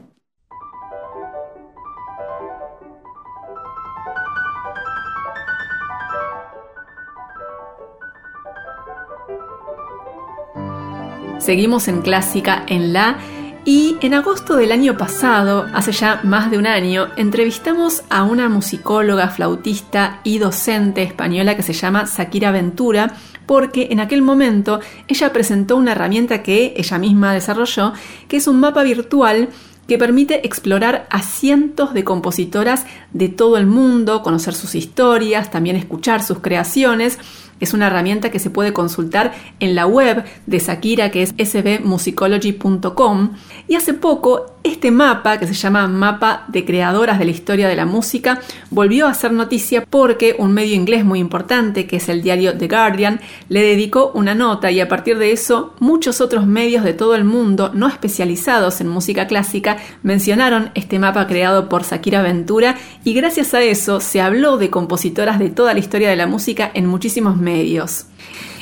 Seguimos 11.38 11.90
en 11.90 12.02
clásica 12.02 12.64
en 12.70 12.94
la 12.94 13.20
y 13.66 13.96
en 14.02 14.14
agosto 14.14 14.58
del 14.58 14.74
año 14.74 14.98
pasado, 14.98 15.68
hace 15.74 15.94
ya 15.94 16.20
más 16.24 16.52
de 16.52 16.58
un 16.58 16.68
año, 16.68 17.08
entrevistamos 17.16 18.04
a 18.10 18.24
una 18.24 18.50
musicóloga, 18.50 19.30
flautista 19.30 20.20
y 20.26 20.38
docente 20.38 21.02
española 21.02 21.56
que 21.56 21.64
se 21.64 21.72
llama 21.72 22.06
Sakira 22.06 22.52
Ventura, 22.52 23.14
porque 23.46 23.88
en 23.92 24.02
aquel 24.02 24.22
momento 24.22 24.82
ella 25.08 25.32
presentó 25.32 25.78
una 25.78 25.94
herramienta 25.94 26.44
que 26.44 26.74
ella 26.76 26.98
misma 26.98 27.34
desarrolló, 27.34 27.94
que 28.28 28.38
es 28.38 28.48
un 28.48 28.60
mapa 28.60 28.84
virtual 28.84 29.48
que 29.88 29.98
permite 29.98 30.46
explorar 30.46 31.08
a 31.10 31.22
cientos 31.22 31.94
de 31.94 32.04
compositoras 32.04 32.86
de 33.14 33.30
todo 33.30 33.58
el 33.58 33.66
mundo, 33.66 34.24
conocer 34.24 34.56
sus 34.56 34.76
historias, 34.76 35.52
también 35.52 35.76
escuchar 35.78 36.22
sus 36.22 36.40
creaciones 36.40 37.18
es 37.64 37.74
una 37.74 37.88
herramienta 37.88 38.30
que 38.30 38.40
se 38.40 38.50
puede 38.50 38.74
consultar 38.74 39.34
en 39.60 39.76
la 39.76 39.88
web 39.88 40.24
de 40.46 40.60
Sakira, 40.60 41.10
que 41.12 41.24
es 41.24 41.34
sbmusicology.com. 41.38 43.32
Y 43.68 43.76
hace 43.76 43.94
poco, 43.94 44.53
este 44.64 44.92
mapa, 44.92 45.38
que 45.38 45.48
se 45.48 45.54
llama 45.54 45.88
Mapa 45.88 46.46
de 46.48 46.66
Creadoras 46.66 47.20
de 47.20 47.26
la 47.26 47.32
Historia 47.32 47.68
de 47.68 47.76
la 47.76 47.86
Música, 47.86 48.40
volvió 48.70 49.08
a 49.08 49.14
ser 49.14 49.32
noticia 49.32 49.86
porque 49.86 50.36
un 50.38 50.54
medio 50.54 50.76
inglés 50.76 51.06
muy 51.06 51.20
importante, 51.20 51.86
que 51.86 51.98
es 51.98 52.10
el 52.10 52.22
diario 52.22 52.58
The 52.58 52.68
Guardian, 52.68 53.20
le 53.50 53.62
dedicó 53.62 54.12
una 54.14 54.36
nota 54.36 54.72
y 54.72 54.80
a 54.80 54.88
partir 54.88 55.18
de 55.18 55.32
eso 55.32 55.74
muchos 55.80 56.22
otros 56.22 56.48
medios 56.48 56.84
de 56.84 56.94
todo 56.94 57.16
el 57.16 57.24
mundo 57.24 57.72
no 57.74 57.88
especializados 57.88 58.82
en 58.82 58.88
música 58.88 59.28
clásica 59.28 59.78
mencionaron 60.02 60.72
este 60.76 61.00
mapa 61.00 61.28
creado 61.28 61.70
por 61.70 61.84
Sakira 61.84 62.22
Ventura 62.22 62.78
y 63.04 63.14
gracias 63.14 63.54
a 63.54 63.62
eso 63.62 64.00
se 64.00 64.22
habló 64.22 64.58
de 64.58 64.70
compositoras 64.70 65.40
de 65.40 65.50
toda 65.50 65.74
la 65.74 65.80
historia 65.80 66.10
de 66.10 66.16
la 66.16 66.28
música 66.28 66.72
en 66.74 66.88
muchísimos 66.88 67.38
medios. 67.38 68.06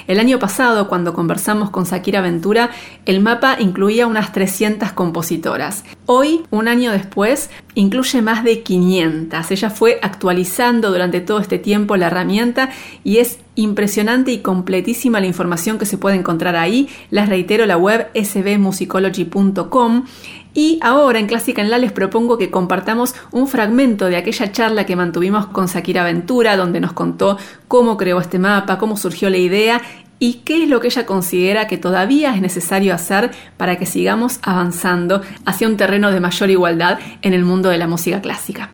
El 0.07 0.19
año 0.19 0.40
pasado, 0.40 0.88
cuando 0.88 1.14
conversamos 1.14 1.69
con 1.69 1.86
Sakira 1.86 2.22
Ventura, 2.22 2.72
el 3.06 3.19
mapa 3.19 3.57
incluía 3.60 4.07
unas 4.07 4.32
300 4.34 4.91
compositoras. 4.91 5.84
Hoy, 6.06 6.44
un 6.49 6.68
año 6.68 6.91
después, 6.91 7.49
incluye 7.76 8.22
más 8.22 8.44
de 8.44 8.61
500. 8.61 9.52
Ella 9.52 9.69
fue 9.69 9.99
actualizando 10.02 10.91
durante 10.91 11.22
todo 11.22 11.40
este 11.40 11.60
tiempo 11.60 11.95
la 11.98 12.07
herramienta 12.07 12.69
y 13.03 13.18
es 13.18 13.40
impresionante 13.56 14.32
y 14.32 14.40
completísima 14.40 15.19
la 15.19 15.28
información 15.28 15.78
que 15.78 15.86
se 15.86 15.98
puede 15.98 16.15
encontrar 16.15 16.56
ahí. 16.56 16.90
Les 17.10 17.28
reitero 17.28 17.65
la 17.65 17.78
web 17.78 18.10
sbmusicology.com. 18.15 20.06
Y 20.53 20.80
ahora 20.82 21.19
en 21.19 21.28
Clásica 21.28 21.61
en 21.61 21.69
La 21.69 21.78
les 21.78 21.91
propongo 21.91 22.38
que 22.38 22.52
compartamos 22.52 23.15
un 23.32 23.48
fragmento 23.48 24.07
de 24.07 24.18
aquella 24.18 24.52
charla 24.52 24.86
que 24.86 24.95
mantuvimos 24.95 25.48
con 25.48 25.68
Sakira 25.68 26.03
Ventura, 26.03 26.57
donde 26.57 26.80
nos 26.80 26.94
contó 26.94 27.38
cómo 27.68 27.98
creó 27.98 28.19
este 28.19 28.40
mapa, 28.40 28.78
cómo 28.78 28.98
surgió 28.98 29.30
la 29.30 29.38
idea 29.38 29.82
y 30.19 30.41
qué 30.45 30.64
es 30.64 30.69
lo 30.69 30.80
que 30.80 30.88
ella 30.88 31.06
considera 31.06 31.68
que 31.68 31.78
todavía 31.78 32.36
es 32.36 32.41
necesario 32.41 32.94
hacer 32.94 33.32
para 33.57 33.78
que 33.78 33.86
sigamos 33.86 34.40
avanzando 34.44 35.22
hacia 35.45 35.68
un 35.68 35.78
terreno 35.78 36.11
de 36.11 36.19
mayor 36.19 36.49
igualdad 36.49 36.99
en 37.22 37.34
el 37.34 37.44
mundo 37.44 37.69
de 37.69 37.78
la 37.78 37.88
música 37.88 38.22
clásica. 38.22 38.72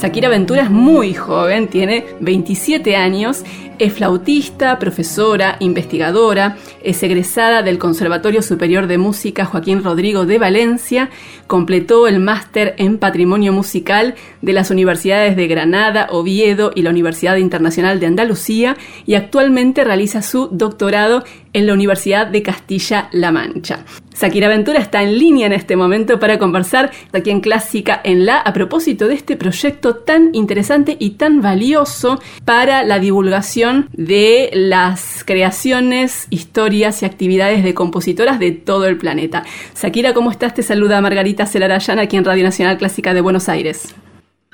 Sakira 0.00 0.30
Ventura 0.30 0.62
es 0.62 0.70
muy 0.70 1.12
joven, 1.12 1.68
tiene 1.68 2.06
27 2.20 2.96
años, 2.96 3.44
es 3.78 3.92
flautista, 3.92 4.78
profesora, 4.78 5.58
investigadora, 5.60 6.56
es 6.82 7.02
egresada 7.02 7.62
del 7.62 7.76
Conservatorio 7.76 8.40
Superior 8.40 8.86
de 8.86 8.96
Música 8.96 9.44
Joaquín 9.44 9.84
Rodrigo 9.84 10.24
de 10.24 10.38
Valencia, 10.38 11.10
completó 11.46 12.08
el 12.08 12.18
máster 12.18 12.74
en 12.78 12.96
Patrimonio 12.96 13.52
Musical 13.52 14.14
de 14.40 14.54
las 14.54 14.70
universidades 14.70 15.36
de 15.36 15.46
Granada, 15.48 16.08
Oviedo 16.10 16.72
y 16.74 16.80
la 16.80 16.88
Universidad 16.88 17.36
Internacional 17.36 18.00
de 18.00 18.06
Andalucía 18.06 18.78
y 19.04 19.16
actualmente 19.16 19.84
realiza 19.84 20.22
su 20.22 20.48
doctorado 20.50 21.24
en 21.52 21.66
la 21.66 21.74
Universidad 21.74 22.26
de 22.26 22.42
Castilla-La 22.42 23.32
Mancha. 23.32 23.84
Sakira 24.20 24.48
Ventura 24.48 24.80
está 24.80 25.02
en 25.02 25.18
línea 25.18 25.46
en 25.46 25.54
este 25.54 25.76
momento 25.76 26.20
para 26.20 26.38
conversar 26.38 26.90
aquí 27.14 27.30
en 27.30 27.40
Clásica 27.40 28.02
en 28.04 28.26
La 28.26 28.36
a 28.36 28.52
propósito 28.52 29.08
de 29.08 29.14
este 29.14 29.34
proyecto 29.34 29.96
tan 29.96 30.28
interesante 30.34 30.94
y 31.00 31.12
tan 31.12 31.40
valioso 31.40 32.20
para 32.44 32.84
la 32.84 32.98
divulgación 32.98 33.88
de 33.94 34.50
las 34.52 35.24
creaciones, 35.24 36.26
historias 36.28 37.02
y 37.02 37.06
actividades 37.06 37.64
de 37.64 37.72
compositoras 37.72 38.38
de 38.38 38.52
todo 38.52 38.84
el 38.84 38.98
planeta. 38.98 39.42
Sakira, 39.72 40.12
¿cómo 40.12 40.30
estás? 40.30 40.52
Te 40.52 40.62
saluda 40.62 41.00
Margarita 41.00 41.46
Celarayán 41.46 41.98
aquí 41.98 42.18
en 42.18 42.26
Radio 42.26 42.44
Nacional 42.44 42.76
Clásica 42.76 43.14
de 43.14 43.22
Buenos 43.22 43.48
Aires. 43.48 43.94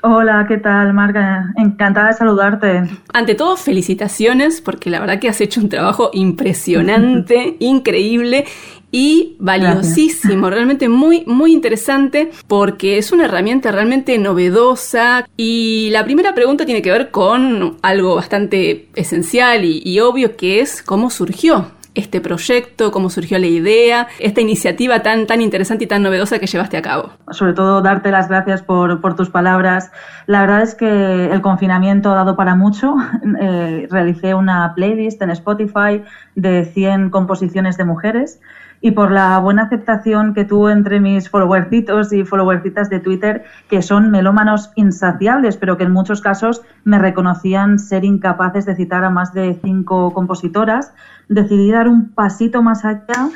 Hola, 0.03 0.45
¿qué 0.47 0.57
tal, 0.57 0.93
Marga? 0.93 1.51
Encantada 1.57 2.09
de 2.09 2.13
saludarte. 2.13 2.83
Ante 3.13 3.33
todo, 3.33 3.57
felicitaciones 3.57 4.61
porque 4.61 4.91
la 4.91 4.99
verdad 4.99 5.19
que 5.19 5.27
has 5.27 5.41
hecho 5.41 5.59
un 5.59 5.69
trabajo 5.69 6.11
impresionante, 6.13 7.57
increíble 7.59 8.45
y 8.91 9.35
valiosísimo, 9.39 10.49
realmente 10.49 10.89
muy, 10.89 11.23
muy 11.25 11.53
interesante 11.53 12.31
porque 12.47 12.97
es 12.97 13.11
una 13.11 13.25
herramienta 13.25 13.71
realmente 13.71 14.17
novedosa. 14.17 15.27
Y 15.35 15.89
la 15.91 16.05
primera 16.05 16.33
pregunta 16.33 16.65
tiene 16.65 16.81
que 16.81 16.91
ver 16.91 17.11
con 17.11 17.77
algo 17.81 18.15
bastante 18.15 18.87
esencial 18.95 19.65
y, 19.65 19.81
y 19.83 19.99
obvio 19.99 20.37
que 20.37 20.61
es 20.61 20.81
cómo 20.81 21.09
surgió 21.09 21.71
este 21.97 22.21
proyecto, 22.21 22.91
cómo 22.91 23.09
surgió 23.09 23.39
la 23.39 23.47
idea, 23.47 24.07
esta 24.19 24.39
iniciativa 24.39 25.01
tan, 25.01 25.25
tan 25.25 25.41
interesante 25.41 25.85
y 25.85 25.87
tan 25.87 26.03
novedosa 26.03 26.37
que 26.37 26.45
llevaste 26.45 26.77
a 26.77 26.83
cabo. 26.83 27.09
Sobre 27.31 27.53
todo 27.53 27.81
darte 27.81 28.11
las 28.11 28.29
gracias 28.29 28.61
por, 28.61 29.01
por 29.01 29.15
tus 29.15 29.31
palabras. 29.31 29.91
La 30.27 30.41
verdad 30.41 30.61
es 30.61 30.75
que 30.75 31.25
el 31.31 31.41
confinamiento 31.41 32.11
ha 32.11 32.15
dado 32.15 32.35
para 32.35 32.55
mucho. 32.55 32.95
Eh, 33.39 33.87
realicé 33.91 34.33
una 34.33 34.73
playlist 34.73 35.21
en 35.21 35.29
Spotify 35.31 36.01
de 36.35 36.65
100 36.65 37.09
composiciones 37.09 37.77
de 37.77 37.83
mujeres 37.83 38.39
y 38.81 38.91
por 38.91 39.11
la 39.11 39.37
buena 39.39 39.63
aceptación 39.63 40.33
que 40.33 40.45
tuvo 40.45 40.69
entre 40.69 40.99
mis 40.99 41.29
followercitos 41.29 42.13
y 42.13 42.23
followercitas 42.23 42.89
de 42.89 42.99
Twitter, 42.99 43.43
que 43.69 43.81
son 43.81 44.11
melómanos 44.11 44.71
insaciables, 44.75 45.57
pero 45.57 45.77
que 45.77 45.83
en 45.83 45.91
muchos 45.91 46.21
casos 46.21 46.61
me 46.83 46.99
reconocían 46.99 47.79
ser 47.79 48.05
incapaces 48.05 48.65
de 48.65 48.75
citar 48.75 49.03
a 49.03 49.09
más 49.09 49.33
de 49.33 49.59
cinco 49.61 50.13
compositoras, 50.13 50.93
decidí 51.27 51.71
dar 51.71 51.87
un 51.87 52.13
pasito 52.13 52.61
más 52.61 52.85
allá 52.85 53.29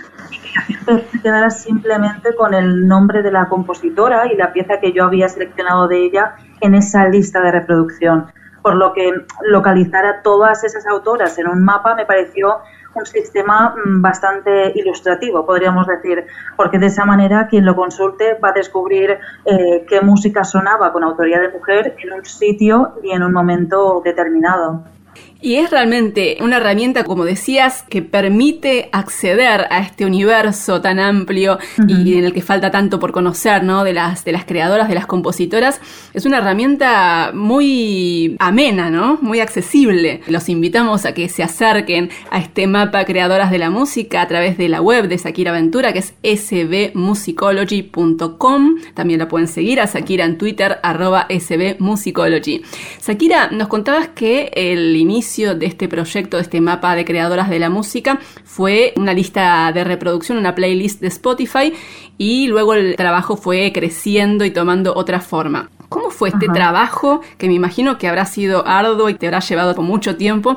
y 0.67 0.75
que 0.85 1.19
quedara 1.21 1.49
simplemente 1.49 2.35
con 2.35 2.53
el 2.53 2.87
nombre 2.87 3.21
de 3.21 3.31
la 3.31 3.49
compositora 3.49 4.31
y 4.31 4.37
la 4.37 4.53
pieza 4.53 4.79
que 4.79 4.93
yo 4.93 5.05
había 5.05 5.27
seleccionado 5.27 5.87
de 5.87 6.05
ella 6.05 6.35
en 6.61 6.75
esa 6.75 7.07
lista 7.07 7.41
de 7.41 7.51
reproducción. 7.51 8.27
Por 8.61 8.75
lo 8.75 8.93
que 8.93 9.11
localizar 9.49 10.05
a 10.05 10.21
todas 10.21 10.63
esas 10.63 10.85
autoras 10.85 11.37
en 11.39 11.47
un 11.47 11.63
mapa 11.63 11.95
me 11.95 12.05
pareció 12.05 12.59
un 12.93 13.05
sistema 13.05 13.75
mm, 13.75 14.01
bastante 14.01 14.71
ilustrativo, 14.75 15.45
podríamos 15.45 15.87
decir, 15.87 16.25
porque 16.55 16.77
de 16.77 16.87
esa 16.87 17.05
manera 17.05 17.47
quien 17.47 17.65
lo 17.65 17.75
consulte 17.75 18.35
va 18.35 18.49
a 18.49 18.53
descubrir 18.53 19.17
eh, 19.45 19.85
qué 19.87 20.01
música 20.01 20.43
sonaba 20.43 20.91
con 20.91 21.03
autoría 21.03 21.39
de 21.39 21.49
mujer 21.49 21.95
en 22.03 22.13
un 22.13 22.25
sitio 22.25 22.95
y 23.03 23.11
en 23.11 23.23
un 23.23 23.33
momento 23.33 24.01
determinado. 24.03 24.83
Y 25.43 25.55
es 25.55 25.71
realmente 25.71 26.37
una 26.39 26.57
herramienta, 26.57 27.03
como 27.03 27.25
decías, 27.25 27.83
que 27.89 28.03
permite 28.03 28.89
acceder 28.91 29.65
a 29.71 29.79
este 29.79 30.05
universo 30.05 30.81
tan 30.81 30.99
amplio 30.99 31.57
y 31.87 32.15
en 32.15 32.25
el 32.25 32.33
que 32.33 32.43
falta 32.43 32.69
tanto 32.69 32.99
por 32.99 33.11
conocer, 33.11 33.63
¿no? 33.63 33.83
De 33.83 33.93
las, 33.93 34.23
de 34.23 34.33
las 34.33 34.45
creadoras, 34.45 34.87
de 34.87 34.93
las 34.93 35.07
compositoras. 35.07 35.81
Es 36.13 36.27
una 36.27 36.37
herramienta 36.37 37.31
muy 37.33 38.35
amena, 38.37 38.91
¿no? 38.91 39.17
Muy 39.23 39.39
accesible. 39.39 40.21
Los 40.27 40.47
invitamos 40.47 41.05
a 41.05 41.15
que 41.15 41.27
se 41.27 41.41
acerquen 41.41 42.11
a 42.29 42.37
este 42.37 42.67
mapa 42.67 43.03
Creadoras 43.05 43.49
de 43.49 43.57
la 43.57 43.71
Música 43.71 44.21
a 44.21 44.27
través 44.27 44.59
de 44.59 44.69
la 44.69 44.79
web 44.79 45.07
de 45.07 45.17
Sakira 45.17 45.51
Ventura, 45.51 45.91
que 45.91 45.97
es 45.99 46.13
sbmusicology.com. 46.21 48.75
También 48.93 49.19
la 49.19 49.27
pueden 49.27 49.47
seguir 49.47 49.81
a 49.81 49.87
Sakira 49.87 50.25
en 50.25 50.37
Twitter, 50.37 50.77
arroba 50.83 51.25
sbmusicology. 51.29 52.61
Sakira, 52.99 53.49
nos 53.49 53.69
contabas 53.69 54.09
que 54.09 54.51
el 54.53 54.95
inicio 54.95 55.30
de 55.39 55.65
este 55.65 55.87
proyecto, 55.87 56.37
de 56.37 56.43
este 56.43 56.59
mapa 56.59 56.95
de 56.95 57.05
creadoras 57.05 57.49
de 57.49 57.59
la 57.59 57.69
música, 57.69 58.19
fue 58.43 58.93
una 58.97 59.13
lista 59.13 59.71
de 59.71 59.83
reproducción, 59.83 60.37
una 60.37 60.55
playlist 60.55 60.99
de 60.99 61.07
Spotify 61.07 61.73
y 62.17 62.47
luego 62.47 62.73
el 62.73 62.95
trabajo 62.95 63.37
fue 63.37 63.71
creciendo 63.73 64.43
y 64.43 64.51
tomando 64.51 64.93
otra 64.95 65.21
forma. 65.21 65.69
¿Cómo 65.89 66.09
fue 66.09 66.29
este 66.29 66.47
trabajo, 66.47 67.19
que 67.37 67.47
me 67.47 67.53
imagino 67.53 67.97
que 67.97 68.07
habrá 68.07 68.25
sido 68.25 68.65
arduo 68.65 69.09
y 69.09 69.13
te 69.13 69.27
habrá 69.27 69.39
llevado 69.39 69.75
por 69.75 69.83
mucho 69.83 70.15
tiempo, 70.15 70.55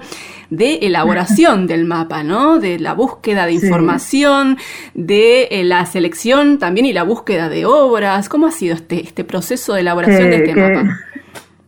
de 0.51 0.77
elaboración 0.83 1.67
del 1.69 1.87
mapa, 1.87 2.23
¿no? 2.23 2.61
De 2.61 2.79
la 2.79 2.95
búsqueda 2.95 3.47
de 3.47 3.55
información, 3.55 4.59
de 4.95 5.49
eh, 5.51 5.65
la 5.65 5.87
selección 5.87 6.59
también 6.59 6.87
y 6.87 6.93
la 6.93 7.03
búsqueda 7.03 7.49
de 7.49 7.67
obras. 7.67 8.29
¿Cómo 8.29 8.47
ha 8.47 8.53
sido 8.53 8.75
este, 8.75 9.03
este 9.03 9.25
proceso 9.25 9.75
de 9.75 9.81
elaboración 9.81 10.31
de 10.31 10.37
este 10.37 10.55
mapa? 10.55 11.01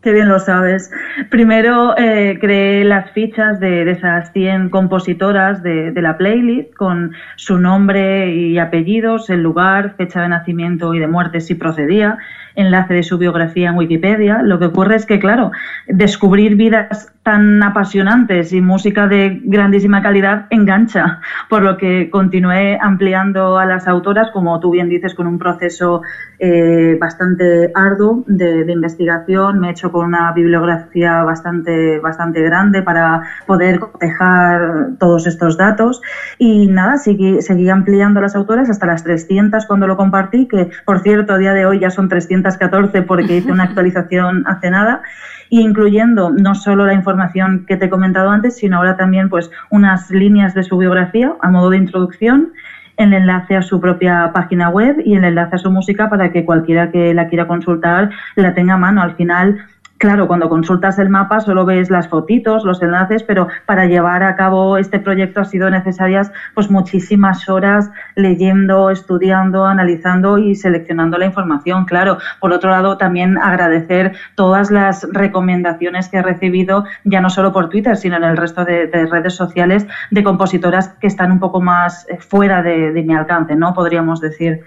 Qué 0.07 0.13
bien 0.13 0.29
lo 0.29 0.39
sabes. 0.39 0.93
Primero 1.31 1.99
eh, 1.99 2.39
creé 2.41 2.85
las 2.85 3.11
fichas 3.11 3.59
de, 3.59 3.91
esas 3.91 4.33
100 4.33 4.69
compositoras 4.69 5.65
de, 5.65 5.91
de, 5.91 6.01
la 6.01 6.17
playlist 6.17 6.73
con 6.77 7.11
su 7.35 7.59
nombre 7.59 8.33
y 8.33 8.57
apellidos, 8.57 9.31
el 9.31 9.43
lugar, 9.43 9.97
fecha 9.97 10.23
de 10.23 10.29
nacimiento 10.29 10.95
y 10.95 11.01
de 11.01 11.09
muerte 11.09 11.41
si 11.41 11.57
procedía, 11.57 12.19
enlace 12.55 12.95
de 12.95 13.03
su 13.03 13.19
biografía 13.19 13.71
en 13.71 13.77
Wikipedia. 13.77 14.43
Lo 14.43 14.61
que 14.61 14.67
ocurre 14.67 14.95
es 14.95 15.07
que, 15.07 15.19
claro, 15.19 15.51
descubrir 15.89 16.55
vidas 16.55 17.13
tan 17.27 17.61
apasionantes 17.61 18.53
y 18.53 18.61
música 18.61 19.09
de 19.09 19.41
grandísima 19.43 20.01
calidad 20.01 20.47
engancha, 20.51 21.21
por 21.49 21.61
lo 21.61 21.77
que 21.77 22.09
continué 22.09 22.79
ampliando 22.81 23.59
a 23.59 23.67
las 23.67 23.89
autoras, 23.89 24.31
como 24.31 24.61
tú 24.61 24.71
bien 24.71 24.89
dices, 24.89 25.13
con 25.13 25.27
un 25.27 25.37
proceso 25.37 26.03
eh, 26.39 26.97
bastante 27.01 27.73
arduo 27.75 28.23
de, 28.29 28.71
investigación. 28.71 29.59
Me 29.59 29.67
he 29.67 29.71
hecho 29.73 29.91
con 29.91 30.07
una 30.07 30.31
bibliografía 30.31 31.25
bastante, 31.25 31.99
bastante 31.99 32.43
grande 32.43 32.83
para 32.83 33.23
poder 33.45 33.81
cotejar 33.81 34.91
todos 35.01 35.27
estos 35.27 35.57
datos. 35.57 36.01
Y 36.39 36.69
nada, 36.69 36.97
seguí, 36.97 37.43
seguí 37.43 37.69
ampliando 37.69 38.21
las 38.21 38.37
autoras 38.37 38.71
hasta 38.71 38.87
las 38.87 39.03
300 39.03 39.67
cuando 39.67 39.89
lo 39.89 39.97
compartí, 39.97 40.47
que 40.47 40.71
por 40.85 41.01
cierto, 41.01 41.35
a 41.35 41.39
día 41.39 41.55
de 41.55 41.67
hoy 41.67 41.81
ya 41.81 41.91
son 41.91 42.09
314 42.09 43.03
porque 43.03 43.39
hice 43.39 43.51
una 43.51 43.65
actualización 43.69 44.45
hace 44.47 44.71
nada 44.71 45.03
incluyendo 45.51 46.31
no 46.31 46.55
solo 46.55 46.87
la 46.87 46.95
información 46.95 47.65
que 47.67 47.77
te 47.77 47.87
he 47.87 47.89
comentado 47.89 48.31
antes, 48.31 48.57
sino 48.57 48.77
ahora 48.77 48.97
también 48.97 49.29
pues 49.29 49.51
unas 49.71 50.11
líneas 50.11 50.55
de 50.55 50.63
su 50.63 50.77
biografía 50.77 51.35
a 51.41 51.51
modo 51.51 51.71
de 51.71 51.79
introducción, 51.79 52.53
el 52.97 53.13
enlace 53.13 53.57
a 53.57 53.63
su 53.63 53.81
propia 53.81 54.31
página 54.33 54.69
web 54.71 54.97
y 55.05 55.15
el 55.15 55.25
enlace 55.25 55.57
a 55.57 55.59
su 55.59 55.71
música 55.71 56.09
para 56.09 56.31
que 56.31 56.45
cualquiera 56.45 56.91
que 56.91 57.13
la 57.13 57.29
quiera 57.29 57.47
consultar 57.47 58.11
la 58.37 58.55
tenga 58.55 58.75
a 58.75 58.79
mano. 58.79 59.03
Al 59.03 59.15
final 59.17 59.59
Claro, 59.99 60.27
cuando 60.27 60.51
consultas 60.51 60.99
el 60.99 61.09
mapa 61.09 61.41
solo 61.41 61.65
ves 61.65 61.89
las 61.89 62.09
fotitos, 62.09 62.65
los 62.65 62.83
enlaces, 62.83 63.23
pero 63.23 63.49
para 63.65 63.87
llevar 63.87 64.23
a 64.23 64.37
cabo 64.37 64.77
este 64.77 65.01
proyecto 65.01 65.41
ha 65.41 65.47
sido 65.47 65.71
necesarias 65.71 66.31
pues 66.55 66.71
muchísimas 66.71 67.49
horas 67.49 67.91
leyendo, 68.15 68.91
estudiando, 68.91 69.65
analizando 69.65 70.37
y 70.37 70.55
seleccionando 70.55 71.17
la 71.17 71.25
información. 71.25 71.87
Claro, 71.87 72.19
por 72.41 72.53
otro 72.53 72.69
lado 72.69 72.99
también 72.99 73.39
agradecer 73.39 74.13
todas 74.35 74.71
las 74.71 75.09
recomendaciones 75.13 76.11
que 76.11 76.19
he 76.19 76.23
recibido 76.23 76.85
ya 77.05 77.23
no 77.23 77.31
solo 77.31 77.55
por 77.55 77.71
Twitter, 77.71 77.97
sino 77.97 78.17
en 78.17 78.25
el 78.25 78.37
resto 78.37 78.67
de, 78.67 78.87
redes 79.11 79.35
sociales 79.35 79.87
de 80.11 80.23
compositoras 80.23 80.89
que 81.01 81.07
están 81.07 81.33
un 81.33 81.39
poco 81.39 81.63
más 81.63 82.07
eh, 82.11 82.19
fuera 82.19 82.63
de, 82.63 82.93
de 82.93 83.03
mi 83.03 83.15
alcance, 83.15 83.57
¿no? 83.57 83.73
Podríamos 83.73 84.21
decir. 84.21 84.63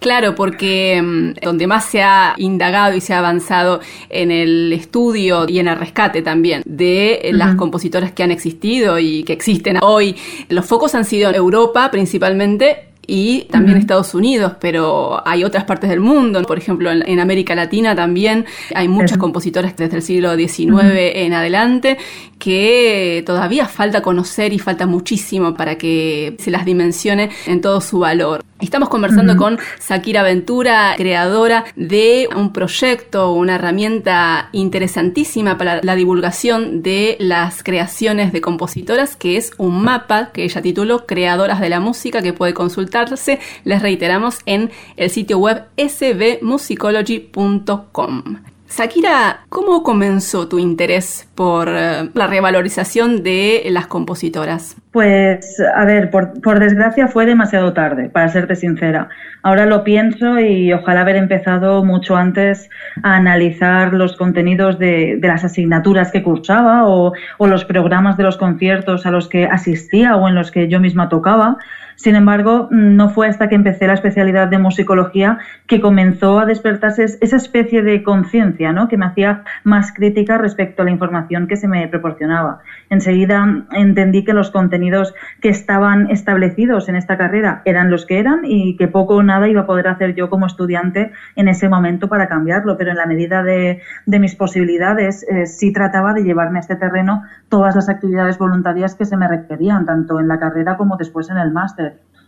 Claro, 0.00 0.34
porque 0.34 1.00
mm, 1.02 1.44
donde 1.44 1.66
más 1.66 1.86
se 1.86 2.02
ha 2.02 2.34
indagado 2.36 2.96
y 2.96 3.00
se 3.00 3.14
ha 3.14 3.18
avanzado 3.18 3.80
en 4.10 4.30
el 4.30 4.72
estudio 4.72 5.46
y 5.48 5.58
en 5.58 5.68
el 5.68 5.76
rescate 5.76 6.22
también 6.22 6.62
de 6.64 7.30
las 7.32 7.56
compositoras 7.56 8.12
que 8.12 8.22
han 8.22 8.30
existido 8.30 8.98
y 8.98 9.24
que 9.24 9.32
existen 9.32 9.78
hoy, 9.82 10.16
los 10.48 10.66
focos 10.66 10.94
han 10.94 11.04
sido 11.04 11.30
en 11.30 11.36
Europa 11.36 11.90
principalmente 11.90 12.94
y 13.06 13.42
también 13.50 13.76
Estados 13.76 14.14
Unidos, 14.14 14.54
pero 14.60 15.26
hay 15.26 15.44
otras 15.44 15.64
partes 15.64 15.90
del 15.90 16.00
mundo, 16.00 16.42
por 16.42 16.58
ejemplo 16.58 16.90
en, 16.90 17.20
América 17.20 17.54
Latina 17.54 17.94
también 17.94 18.44
hay 18.74 18.88
muchas 18.88 19.18
compositoras 19.18 19.76
desde 19.76 19.96
el 19.96 20.02
siglo 20.02 20.36
XIX 20.36 20.82
en 21.14 21.32
adelante 21.32 21.98
que 22.38 23.22
todavía 23.26 23.66
falta 23.66 24.02
conocer 24.02 24.52
y 24.52 24.58
falta 24.58 24.86
muchísimo 24.86 25.54
para 25.54 25.76
que 25.76 26.36
se 26.38 26.50
las 26.50 26.64
dimensione 26.64 27.30
en 27.46 27.60
todo 27.60 27.80
su 27.80 28.00
valor. 28.00 28.42
Estamos 28.64 28.88
conversando 28.88 29.36
con 29.36 29.58
Sakira 29.78 30.22
Ventura, 30.22 30.94
creadora 30.96 31.66
de 31.76 32.26
un 32.34 32.54
proyecto, 32.54 33.32
una 33.32 33.56
herramienta 33.56 34.48
interesantísima 34.52 35.58
para 35.58 35.82
la 35.82 35.94
divulgación 35.94 36.82
de 36.82 37.18
las 37.20 37.62
creaciones 37.62 38.32
de 38.32 38.40
compositoras, 38.40 39.16
que 39.16 39.36
es 39.36 39.52
un 39.58 39.82
mapa 39.82 40.30
que 40.32 40.44
ella 40.44 40.62
tituló 40.62 41.04
Creadoras 41.04 41.60
de 41.60 41.68
la 41.68 41.78
Música, 41.78 42.22
que 42.22 42.32
puede 42.32 42.54
consultarse, 42.54 43.38
les 43.64 43.82
reiteramos, 43.82 44.38
en 44.46 44.70
el 44.96 45.10
sitio 45.10 45.36
web 45.38 45.64
sbmusicology.com. 45.76 48.53
Sakira, 48.74 49.44
¿cómo 49.50 49.84
comenzó 49.84 50.48
tu 50.48 50.58
interés 50.58 51.28
por 51.36 51.68
eh, 51.68 52.10
la 52.12 52.26
revalorización 52.26 53.22
de 53.22 53.62
las 53.70 53.86
compositoras? 53.86 54.74
Pues, 54.90 55.62
a 55.76 55.84
ver, 55.84 56.10
por, 56.10 56.58
desgracia 56.58 57.06
fue 57.06 57.24
demasiado 57.24 57.72
tarde, 57.72 58.08
para 58.08 58.28
serte 58.30 58.56
sincera. 58.56 59.10
Ahora 59.44 59.66
lo 59.66 59.84
pienso 59.84 60.40
y 60.40 60.72
ojalá 60.72 61.02
haber 61.02 61.14
empezado 61.14 61.84
mucho 61.84 62.16
antes 62.16 62.68
a 63.04 63.14
analizar 63.14 63.94
los 63.94 64.16
contenidos 64.16 64.76
de, 64.80 65.20
las 65.22 65.44
asignaturas 65.44 66.10
que 66.10 66.24
cursaba 66.24 66.88
o, 66.88 67.12
o 67.38 67.46
los 67.46 67.64
programas 67.64 68.16
de 68.16 68.24
los 68.24 68.36
conciertos 68.36 69.06
a 69.06 69.12
los 69.12 69.28
que 69.28 69.44
asistía 69.44 70.16
o 70.16 70.28
en 70.28 70.34
los 70.34 70.50
que 70.50 70.66
yo 70.66 70.80
misma 70.80 71.08
tocaba 71.08 71.58
sin 71.96 72.16
embargo, 72.16 72.68
no 72.70 73.08
fue 73.08 73.28
hasta 73.28 73.48
que 73.48 73.54
empecé 73.54 73.86
la 73.86 73.94
especialidad 73.94 74.48
de 74.48 74.58
musicología 74.58 75.38
que 75.66 75.80
comenzó 75.80 76.38
a 76.38 76.46
despertarse 76.46 77.04
esa 77.04 77.36
especie 77.36 77.82
de 77.82 78.02
conciencia 78.02 78.72
¿no? 78.72 78.88
que 78.88 78.96
me 78.96 79.06
hacía 79.06 79.44
más 79.62 79.92
crítica 79.92 80.38
respecto 80.38 80.82
a 80.82 80.84
la 80.84 80.90
información 80.90 81.46
que 81.46 81.56
se 81.56 81.68
me 81.68 81.86
proporcionaba. 81.88 82.60
Enseguida 82.90 83.64
entendí 83.72 84.24
que 84.24 84.32
los 84.32 84.50
contenidos 84.50 85.14
que 85.40 85.48
estaban 85.48 86.10
establecidos 86.10 86.88
en 86.88 86.96
esta 86.96 87.16
carrera 87.16 87.62
eran 87.64 87.90
los 87.90 88.06
que 88.06 88.18
eran 88.18 88.40
y 88.44 88.76
que 88.76 88.88
poco 88.88 89.16
o 89.16 89.22
nada 89.22 89.48
iba 89.48 89.62
a 89.62 89.66
poder 89.66 89.88
hacer 89.88 90.14
yo 90.14 90.30
como 90.30 90.46
estudiante 90.46 91.12
en 91.36 91.48
ese 91.48 91.68
momento 91.68 92.08
para 92.08 92.28
cambiarlo, 92.28 92.76
pero 92.76 92.90
en 92.90 92.96
la 92.96 93.06
medida 93.06 93.42
de, 93.42 93.80
mis 94.06 94.34
posibilidades 94.36 95.24
eh, 95.28 95.46
sí 95.46 95.72
trataba 95.72 96.14
de 96.14 96.22
llevarme 96.22 96.58
a 96.58 96.60
este 96.60 96.76
terreno 96.76 97.22
todas 97.48 97.74
las 97.74 97.88
actividades 97.88 98.38
voluntarias 98.38 98.94
que 98.94 99.04
se 99.04 99.16
me 99.16 99.28
requerían, 99.28 99.84
tanto 99.84 100.18
en 100.18 100.28
la 100.28 100.38
carrera 100.38 100.76
como 100.76 100.96
después 100.96 101.28
en 101.30 101.36
el 101.36 101.50
máster 101.52 101.83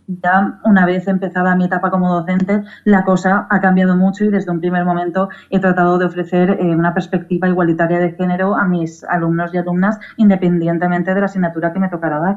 ya 0.09 0.61
una 0.65 0.87
vez 0.87 1.09
empezada 1.09 1.57
mi 1.57 1.65
etapa 1.65 1.91
como 1.91 2.13
docente, 2.13 2.63
la 2.85 3.05
cosa 3.05 3.47
ha 3.51 3.61
cambiado 3.61 3.97
mucho 3.97 4.25
y 4.25 4.29
desde 4.29 4.51
un 4.51 4.61
primer 4.61 4.85
momento 4.85 5.29
he 5.51 5.59
tratado 5.59 5.99
de 5.99 6.07
ofrecer 6.07 6.51
eh, 6.61 6.75
una 6.75 6.95
perspectiva 6.95 7.49
igualitaria 7.49 7.99
de 7.99 8.13
género 8.13 8.57
a 8.57 8.67
mis 8.67 9.05
alumnos 9.05 9.53
y 9.53 9.59
alumnas, 9.59 9.99
independientemente 10.17 11.15
de 11.15 11.21
la 11.21 11.27
asignatura 11.27 11.73
que 11.73 11.81
me 11.81 11.89
tocara 11.89 12.19
dar. 12.19 12.37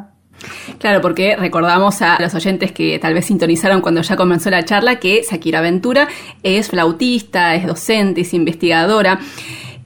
Claro, 0.77 1.01
porque 1.01 1.35
recordamos 1.35 2.01
a 2.01 2.17
los 2.19 2.33
oyentes 2.33 2.71
que 2.71 2.97
tal 2.99 3.13
vez 3.13 3.25
sintonizaron 3.25 3.81
cuando 3.81 4.01
ya 4.01 4.15
comenzó 4.15 4.49
la 4.49 4.63
charla 4.63 4.95
que 4.95 5.21
Shakira 5.29 5.59
Ventura 5.59 6.07
es 6.43 6.69
flautista, 6.69 7.55
es 7.55 7.67
docente, 7.67 8.21
es 8.21 8.33
investigadora. 8.33 9.19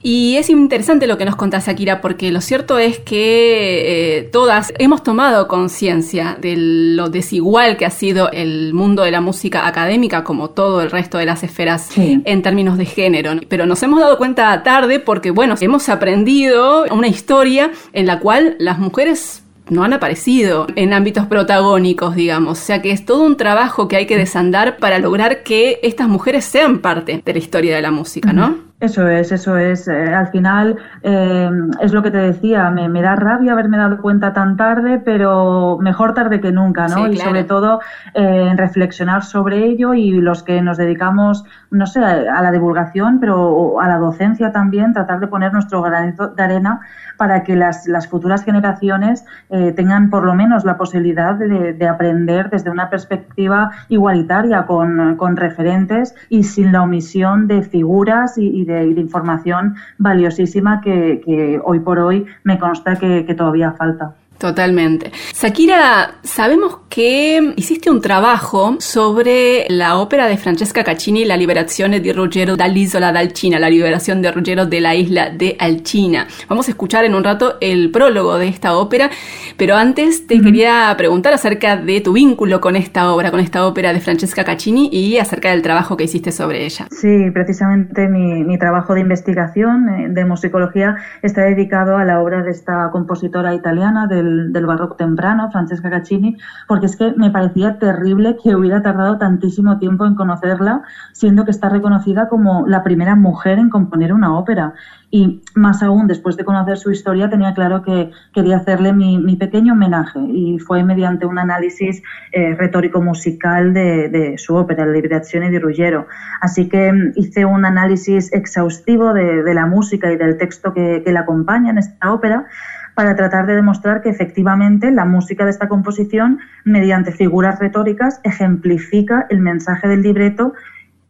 Y 0.06 0.36
es 0.36 0.50
interesante 0.50 1.06
lo 1.06 1.16
que 1.16 1.24
nos 1.24 1.34
contás, 1.34 1.66
Akira, 1.66 2.02
porque 2.02 2.30
lo 2.30 2.42
cierto 2.42 2.78
es 2.78 2.98
que 2.98 4.18
eh, 4.18 4.22
todas 4.24 4.74
hemos 4.76 5.02
tomado 5.02 5.48
conciencia 5.48 6.36
de 6.38 6.56
lo 6.58 7.08
desigual 7.08 7.78
que 7.78 7.86
ha 7.86 7.90
sido 7.90 8.30
el 8.30 8.74
mundo 8.74 9.02
de 9.02 9.10
la 9.10 9.22
música 9.22 9.66
académica, 9.66 10.22
como 10.22 10.50
todo 10.50 10.82
el 10.82 10.90
resto 10.90 11.16
de 11.16 11.24
las 11.24 11.42
esferas 11.42 11.88
en 11.96 12.42
términos 12.42 12.76
de 12.76 12.84
género. 12.84 13.32
Pero 13.48 13.64
nos 13.64 13.82
hemos 13.82 13.98
dado 13.98 14.18
cuenta 14.18 14.62
tarde 14.62 15.00
porque, 15.00 15.30
bueno, 15.30 15.54
hemos 15.58 15.88
aprendido 15.88 16.84
una 16.90 17.08
historia 17.08 17.70
en 17.94 18.04
la 18.04 18.20
cual 18.20 18.56
las 18.58 18.78
mujeres 18.78 19.42
no 19.70 19.84
han 19.84 19.94
aparecido 19.94 20.66
en 20.76 20.92
ámbitos 20.92 21.24
protagónicos, 21.28 22.14
digamos. 22.14 22.60
O 22.60 22.62
sea 22.62 22.82
que 22.82 22.90
es 22.90 23.06
todo 23.06 23.24
un 23.24 23.38
trabajo 23.38 23.88
que 23.88 23.96
hay 23.96 24.06
que 24.06 24.18
desandar 24.18 24.76
para 24.76 24.98
lograr 24.98 25.42
que 25.42 25.80
estas 25.82 26.08
mujeres 26.08 26.44
sean 26.44 26.80
parte 26.80 27.22
de 27.24 27.32
la 27.32 27.38
historia 27.38 27.74
de 27.74 27.80
la 27.80 27.90
música, 27.90 28.34
¿no? 28.34 28.73
Eso 28.84 29.08
es, 29.08 29.32
eso 29.32 29.56
es. 29.56 29.88
Eh, 29.88 30.14
al 30.14 30.26
final 30.28 30.76
eh, 31.02 31.50
es 31.80 31.94
lo 31.94 32.02
que 32.02 32.10
te 32.10 32.18
decía, 32.18 32.68
me, 32.68 33.00
da 33.00 33.16
rabia 33.16 33.52
haberme 33.52 33.78
dado 33.78 33.96
cuenta 34.02 34.34
tan 34.34 34.58
tarde, 34.58 35.00
pero 35.02 35.78
mejor 35.80 36.12
tarde 36.12 36.38
que 36.38 36.52
nunca, 36.52 36.86
¿no? 36.88 37.08
Y 37.08 37.16
sobre 37.16 37.44
todo 37.44 37.80
eh, 38.12 38.52
reflexionar 38.54 39.24
sobre 39.24 39.64
ello 39.64 39.94
y 39.94 40.10
los 40.10 40.42
que 40.42 40.60
nos 40.60 40.76
dedicamos, 40.76 41.44
no 41.70 41.86
sé, 41.86 42.00
a 42.00 42.42
la 42.42 42.52
divulgación, 42.52 43.20
pero 43.20 43.80
a 43.80 43.88
la 43.88 43.96
docencia 43.96 44.52
también, 44.52 44.92
tratar 44.92 45.18
de 45.18 45.28
poner 45.28 45.54
nuestro 45.54 45.80
granito 45.80 46.28
de 46.28 46.42
arena 46.42 46.80
para 47.16 47.44
que 47.44 47.56
las, 47.56 47.86
las 47.86 48.08
futuras 48.08 48.44
generaciones 48.44 49.24
eh, 49.50 49.72
tengan 49.72 50.10
por 50.10 50.24
lo 50.24 50.34
menos 50.34 50.64
la 50.64 50.76
posibilidad 50.76 51.34
de, 51.34 51.72
de 51.72 51.88
aprender 51.88 52.50
desde 52.50 52.70
una 52.70 52.90
perspectiva 52.90 53.70
igualitaria, 53.88 54.66
con, 54.66 55.16
con, 55.16 55.36
referentes 55.36 56.14
y 56.28 56.44
sin 56.44 56.72
la 56.72 56.82
omisión 56.82 57.46
de 57.46 57.62
figuras 57.62 58.38
y, 58.38 58.64
de, 58.64 58.73
de, 58.74 59.00
información 59.00 59.74
valiosísima 59.98 60.80
que, 60.80 61.60
hoy 61.64 61.80
por 61.80 61.98
hoy 61.98 62.26
me 62.42 62.58
consta 62.58 62.96
que 62.96 63.34
todavía 63.34 63.72
falta. 63.72 64.14
Totalmente. 64.38 65.12
Sakira, 65.32 66.16
sabemos 66.22 66.78
que 66.88 67.54
hiciste 67.56 67.90
un 67.90 68.00
trabajo 68.00 68.76
sobre 68.78 69.66
la 69.68 69.98
ópera 69.98 70.26
de 70.26 70.36
Francesca 70.36 70.84
Caccini, 70.84 71.24
La 71.24 71.36
liberazione 71.36 72.00
di 72.00 72.12
Ruggero 72.12 72.56
dall'isola 72.56 73.10
d'Alcina, 73.10 73.58
la 73.58 73.70
liberación 73.70 74.20
de 74.20 74.30
Ruggero 74.30 74.66
de 74.66 74.80
la 74.80 74.94
isla 74.94 75.30
de 75.30 75.56
Alcina. 75.58 76.26
Vamos 76.48 76.68
a 76.68 76.72
escuchar 76.72 77.04
en 77.04 77.14
un 77.14 77.24
rato 77.24 77.54
el 77.60 77.90
prólogo 77.90 78.36
de 78.38 78.48
esta 78.48 78.76
ópera, 78.76 79.10
pero 79.56 79.76
antes 79.76 80.26
te 80.26 80.40
quería 80.40 80.94
preguntar 80.96 81.32
acerca 81.32 81.76
de 81.76 82.00
tu 82.00 82.12
vínculo 82.12 82.60
con 82.60 82.76
esta 82.76 83.12
obra, 83.12 83.30
con 83.30 83.40
esta 83.40 83.66
ópera 83.66 83.92
de 83.92 84.00
Francesca 84.00 84.44
Caccini 84.44 84.88
y 84.92 85.18
acerca 85.18 85.50
del 85.50 85.62
trabajo 85.62 85.96
que 85.96 86.04
hiciste 86.04 86.32
sobre 86.32 86.64
ella. 86.64 86.86
Sí, 86.90 87.30
precisamente 87.32 88.08
mi, 88.08 88.58
trabajo 88.58 88.94
de 88.94 89.00
investigación 89.00 89.88
eh, 89.88 90.08
de 90.10 90.24
musicología 90.24 90.96
está 91.22 91.42
dedicado 91.42 91.96
a 91.96 92.04
la 92.04 92.20
obra 92.20 92.42
de 92.42 92.50
esta 92.50 92.90
compositora 92.92 93.52
italiana 93.54 94.06
del 94.52 94.66
barroco 94.66 94.96
temprano, 94.96 95.50
Francesca 95.50 95.90
Caccini, 95.90 96.36
porque 96.66 96.86
es 96.86 96.96
que 96.96 97.12
me 97.16 97.30
parecía 97.30 97.78
terrible 97.78 98.36
que 98.42 98.54
hubiera 98.54 98.82
tardado 98.82 99.18
tantísimo 99.18 99.78
tiempo 99.78 100.06
en 100.06 100.14
conocerla, 100.14 100.82
siendo 101.12 101.44
que 101.44 101.50
está 101.50 101.68
reconocida 101.68 102.28
como 102.28 102.66
la 102.66 102.82
primera 102.82 103.14
mujer 103.14 103.58
en 103.58 103.70
componer 103.70 104.12
una 104.12 104.36
ópera. 104.36 104.74
Y 105.10 105.42
más 105.54 105.82
aún, 105.82 106.08
después 106.08 106.36
de 106.36 106.44
conocer 106.44 106.76
su 106.76 106.90
historia, 106.90 107.30
tenía 107.30 107.54
claro 107.54 107.82
que 107.82 108.10
quería 108.32 108.56
hacerle 108.56 108.92
mi, 108.92 109.36
pequeño 109.36 109.74
homenaje 109.74 110.18
y 110.20 110.58
fue 110.58 110.82
mediante 110.82 111.26
un 111.26 111.38
análisis 111.38 112.02
eh, 112.32 112.54
retórico-musical 112.56 113.72
de, 113.72 114.34
su 114.38 114.56
ópera, 114.56 114.86
La 114.86 114.92
Liberazione 114.92 115.50
di 115.50 115.58
Ruggiero. 115.58 116.06
Así 116.40 116.68
que 116.68 116.92
mm, 116.92 117.12
hice 117.14 117.44
un 117.44 117.64
análisis 117.64 118.32
exhaustivo 118.32 119.12
de, 119.12 119.54
la 119.54 119.66
música 119.66 120.10
y 120.10 120.16
del 120.16 120.36
texto 120.36 120.72
que 120.72 121.04
la 121.06 121.20
acompaña 121.20 121.70
en 121.70 121.78
esta 121.78 122.12
ópera 122.12 122.46
para 122.94 123.16
tratar 123.16 123.46
de 123.46 123.54
demostrar 123.54 124.02
que 124.02 124.10
efectivamente 124.10 124.90
la 124.90 125.04
música 125.04 125.44
de 125.44 125.50
esta 125.50 125.68
composición, 125.68 126.38
mediante 126.64 127.12
figuras 127.12 127.58
retóricas, 127.58 128.20
ejemplifica 128.24 129.26
el 129.30 129.40
mensaje 129.40 129.88
del 129.88 130.02
libreto 130.02 130.52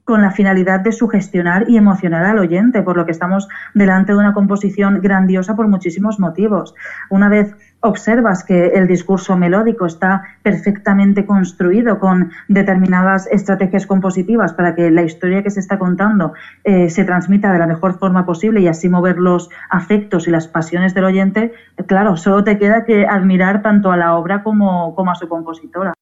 con 0.04 0.20
la 0.20 0.30
finalidad 0.30 0.80
de 0.80 0.92
sugestionar 0.92 1.64
y 1.68 1.78
emocionar 1.78 2.24
al 2.24 2.38
oyente, 2.38 2.82
por 2.82 2.96
lo 2.96 3.06
que 3.06 3.12
estamos 3.12 3.48
delante 3.72 4.12
de 4.12 4.18
una 4.18 4.34
composición 4.34 5.00
grandiosa 5.00 5.56
por 5.56 5.66
muchísimos 5.66 6.20
motivos. 6.20 6.74
Una 7.08 7.28
vez 7.28 7.54
observas 7.84 8.42
que 8.44 8.68
el 8.68 8.86
discurso 8.86 9.36
melódico 9.36 9.86
está 9.86 10.22
perfectamente 10.42 11.26
construido 11.26 12.00
con 12.00 12.30
determinadas 12.48 13.26
estrategias 13.30 13.86
compositivas 13.86 14.54
para 14.54 14.74
que 14.74 14.90
la 14.90 15.02
historia 15.02 15.42
que 15.42 15.50
se 15.50 15.60
está 15.60 15.78
contando 15.78 16.32
eh, 16.64 16.88
se 16.88 17.04
transmita 17.04 17.52
de 17.52 17.58
la 17.58 17.66
mejor 17.66 17.98
forma 17.98 18.24
posible 18.24 18.60
y 18.60 18.68
así 18.68 18.88
mover 18.88 19.18
los 19.18 19.50
afectos 19.68 20.26
y 20.26 20.30
las 20.30 20.48
pasiones 20.48 20.94
del 20.94 21.04
oyente, 21.04 21.52
claro, 21.86 22.16
solo 22.16 22.42
te 22.42 22.58
queda 22.58 22.84
que 22.84 23.06
admirar 23.06 23.62
tanto 23.62 23.92
a 23.92 23.96
la 23.96 24.16
obra 24.16 24.42
como, 24.42 24.94
como 24.94 25.10
a 25.10 25.14
su 25.14 25.28
compositora. 25.28 25.92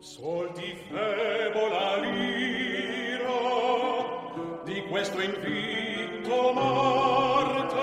sol 0.00 0.52
di 0.54 0.78
febola 0.88 1.96
lira 1.96 3.26
di 4.64 4.82
questo 4.88 5.20
invitto 5.20 6.52
morte 6.52 7.74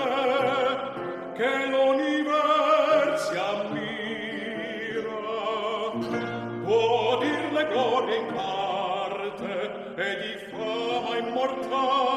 che 1.34 1.66
l'universo 1.66 3.38
ammira. 3.38 3.84
Può 6.64 7.18
dir 7.18 7.52
le 7.52 7.66
glorie 7.68 8.16
in 8.16 8.32
parte 8.32 9.94
e 9.96 10.16
di 10.16 10.38
fama 10.50 11.16
immortale 11.18 12.15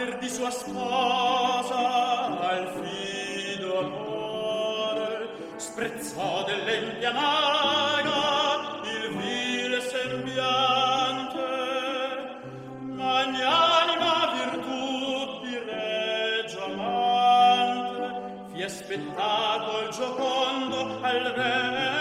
pater 0.00 0.18
di 0.18 0.28
sua 0.28 0.50
sposa 0.50 2.38
al 2.40 2.72
fido 2.80 3.78
amore 3.78 5.28
sprezzò 5.56 6.44
dell'empia 6.44 7.12
maga 7.12 8.80
il 8.84 9.16
vile 9.16 9.80
sembiante. 9.80 11.38
Ma 12.80 13.24
gn'anima 13.26 14.32
virtù 14.36 15.40
di 15.44 15.58
reggio 15.58 16.64
amante 16.64 18.48
fie 18.52 18.68
il 19.82 19.90
giocondo 19.90 20.98
al 21.02 21.22
re. 21.36 21.99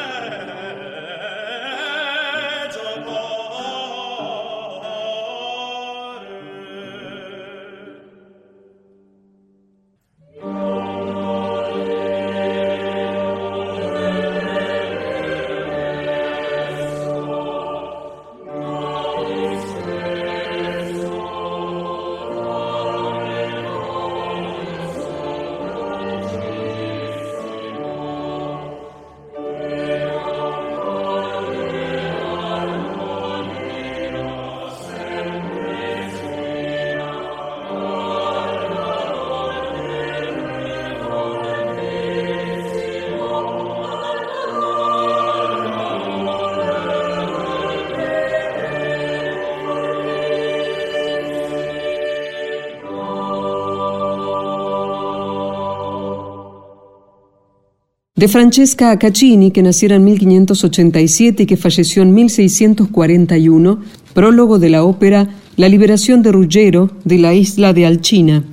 De 58.19 58.27
Francesca 58.27 58.99
Caccini, 58.99 59.51
que 59.51 59.63
naciera 59.63 59.95
en 59.95 60.03
1587 60.03 61.43
y 61.43 61.45
que 61.45 61.55
falleció 61.55 62.03
en 62.03 62.13
1641, 62.13 63.79
prólogo 64.13 64.59
de 64.59 64.69
la 64.69 64.83
ópera 64.83 65.29
La 65.55 65.69
liberación 65.69 66.21
de 66.21 66.33
Ruggiero 66.33 66.91
de 67.05 67.17
la 67.17 67.33
isla 67.33 67.71
de 67.71 67.85
Alcina. 67.85 68.43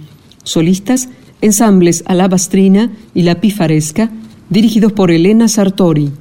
Solistas, 0.45 1.09
ensambles 1.41 2.05
Alabastrina 2.07 2.93
y 3.13 3.23
La 3.23 3.41
Pifaresca, 3.41 4.13
dirigidos 4.51 4.93
por 4.93 5.11
Elena 5.11 5.49
Sartori. 5.49 6.13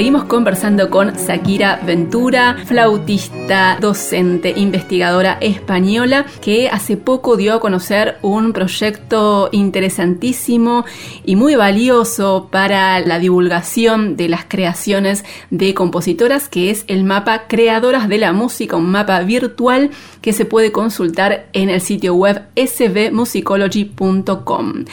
Seguimos 0.00 0.24
conversando 0.24 0.88
con 0.88 1.12
Shakira 1.12 1.78
Ventura, 1.84 2.56
flautista, 2.64 3.76
docente, 3.78 4.54
investigadora 4.56 5.36
española, 5.42 6.24
que 6.40 6.70
hace 6.70 6.96
poco 6.96 7.36
dio 7.36 7.52
a 7.52 7.60
conocer 7.60 8.16
un 8.22 8.54
proyecto 8.54 9.50
interesantísimo 9.52 10.86
y 11.26 11.36
muy 11.36 11.54
valioso 11.54 12.48
para 12.50 13.00
la 13.00 13.18
divulgación 13.18 14.16
de 14.16 14.30
las 14.30 14.46
creaciones 14.48 15.22
de 15.50 15.74
compositoras, 15.74 16.48
que 16.48 16.70
es 16.70 16.84
el 16.86 17.04
mapa 17.04 17.42
Creadoras 17.46 18.08
de 18.08 18.16
la 18.16 18.32
Música, 18.32 18.76
un 18.76 18.90
mapa 18.90 19.20
virtual 19.20 19.90
que 20.22 20.32
se 20.32 20.46
puede 20.46 20.72
consultar 20.72 21.48
en 21.52 21.68
el 21.68 21.82
sitio 21.82 22.14
web 22.14 22.40
sbmusicology.com. 22.56 24.84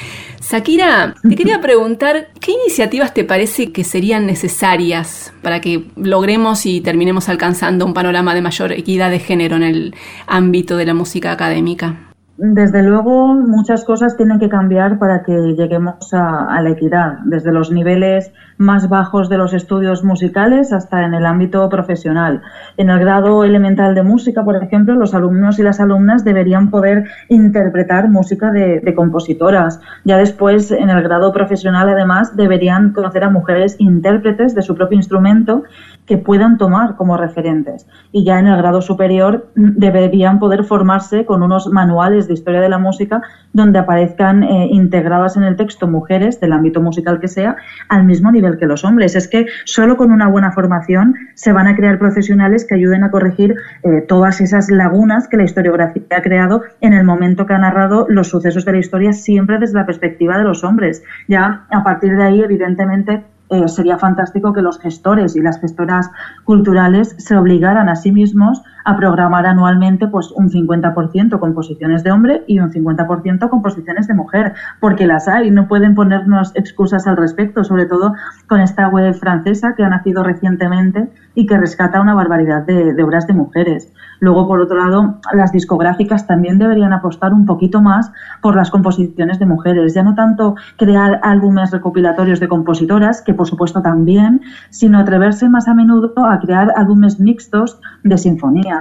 Shakira, 0.50 1.16
te 1.28 1.36
quería 1.36 1.60
preguntar, 1.62 2.30
¿qué 2.40 2.54
iniciativas 2.54 3.14
te 3.14 3.26
parece 3.26 3.74
que 3.74 3.84
serían 3.84 4.26
necesarias 4.26 5.34
para 5.42 5.60
que 5.60 5.86
logremos 5.98 6.66
y 6.66 6.80
terminemos 6.80 7.28
alcanzando 7.28 7.86
un 7.86 7.94
panorama 7.94 8.34
de 8.34 8.42
mayor 8.42 8.72
equidad 8.72 9.12
de 9.12 9.20
género 9.20 9.58
en 9.58 9.64
el 9.64 9.96
ámbito 10.26 10.78
de 10.78 10.86
la 10.86 10.94
música 10.94 11.34
académica? 11.34 12.07
Desde 12.40 12.84
luego, 12.84 13.34
muchas 13.34 13.84
cosas 13.84 14.16
tienen 14.16 14.38
que 14.38 14.48
cambiar 14.48 15.00
para 15.00 15.24
que 15.24 15.56
lleguemos 15.58 16.14
a, 16.14 16.62
la 16.62 16.70
equidad, 16.70 17.18
desde 17.26 17.52
los 17.52 17.72
niveles 17.72 18.32
más 18.60 18.90
bajos 18.90 19.28
de 19.28 19.40
los 19.40 19.54
estudios 19.54 20.04
musicales 20.04 20.72
hasta 20.72 21.04
en 21.04 21.16
el 21.16 21.26
ámbito 21.26 21.68
profesional. 21.68 22.44
En 22.78 22.92
el 22.92 23.00
grado 23.00 23.44
elemental 23.44 23.96
de 23.96 24.04
música, 24.04 24.44
por 24.44 24.56
ejemplo, 24.56 24.94
los 24.94 25.16
alumnos 25.16 25.58
y 25.58 25.64
las 25.64 25.80
alumnas 25.80 26.24
deberían 26.24 26.70
poder 26.70 27.06
interpretar 27.28 28.08
música 28.08 28.52
de, 28.52 28.82
de 28.82 28.94
compositoras. 28.94 29.80
Ya 30.06 30.18
después, 30.18 30.70
en 30.70 30.92
el 30.92 31.02
grado 31.02 31.34
profesional, 31.34 31.90
además, 31.90 32.36
deberían 32.36 32.94
conocer 32.94 33.24
a 33.24 33.32
mujeres 33.32 33.78
intérpretes 33.80 34.54
de 34.54 34.62
su 34.62 34.76
propio 34.76 34.98
instrumento 34.98 35.64
que 36.06 36.18
puedan 36.18 36.58
tomar 36.58 36.96
como 36.96 37.18
referentes. 37.18 37.86
Y 38.12 38.24
ya 38.24 38.40
en 38.40 38.48
el 38.48 38.58
grado 38.58 38.82
superior 38.82 39.50
deberían 39.56 40.40
poder 40.40 40.64
formarse 40.64 41.26
con 41.26 41.44
unos 41.44 41.68
manuales 41.68 42.27
de 42.28 42.34
historia 42.34 42.62
de 42.62 42.70
la 42.70 42.78
música 42.78 43.22
donde 43.54 43.80
aparezcan 43.80 44.44
eh, 44.44 44.68
integradas 44.72 45.38
en 45.38 45.44
el 45.44 45.56
texto 45.56 45.88
mujeres 45.88 46.40
del 46.40 46.54
ámbito 46.54 46.82
musical 46.82 47.20
que 47.20 47.28
sea 47.28 47.56
al 47.90 48.04
mismo 48.04 48.32
nivel 48.32 48.58
que 48.58 48.66
los 48.66 48.84
hombres. 48.84 49.16
Es 49.16 49.28
que 49.28 49.48
solo 49.66 49.98
con 49.98 50.12
una 50.12 50.28
buena 50.28 50.52
formación 50.52 51.16
se 51.36 51.52
van 51.52 51.68
a 51.68 51.76
crear 51.76 51.98
profesionales 52.00 52.66
que 52.68 52.76
ayuden 52.76 53.04
a 53.04 53.12
corregir 53.12 53.56
eh, 53.84 54.02
todas 54.08 54.42
esas 54.42 54.70
lagunas 54.70 55.28
que 55.28 55.38
la 55.38 55.44
historiografía 55.44 56.04
ha 56.12 56.22
creado 56.22 56.62
en 56.82 56.94
el 56.94 57.04
momento 57.04 57.46
que 57.46 57.54
ha 57.54 57.58
narrado 57.58 58.06
los 58.10 58.28
sucesos 58.28 58.66
de 58.66 58.72
la 58.74 58.78
historia 58.80 59.14
siempre 59.14 59.60
desde 59.60 59.76
la 59.76 59.86
perspectiva 59.86 60.38
de 60.38 60.44
los 60.44 60.64
hombres. 60.64 61.04
Ya 61.28 61.66
a 61.70 61.84
partir 61.84 62.16
de 62.16 62.24
ahí, 62.24 62.42
evidentemente, 62.42 63.24
eh, 63.50 63.68
sería 63.70 63.98
fantástico 63.98 64.52
que 64.52 64.62
los 64.62 64.78
gestores 64.80 65.38
y 65.38 65.42
las 65.42 65.62
gestoras 65.62 66.10
culturales 66.44 67.16
se 67.18 67.38
obligaran 67.38 67.88
a 67.88 67.96
sí 67.96 68.12
mismos 68.12 68.62
a 68.88 68.96
programar 68.96 69.46
anualmente 69.46 70.08
pues 70.08 70.32
un 70.32 70.50
50% 70.50 71.40
composiciones 71.40 72.06
de 72.06 72.12
hombre 72.12 72.46
y 72.48 72.60
un 72.60 72.72
50% 72.72 73.50
composiciones 73.50 74.08
de 74.08 74.14
mujer, 74.14 74.54
porque 74.80 75.06
las 75.06 75.28
hay, 75.28 75.52
no 75.52 75.68
pueden 75.68 75.94
ponernos 75.94 76.54
excusas 76.56 77.06
al 77.06 77.18
respecto, 77.18 77.66
sobre 77.66 77.86
todo 77.86 78.14
con 78.48 78.62
esta 78.62 78.88
web 78.88 79.14
francesa 79.14 79.76
que 79.76 79.84
ha 79.84 79.90
nacido 79.90 80.24
recientemente 80.24 81.10
y 81.36 81.46
que 81.46 81.58
rescata 81.58 82.00
una 82.00 82.14
barbaridad 82.14 82.66
de 82.66 83.04
obras 83.04 83.28
de 83.28 83.34
mujeres. 83.34 83.92
Luego, 84.20 84.48
por 84.48 84.62
otro 84.62 84.78
lado, 84.78 85.20
las 85.34 85.52
discográficas 85.52 86.26
también 86.26 86.58
deberían 86.58 86.94
apostar 86.94 87.34
un 87.34 87.46
poquito 87.46 87.82
más 87.82 88.12
por 88.42 88.56
las 88.56 88.72
composiciones 88.72 89.38
de 89.40 89.46
mujeres, 89.46 89.94
ya 89.94 90.04
no 90.04 90.16
tanto 90.16 90.56
crear 90.78 91.20
álbumes 91.24 91.72
recopilatorios 91.72 92.40
de 92.40 92.48
compositoras, 92.48 93.22
que 93.22 93.34
por 93.34 93.48
supuesto 93.48 93.82
también, 93.82 94.42
sino 94.70 95.00
atreverse 95.00 95.50
más 95.50 95.68
a 95.68 95.74
menudo 95.74 96.14
a 96.26 96.40
crear 96.40 96.74
álbumes 96.76 97.20
mixtos 97.20 97.80
de 98.04 98.18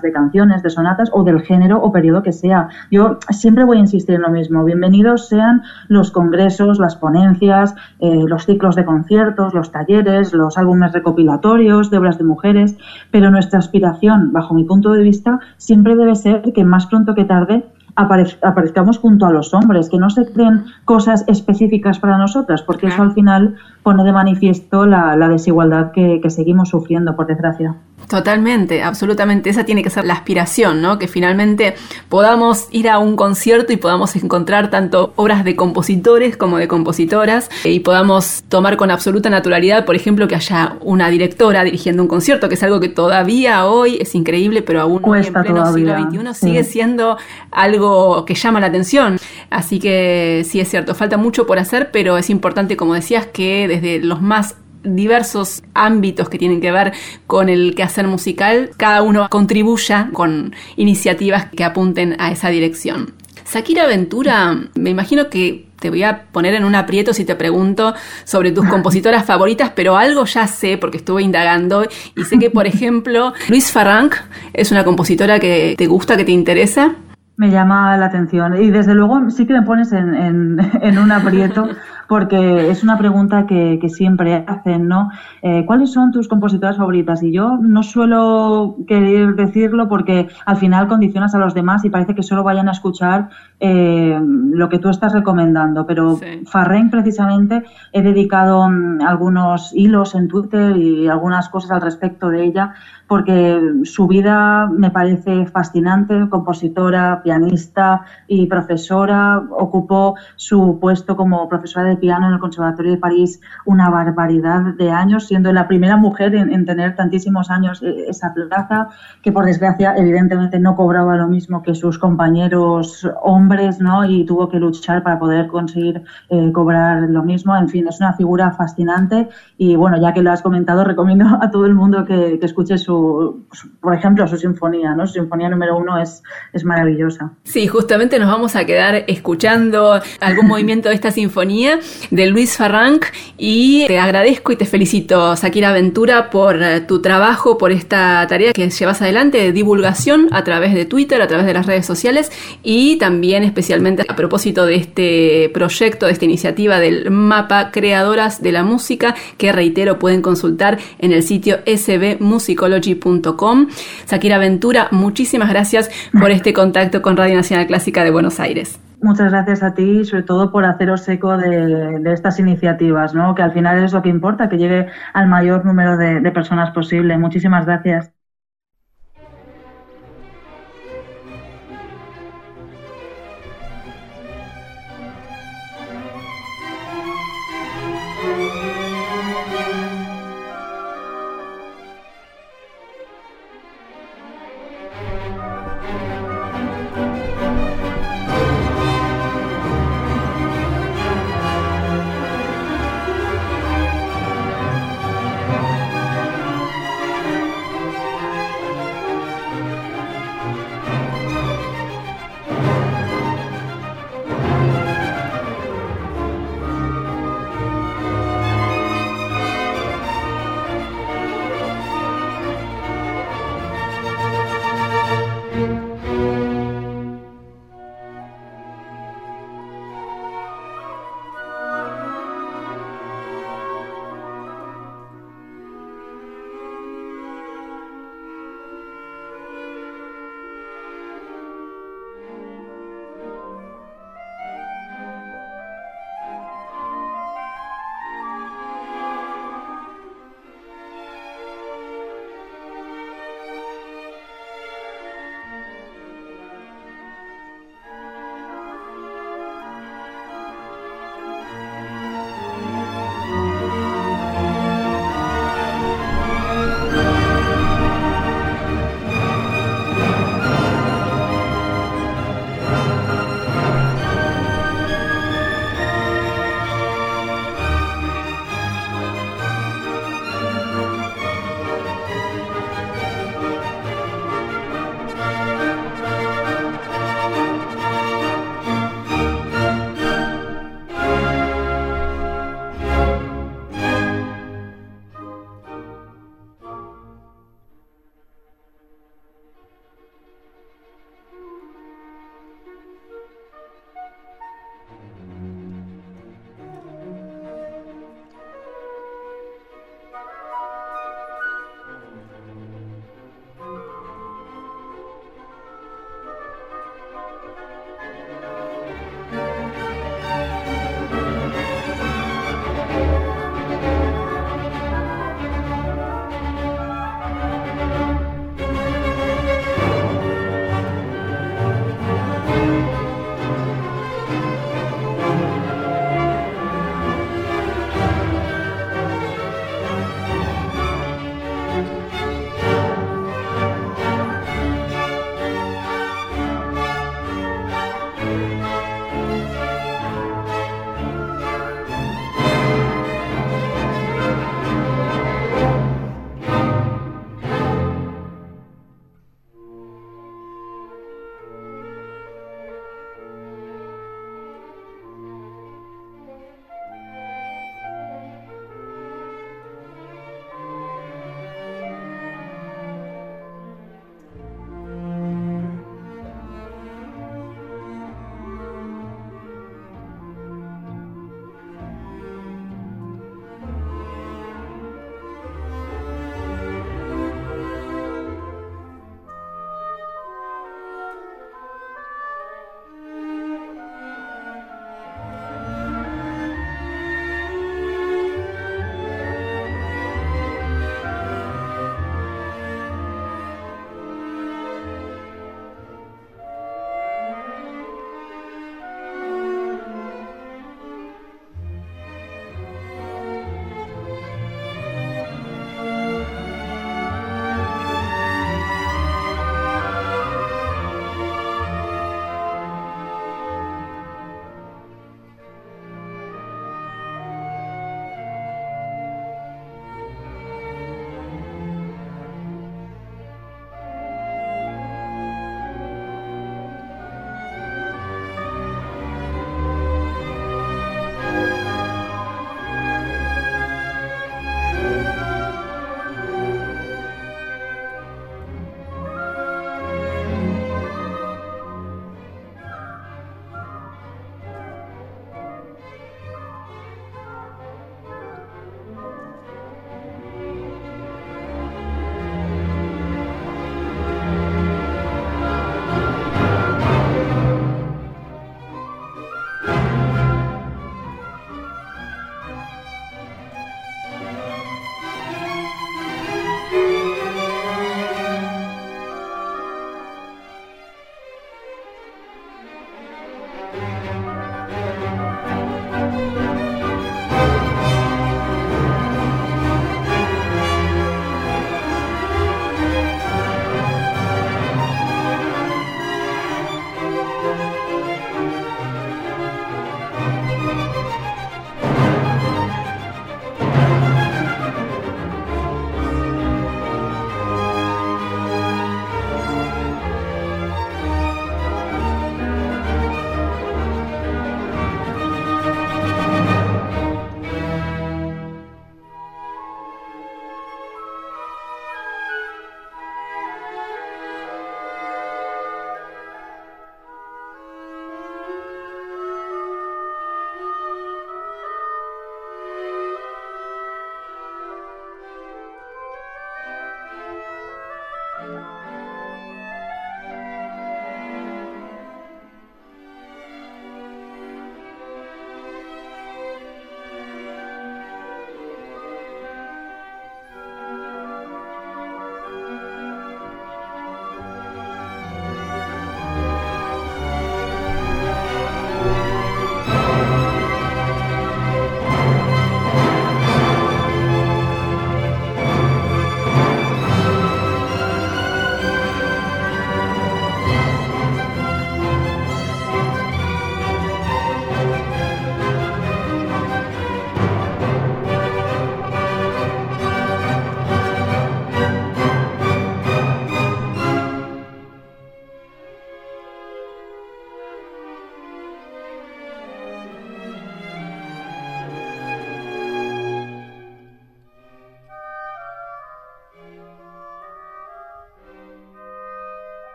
de 0.00 0.12
canciones, 0.12 0.62
de 0.62 0.70
sonatas 0.70 1.10
o 1.12 1.24
del 1.24 1.42
género 1.42 1.82
o 1.82 1.92
periodo 1.92 2.22
que 2.22 2.32
sea. 2.32 2.68
Yo 2.90 3.18
siempre 3.30 3.64
voy 3.64 3.78
a 3.78 3.80
insistir 3.80 4.14
en 4.14 4.22
lo 4.22 4.30
mismo. 4.30 4.64
Bienvenidos 4.64 5.28
sean 5.28 5.62
los 5.88 6.10
congresos, 6.10 6.78
las 6.78 6.96
ponencias, 6.96 7.74
eh, 7.98 8.22
los 8.26 8.46
ciclos 8.46 8.76
de 8.76 8.84
conciertos, 8.84 9.52
los 9.52 9.70
talleres, 9.70 10.32
los 10.32 10.56
álbumes 10.56 10.92
recopilatorios 10.92 11.90
de 11.90 11.98
obras 11.98 12.16
de 12.16 12.24
mujeres, 12.24 12.76
pero 13.10 13.30
nuestra 13.30 13.58
aspiración, 13.58 14.32
bajo 14.32 14.54
mi 14.54 14.64
punto 14.64 14.92
de 14.92 15.02
vista, 15.02 15.40
siempre 15.56 15.96
debe 15.96 16.14
ser 16.14 16.42
que 16.54 16.64
más 16.64 16.86
pronto 16.86 17.14
que 17.14 17.24
tarde 17.24 17.66
aparezcamos 17.94 18.98
junto 18.98 19.26
a 19.26 19.32
los 19.32 19.52
hombres, 19.52 19.90
que 19.90 19.98
no 19.98 20.08
se 20.08 20.24
creen 20.32 20.64
cosas 20.84 21.24
específicas 21.26 21.98
para 21.98 22.16
nosotras, 22.16 22.62
porque 22.62 22.86
eso 22.86 23.02
al 23.02 23.12
final 23.12 23.56
pone 23.82 24.04
de 24.04 24.12
manifiesto 24.12 24.86
la, 24.86 25.16
desigualdad 25.28 25.92
que, 25.92 26.20
que 26.22 26.30
seguimos 26.30 26.68
sufriendo, 26.68 27.16
por 27.16 27.26
desgracia. 27.26 27.76
Totalmente, 28.08 28.82
absolutamente. 28.82 29.50
Esa 29.50 29.64
tiene 29.64 29.82
que 29.82 29.90
ser 29.90 30.04
la 30.04 30.14
aspiración, 30.14 30.82
¿no? 30.82 30.98
Que 30.98 31.08
finalmente 31.08 31.74
podamos 32.08 32.68
ir 32.70 32.88
a 32.88 32.98
un 32.98 33.16
concierto 33.16 33.72
y 33.72 33.76
podamos 33.76 34.16
encontrar 34.16 34.70
tanto 34.70 35.12
obras 35.16 35.44
de 35.44 35.56
compositores 35.56 36.36
como 36.36 36.58
de 36.58 36.68
compositoras 36.68 37.48
y 37.64 37.80
podamos 37.80 38.44
tomar 38.48 38.76
con 38.76 38.90
absoluta 38.90 39.30
naturalidad, 39.30 39.84
por 39.84 39.96
ejemplo, 39.96 40.28
que 40.28 40.34
haya 40.34 40.76
una 40.82 41.08
directora 41.08 41.64
dirigiendo 41.64 42.02
un 42.02 42.08
concierto, 42.08 42.48
que 42.48 42.56
es 42.56 42.62
algo 42.62 42.80
que 42.80 42.88
todavía 42.88 43.64
hoy 43.66 43.96
es 44.00 44.14
increíble, 44.14 44.62
pero 44.62 44.80
aún 44.80 45.00
hoy 45.04 45.26
en 45.26 45.32
pleno 45.32 45.72
siglo 45.72 45.96
XXI 45.98 46.34
sigue 46.34 46.64
siendo 46.64 47.16
algo 47.50 48.24
que 48.24 48.34
llama 48.34 48.60
la 48.60 48.66
atención. 48.66 49.18
Así 49.48 49.78
que 49.78 50.42
sí 50.46 50.60
es 50.60 50.68
cierto, 50.68 50.94
falta 50.94 51.16
mucho 51.16 51.46
por 51.46 51.58
hacer, 51.58 51.90
pero 51.92 52.18
es 52.18 52.30
importante, 52.30 52.76
como 52.76 52.94
decías, 52.94 53.26
que 53.26 53.68
desde 53.80 54.04
los 54.04 54.20
más 54.20 54.56
diversos 54.84 55.62
ámbitos 55.74 56.28
que 56.28 56.38
tienen 56.38 56.60
que 56.60 56.72
ver 56.72 56.92
con 57.26 57.48
el 57.48 57.74
quehacer 57.74 58.06
musical, 58.06 58.70
cada 58.76 59.02
uno 59.02 59.28
contribuya 59.30 60.10
con 60.12 60.54
iniciativas 60.76 61.46
que 61.46 61.64
apunten 61.64 62.16
a 62.18 62.30
esa 62.32 62.48
dirección. 62.48 63.14
Shakira 63.50 63.86
Ventura, 63.86 64.56
me 64.74 64.90
imagino 64.90 65.28
que 65.28 65.68
te 65.78 65.90
voy 65.90 66.04
a 66.04 66.26
poner 66.30 66.54
en 66.54 66.64
un 66.64 66.74
aprieto 66.74 67.12
si 67.12 67.24
te 67.24 67.34
pregunto 67.34 67.94
sobre 68.24 68.52
tus 68.52 68.66
compositoras 68.68 69.24
favoritas, 69.24 69.72
pero 69.74 69.96
algo 69.96 70.24
ya 70.24 70.46
sé 70.46 70.78
porque 70.78 70.98
estuve 70.98 71.22
indagando 71.22 71.84
y 72.16 72.24
sé 72.24 72.38
que, 72.38 72.50
por 72.50 72.66
ejemplo, 72.74 73.32
Luis 73.48 73.72
Farranc 73.72 74.14
es 74.52 74.70
una 74.70 74.84
compositora 74.84 75.38
que 75.38 75.74
te 75.76 75.86
gusta, 75.86 76.16
que 76.16 76.24
te 76.24 76.32
interesa. 76.32 76.94
Me 77.36 77.50
llama 77.50 77.96
la 77.96 78.06
atención 78.06 78.62
y 78.62 78.70
desde 78.70 78.94
luego 78.94 79.18
sí 79.30 79.46
que 79.46 79.54
me 79.54 79.62
pones 79.62 79.92
en, 79.92 80.14
en 80.14 80.98
un 80.98 81.12
aprieto 81.12 81.68
porque 82.12 82.68
es 82.68 82.82
una 82.82 82.98
pregunta 82.98 83.46
que, 83.46 83.80
siempre 83.88 84.44
hacen, 84.46 84.86
¿no? 84.86 85.08
Eh, 85.40 85.64
¿Cuáles 85.64 85.92
son 85.92 86.12
tus 86.12 86.28
compositoras 86.28 86.76
favoritas? 86.76 87.22
Y 87.22 87.32
yo 87.32 87.56
no 87.56 87.82
suelo 87.82 88.76
querer 88.86 89.34
decirlo 89.34 89.88
porque 89.88 90.28
al 90.44 90.58
final 90.58 90.88
condicionas 90.88 91.34
a 91.34 91.38
los 91.38 91.54
demás 91.54 91.86
y 91.86 91.88
parece 91.88 92.14
que 92.14 92.22
solo 92.22 92.42
vayan 92.42 92.68
a 92.68 92.72
escuchar 92.72 93.30
eh, 93.60 94.20
lo 94.20 94.68
que 94.68 94.78
tú 94.78 94.90
estás 94.90 95.14
recomendando. 95.14 95.86
Pero 95.86 96.16
sí. 96.16 96.44
precisamente, 96.90 97.62
he 97.92 98.02
dedicado 98.02 98.68
mm, 98.68 99.00
algunos 99.00 99.72
hilos 99.74 100.14
en 100.14 100.28
Twitter 100.28 100.76
y 100.76 101.08
algunas 101.08 101.48
cosas 101.48 101.70
al 101.70 101.80
respecto 101.80 102.28
de 102.28 102.44
ella 102.44 102.74
porque 103.12 103.60
su 103.84 104.06
vida 104.06 104.66
me 104.72 104.90
parece 104.90 105.44
fascinante, 105.44 106.30
compositora, 106.30 107.20
pianista 107.22 108.06
y 108.26 108.46
profesora. 108.46 109.42
Ocupó 109.50 110.14
su 110.36 110.78
puesto 110.80 111.14
como 111.14 111.46
profesora 111.46 111.88
de 111.88 111.96
piano 112.02 112.26
en 112.26 112.34
el 112.34 112.40
Conservatorio 112.40 112.90
de 112.90 112.98
París 112.98 113.40
una 113.64 113.88
barbaridad 113.88 114.74
de 114.74 114.90
años, 114.90 115.28
siendo 115.28 115.52
la 115.52 115.68
primera 115.68 115.96
mujer 115.96 116.34
en, 116.34 116.66
tener 116.66 116.96
tantísimos 116.96 117.48
años 117.48 117.80
eh, 117.82 118.06
esa 118.08 118.34
plaza, 118.34 118.88
que 119.22 119.30
por 119.30 119.46
desgracia 119.46 119.94
evidentemente 119.96 120.58
no 120.58 120.74
cobraba 120.74 121.16
lo 121.16 121.28
mismo 121.28 121.62
que 121.62 121.76
sus 121.76 121.98
compañeros 121.98 123.08
hombres, 123.22 123.78
¿no? 123.78 124.04
Y 124.04 124.24
tuvo 124.24 124.48
que 124.48 124.58
luchar 124.58 125.04
para 125.04 125.20
poder 125.20 125.46
conseguir 125.46 126.02
eh, 126.28 126.50
cobrar 126.52 127.02
lo 127.02 127.22
mismo. 127.22 127.56
En 127.56 127.68
fin, 127.68 127.86
es 127.86 128.00
una 128.00 128.14
figura 128.14 128.50
fascinante 128.50 129.28
y 129.56 129.76
bueno, 129.76 129.96
ya 130.02 130.12
que 130.12 130.22
lo 130.22 130.32
has 130.32 130.42
comentado, 130.42 130.82
recomiendo 130.82 131.38
a 131.40 131.50
todo 131.52 131.66
el 131.66 131.74
mundo 131.74 132.04
que 132.04 132.40
escuche 132.42 132.76
su 132.78 133.46
por 133.80 133.94
ejemplo, 133.94 134.26
su 134.26 134.36
sinfonía, 134.36 134.94
¿no? 134.94 135.06
Su 135.06 135.14
sinfonía 135.14 135.48
número 135.48 135.76
uno 135.76 136.00
es, 136.00 136.22
es 136.52 136.64
maravillosa. 136.64 137.32
Sí, 137.44 137.66
justamente 137.66 138.18
nos 138.18 138.28
vamos 138.28 138.56
a 138.56 138.64
quedar 138.64 139.04
escuchando 139.06 140.00
algún 140.20 140.46
movimiento 140.52 140.88
de 140.88 140.94
esta 140.94 141.10
sinfonía 141.10 141.78
de 142.10 142.26
Luis 142.26 142.56
Farranc 142.56 143.04
y 143.38 143.86
te 143.86 143.98
agradezco 143.98 144.52
y 144.52 144.56
te 144.56 144.66
felicito, 144.66 145.36
Sakira 145.36 145.72
Ventura, 145.72 146.30
por 146.30 146.62
eh, 146.62 146.80
tu 146.80 147.00
trabajo, 147.02 147.58
por 147.58 147.72
esta 147.72 148.26
tarea 148.28 148.52
que 148.52 148.70
llevas 148.70 149.02
adelante 149.02 149.38
de 149.38 149.52
divulgación 149.52 150.28
a 150.32 150.44
través 150.44 150.74
de 150.74 150.84
Twitter, 150.84 151.20
a 151.22 151.26
través 151.26 151.46
de 151.46 151.54
las 151.54 151.66
redes 151.66 151.86
sociales 151.86 152.30
y 152.62 152.96
también 152.96 153.44
especialmente 153.44 154.04
a 154.08 154.16
propósito 154.16 154.66
de 154.66 154.76
este 154.76 155.50
proyecto, 155.52 156.06
de 156.06 156.12
esta 156.12 156.24
iniciativa 156.24 156.78
del 156.80 157.10
mapa 157.10 157.70
Creadoras 157.70 158.42
de 158.42 158.52
la 158.52 158.62
Música, 158.62 159.14
que 159.38 159.52
reitero 159.52 159.98
pueden 159.98 160.22
consultar 160.22 160.78
en 160.98 161.12
el 161.12 161.22
sitio 161.22 161.60
sbmusicology 161.66 162.98
com 163.36 163.68
Sakira 164.06 164.38
Ventura, 164.38 164.88
muchísimas 164.90 165.48
gracias 165.48 165.90
por 166.18 166.30
este 166.30 166.52
contacto 166.52 167.02
con 167.02 167.16
Radio 167.16 167.36
Nacional 167.36 167.66
Clásica 167.66 168.04
de 168.04 168.10
Buenos 168.10 168.40
Aires. 168.40 168.78
Muchas 169.02 169.30
gracias 169.30 169.62
a 169.62 169.74
ti, 169.74 170.04
sobre 170.04 170.22
todo 170.22 170.50
por 170.50 170.64
haceros 170.64 171.08
eco 171.08 171.36
de, 171.36 172.02
estas 172.12 172.38
iniciativas, 172.38 173.14
¿no? 173.14 173.34
que 173.34 173.42
al 173.42 173.52
final 173.52 173.82
es 173.84 173.92
lo 173.92 174.02
que 174.02 174.08
importa, 174.08 174.48
que 174.48 174.58
llegue 174.58 174.88
al 175.12 175.28
mayor 175.28 175.64
número 175.64 175.96
de 175.96 176.30
personas 176.32 176.70
posible. 176.70 177.18
Muchísimas 177.18 177.66
gracias. 177.66 178.21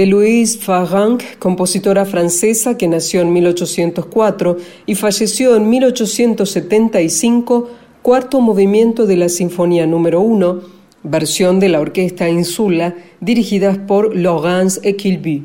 De 0.00 0.06
Louise 0.06 0.58
Farranc, 0.58 1.22
compositora 1.38 2.06
francesa 2.06 2.78
que 2.78 2.88
nació 2.88 3.20
en 3.20 3.34
1804 3.34 4.56
y 4.86 4.94
falleció 4.94 5.56
en 5.56 5.68
1875, 5.68 7.68
cuarto 8.00 8.40
movimiento 8.40 9.04
de 9.04 9.18
la 9.18 9.28
Sinfonía 9.28 9.86
número 9.86 10.22
1, 10.22 10.62
versión 11.02 11.60
de 11.60 11.68
la 11.68 11.80
Orquesta 11.80 12.30
Insula, 12.30 12.94
dirigida 13.20 13.86
por 13.86 14.16
Laurence 14.16 14.80
Equilby. 14.88 15.44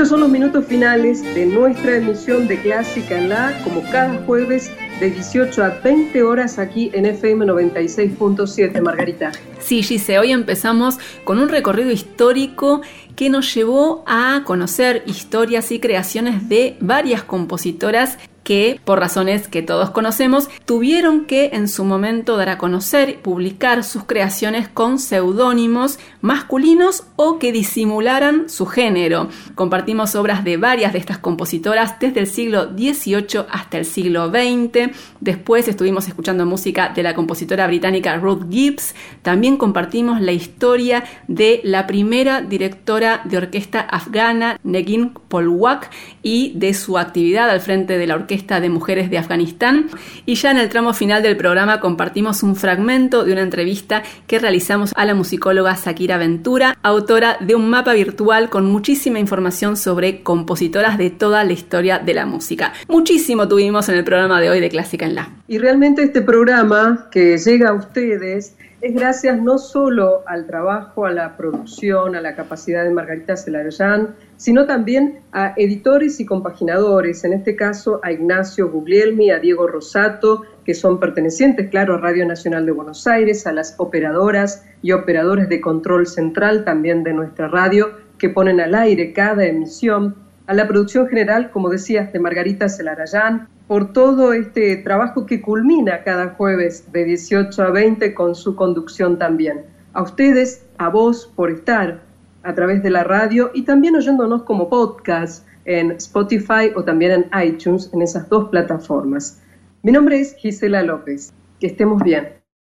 Estos 0.00 0.12
son 0.12 0.20
los 0.20 0.30
minutos 0.30 0.64
finales 0.64 1.22
de 1.34 1.44
nuestra 1.44 1.96
emisión 1.96 2.48
de 2.48 2.58
Clásica 2.62 3.20
la, 3.20 3.60
como 3.62 3.82
cada 3.82 4.16
jueves 4.24 4.70
de 4.98 5.10
18 5.10 5.62
a 5.62 5.68
20 5.84 6.22
horas 6.22 6.58
aquí 6.58 6.90
en 6.94 7.04
FM 7.04 7.44
96.7, 7.44 8.80
Margarita. 8.80 9.30
Sí, 9.58 9.82
Gise, 9.82 10.18
hoy 10.18 10.32
empezamos 10.32 10.98
con 11.24 11.38
un 11.38 11.50
recorrido 11.50 11.90
histórico 11.90 12.80
que 13.14 13.28
nos 13.28 13.54
llevó 13.54 14.02
a 14.06 14.40
conocer 14.46 15.02
historias 15.04 15.70
y 15.70 15.80
creaciones 15.80 16.48
de 16.48 16.78
varias 16.80 17.22
compositoras 17.22 18.16
que, 18.50 18.80
por 18.84 18.98
razones 18.98 19.46
que 19.46 19.62
todos 19.62 19.90
conocemos, 19.90 20.48
tuvieron 20.64 21.26
que 21.26 21.50
en 21.52 21.68
su 21.68 21.84
momento 21.84 22.36
dar 22.36 22.48
a 22.48 22.58
conocer, 22.58 23.08
y 23.08 23.12
publicar 23.12 23.84
sus 23.84 24.02
creaciones 24.02 24.66
con 24.66 24.98
seudónimos 24.98 26.00
masculinos 26.20 27.04
o 27.14 27.38
que 27.38 27.52
disimularan 27.52 28.48
su 28.48 28.66
género. 28.66 29.28
Compartimos 29.54 30.16
obras 30.16 30.42
de 30.42 30.56
varias 30.56 30.92
de 30.92 30.98
estas 30.98 31.18
compositoras 31.18 32.00
desde 32.00 32.18
el 32.18 32.26
siglo 32.26 32.70
XVIII 32.76 33.44
hasta 33.48 33.78
el 33.78 33.84
siglo 33.84 34.30
XX. 34.30 34.96
Después 35.20 35.68
estuvimos 35.68 36.08
escuchando 36.08 36.44
música 36.44 36.88
de 36.88 37.04
la 37.04 37.14
compositora 37.14 37.68
británica 37.68 38.16
Ruth 38.16 38.50
Gibbs. 38.50 38.96
También 39.22 39.58
compartimos 39.58 40.20
la 40.20 40.32
historia 40.32 41.04
de 41.28 41.60
la 41.62 41.86
primera 41.86 42.42
directora 42.42 43.20
de 43.24 43.36
orquesta 43.36 43.78
afgana, 43.78 44.58
Negin 44.64 45.12
Polwak, 45.28 45.88
y 46.24 46.52
de 46.56 46.74
su 46.74 46.98
actividad 46.98 47.48
al 47.48 47.60
frente 47.60 47.96
de 47.96 48.08
la 48.08 48.16
orquesta 48.16 48.39
De 48.40 48.70
Mujeres 48.70 49.10
de 49.10 49.18
Afganistán. 49.18 49.88
Y 50.26 50.34
ya 50.34 50.50
en 50.50 50.58
el 50.58 50.68
tramo 50.68 50.94
final 50.94 51.22
del 51.22 51.36
programa 51.36 51.80
compartimos 51.80 52.42
un 52.42 52.56
fragmento 52.56 53.24
de 53.24 53.32
una 53.32 53.42
entrevista 53.42 54.02
que 54.26 54.38
realizamos 54.38 54.92
a 54.96 55.04
la 55.04 55.14
musicóloga 55.14 55.76
Sakira 55.76 56.16
Ventura, 56.16 56.76
autora 56.82 57.36
de 57.40 57.54
un 57.54 57.68
mapa 57.68 57.92
virtual 57.92 58.48
con 58.48 58.66
muchísima 58.66 59.18
información 59.18 59.76
sobre 59.76 60.22
compositoras 60.22 60.96
de 60.96 61.10
toda 61.10 61.44
la 61.44 61.52
historia 61.52 61.98
de 61.98 62.14
la 62.14 62.26
música. 62.26 62.72
Muchísimo 62.88 63.46
tuvimos 63.46 63.88
en 63.88 63.96
el 63.96 64.04
programa 64.04 64.40
de 64.40 64.50
hoy 64.50 64.60
de 64.60 64.70
Clásica 64.70 65.06
en 65.06 65.14
La. 65.14 65.28
Y 65.46 65.58
realmente 65.58 66.02
este 66.02 66.22
programa 66.22 67.08
que 67.10 67.36
llega 67.36 67.70
a 67.70 67.74
ustedes 67.74 68.56
es 68.80 68.94
gracias 68.94 69.40
no 69.42 69.58
solo 69.58 70.22
al 70.26 70.46
trabajo, 70.46 71.04
a 71.04 71.10
la 71.10 71.36
producción, 71.36 72.16
a 72.16 72.20
la 72.20 72.34
capacidad 72.34 72.82
de 72.82 72.90
Margarita 72.90 73.36
Celarayán, 73.36 74.14
sino 74.38 74.66
también 74.66 75.20
a 75.32 75.52
editores 75.56 76.18
y 76.18 76.24
compaginadores, 76.24 77.22
en 77.24 77.34
este 77.34 77.56
caso 77.56 78.00
a 78.02 78.10
Ignacio 78.10 78.70
Guglielmi, 78.70 79.30
a 79.30 79.38
Diego 79.38 79.66
Rosato, 79.66 80.44
que 80.64 80.74
son 80.74 80.98
pertenecientes, 80.98 81.68
claro, 81.68 81.94
a 81.94 81.98
Radio 81.98 82.24
Nacional 82.26 82.64
de 82.64 82.72
Buenos 82.72 83.06
Aires, 83.06 83.46
a 83.46 83.52
las 83.52 83.74
operadoras 83.76 84.64
y 84.80 84.92
operadores 84.92 85.50
de 85.50 85.60
control 85.60 86.06
central 86.06 86.64
también 86.64 87.04
de 87.04 87.12
nuestra 87.12 87.48
radio, 87.48 87.90
que 88.16 88.30
ponen 88.30 88.60
al 88.60 88.74
aire 88.74 89.12
cada 89.12 89.44
emisión, 89.44 90.14
a 90.46 90.54
la 90.54 90.66
producción 90.66 91.06
general, 91.06 91.50
como 91.50 91.68
decías, 91.68 92.12
de 92.12 92.18
Margarita 92.18 92.68
Celarayán, 92.70 93.46
por 93.70 93.92
todo 93.92 94.32
este 94.32 94.78
trabajo 94.78 95.26
que 95.26 95.40
culmina 95.40 96.02
cada 96.02 96.30
jueves 96.30 96.90
de 96.90 97.04
18 97.04 97.62
a 97.62 97.70
20 97.70 98.14
con 98.14 98.34
su 98.34 98.56
conducción 98.56 99.16
también. 99.16 99.60
A 99.92 100.02
ustedes, 100.02 100.66
a 100.78 100.88
vos, 100.88 101.32
por 101.36 101.52
estar 101.52 102.02
a 102.42 102.52
través 102.52 102.82
de 102.82 102.90
la 102.90 103.04
radio 103.04 103.52
y 103.54 103.62
también 103.62 103.94
oyéndonos 103.94 104.42
como 104.42 104.68
podcast 104.68 105.46
en 105.66 105.92
Spotify 105.92 106.72
o 106.74 106.82
también 106.82 107.12
en 107.12 107.46
iTunes, 107.46 107.88
en 107.92 108.02
esas 108.02 108.28
dos 108.28 108.48
plataformas. 108.48 109.40
Mi 109.84 109.92
nombre 109.92 110.18
es 110.18 110.34
Gisela 110.34 110.82
López. 110.82 111.32
Que 111.60 111.68
estemos 111.68 112.02
bien. 112.02 112.39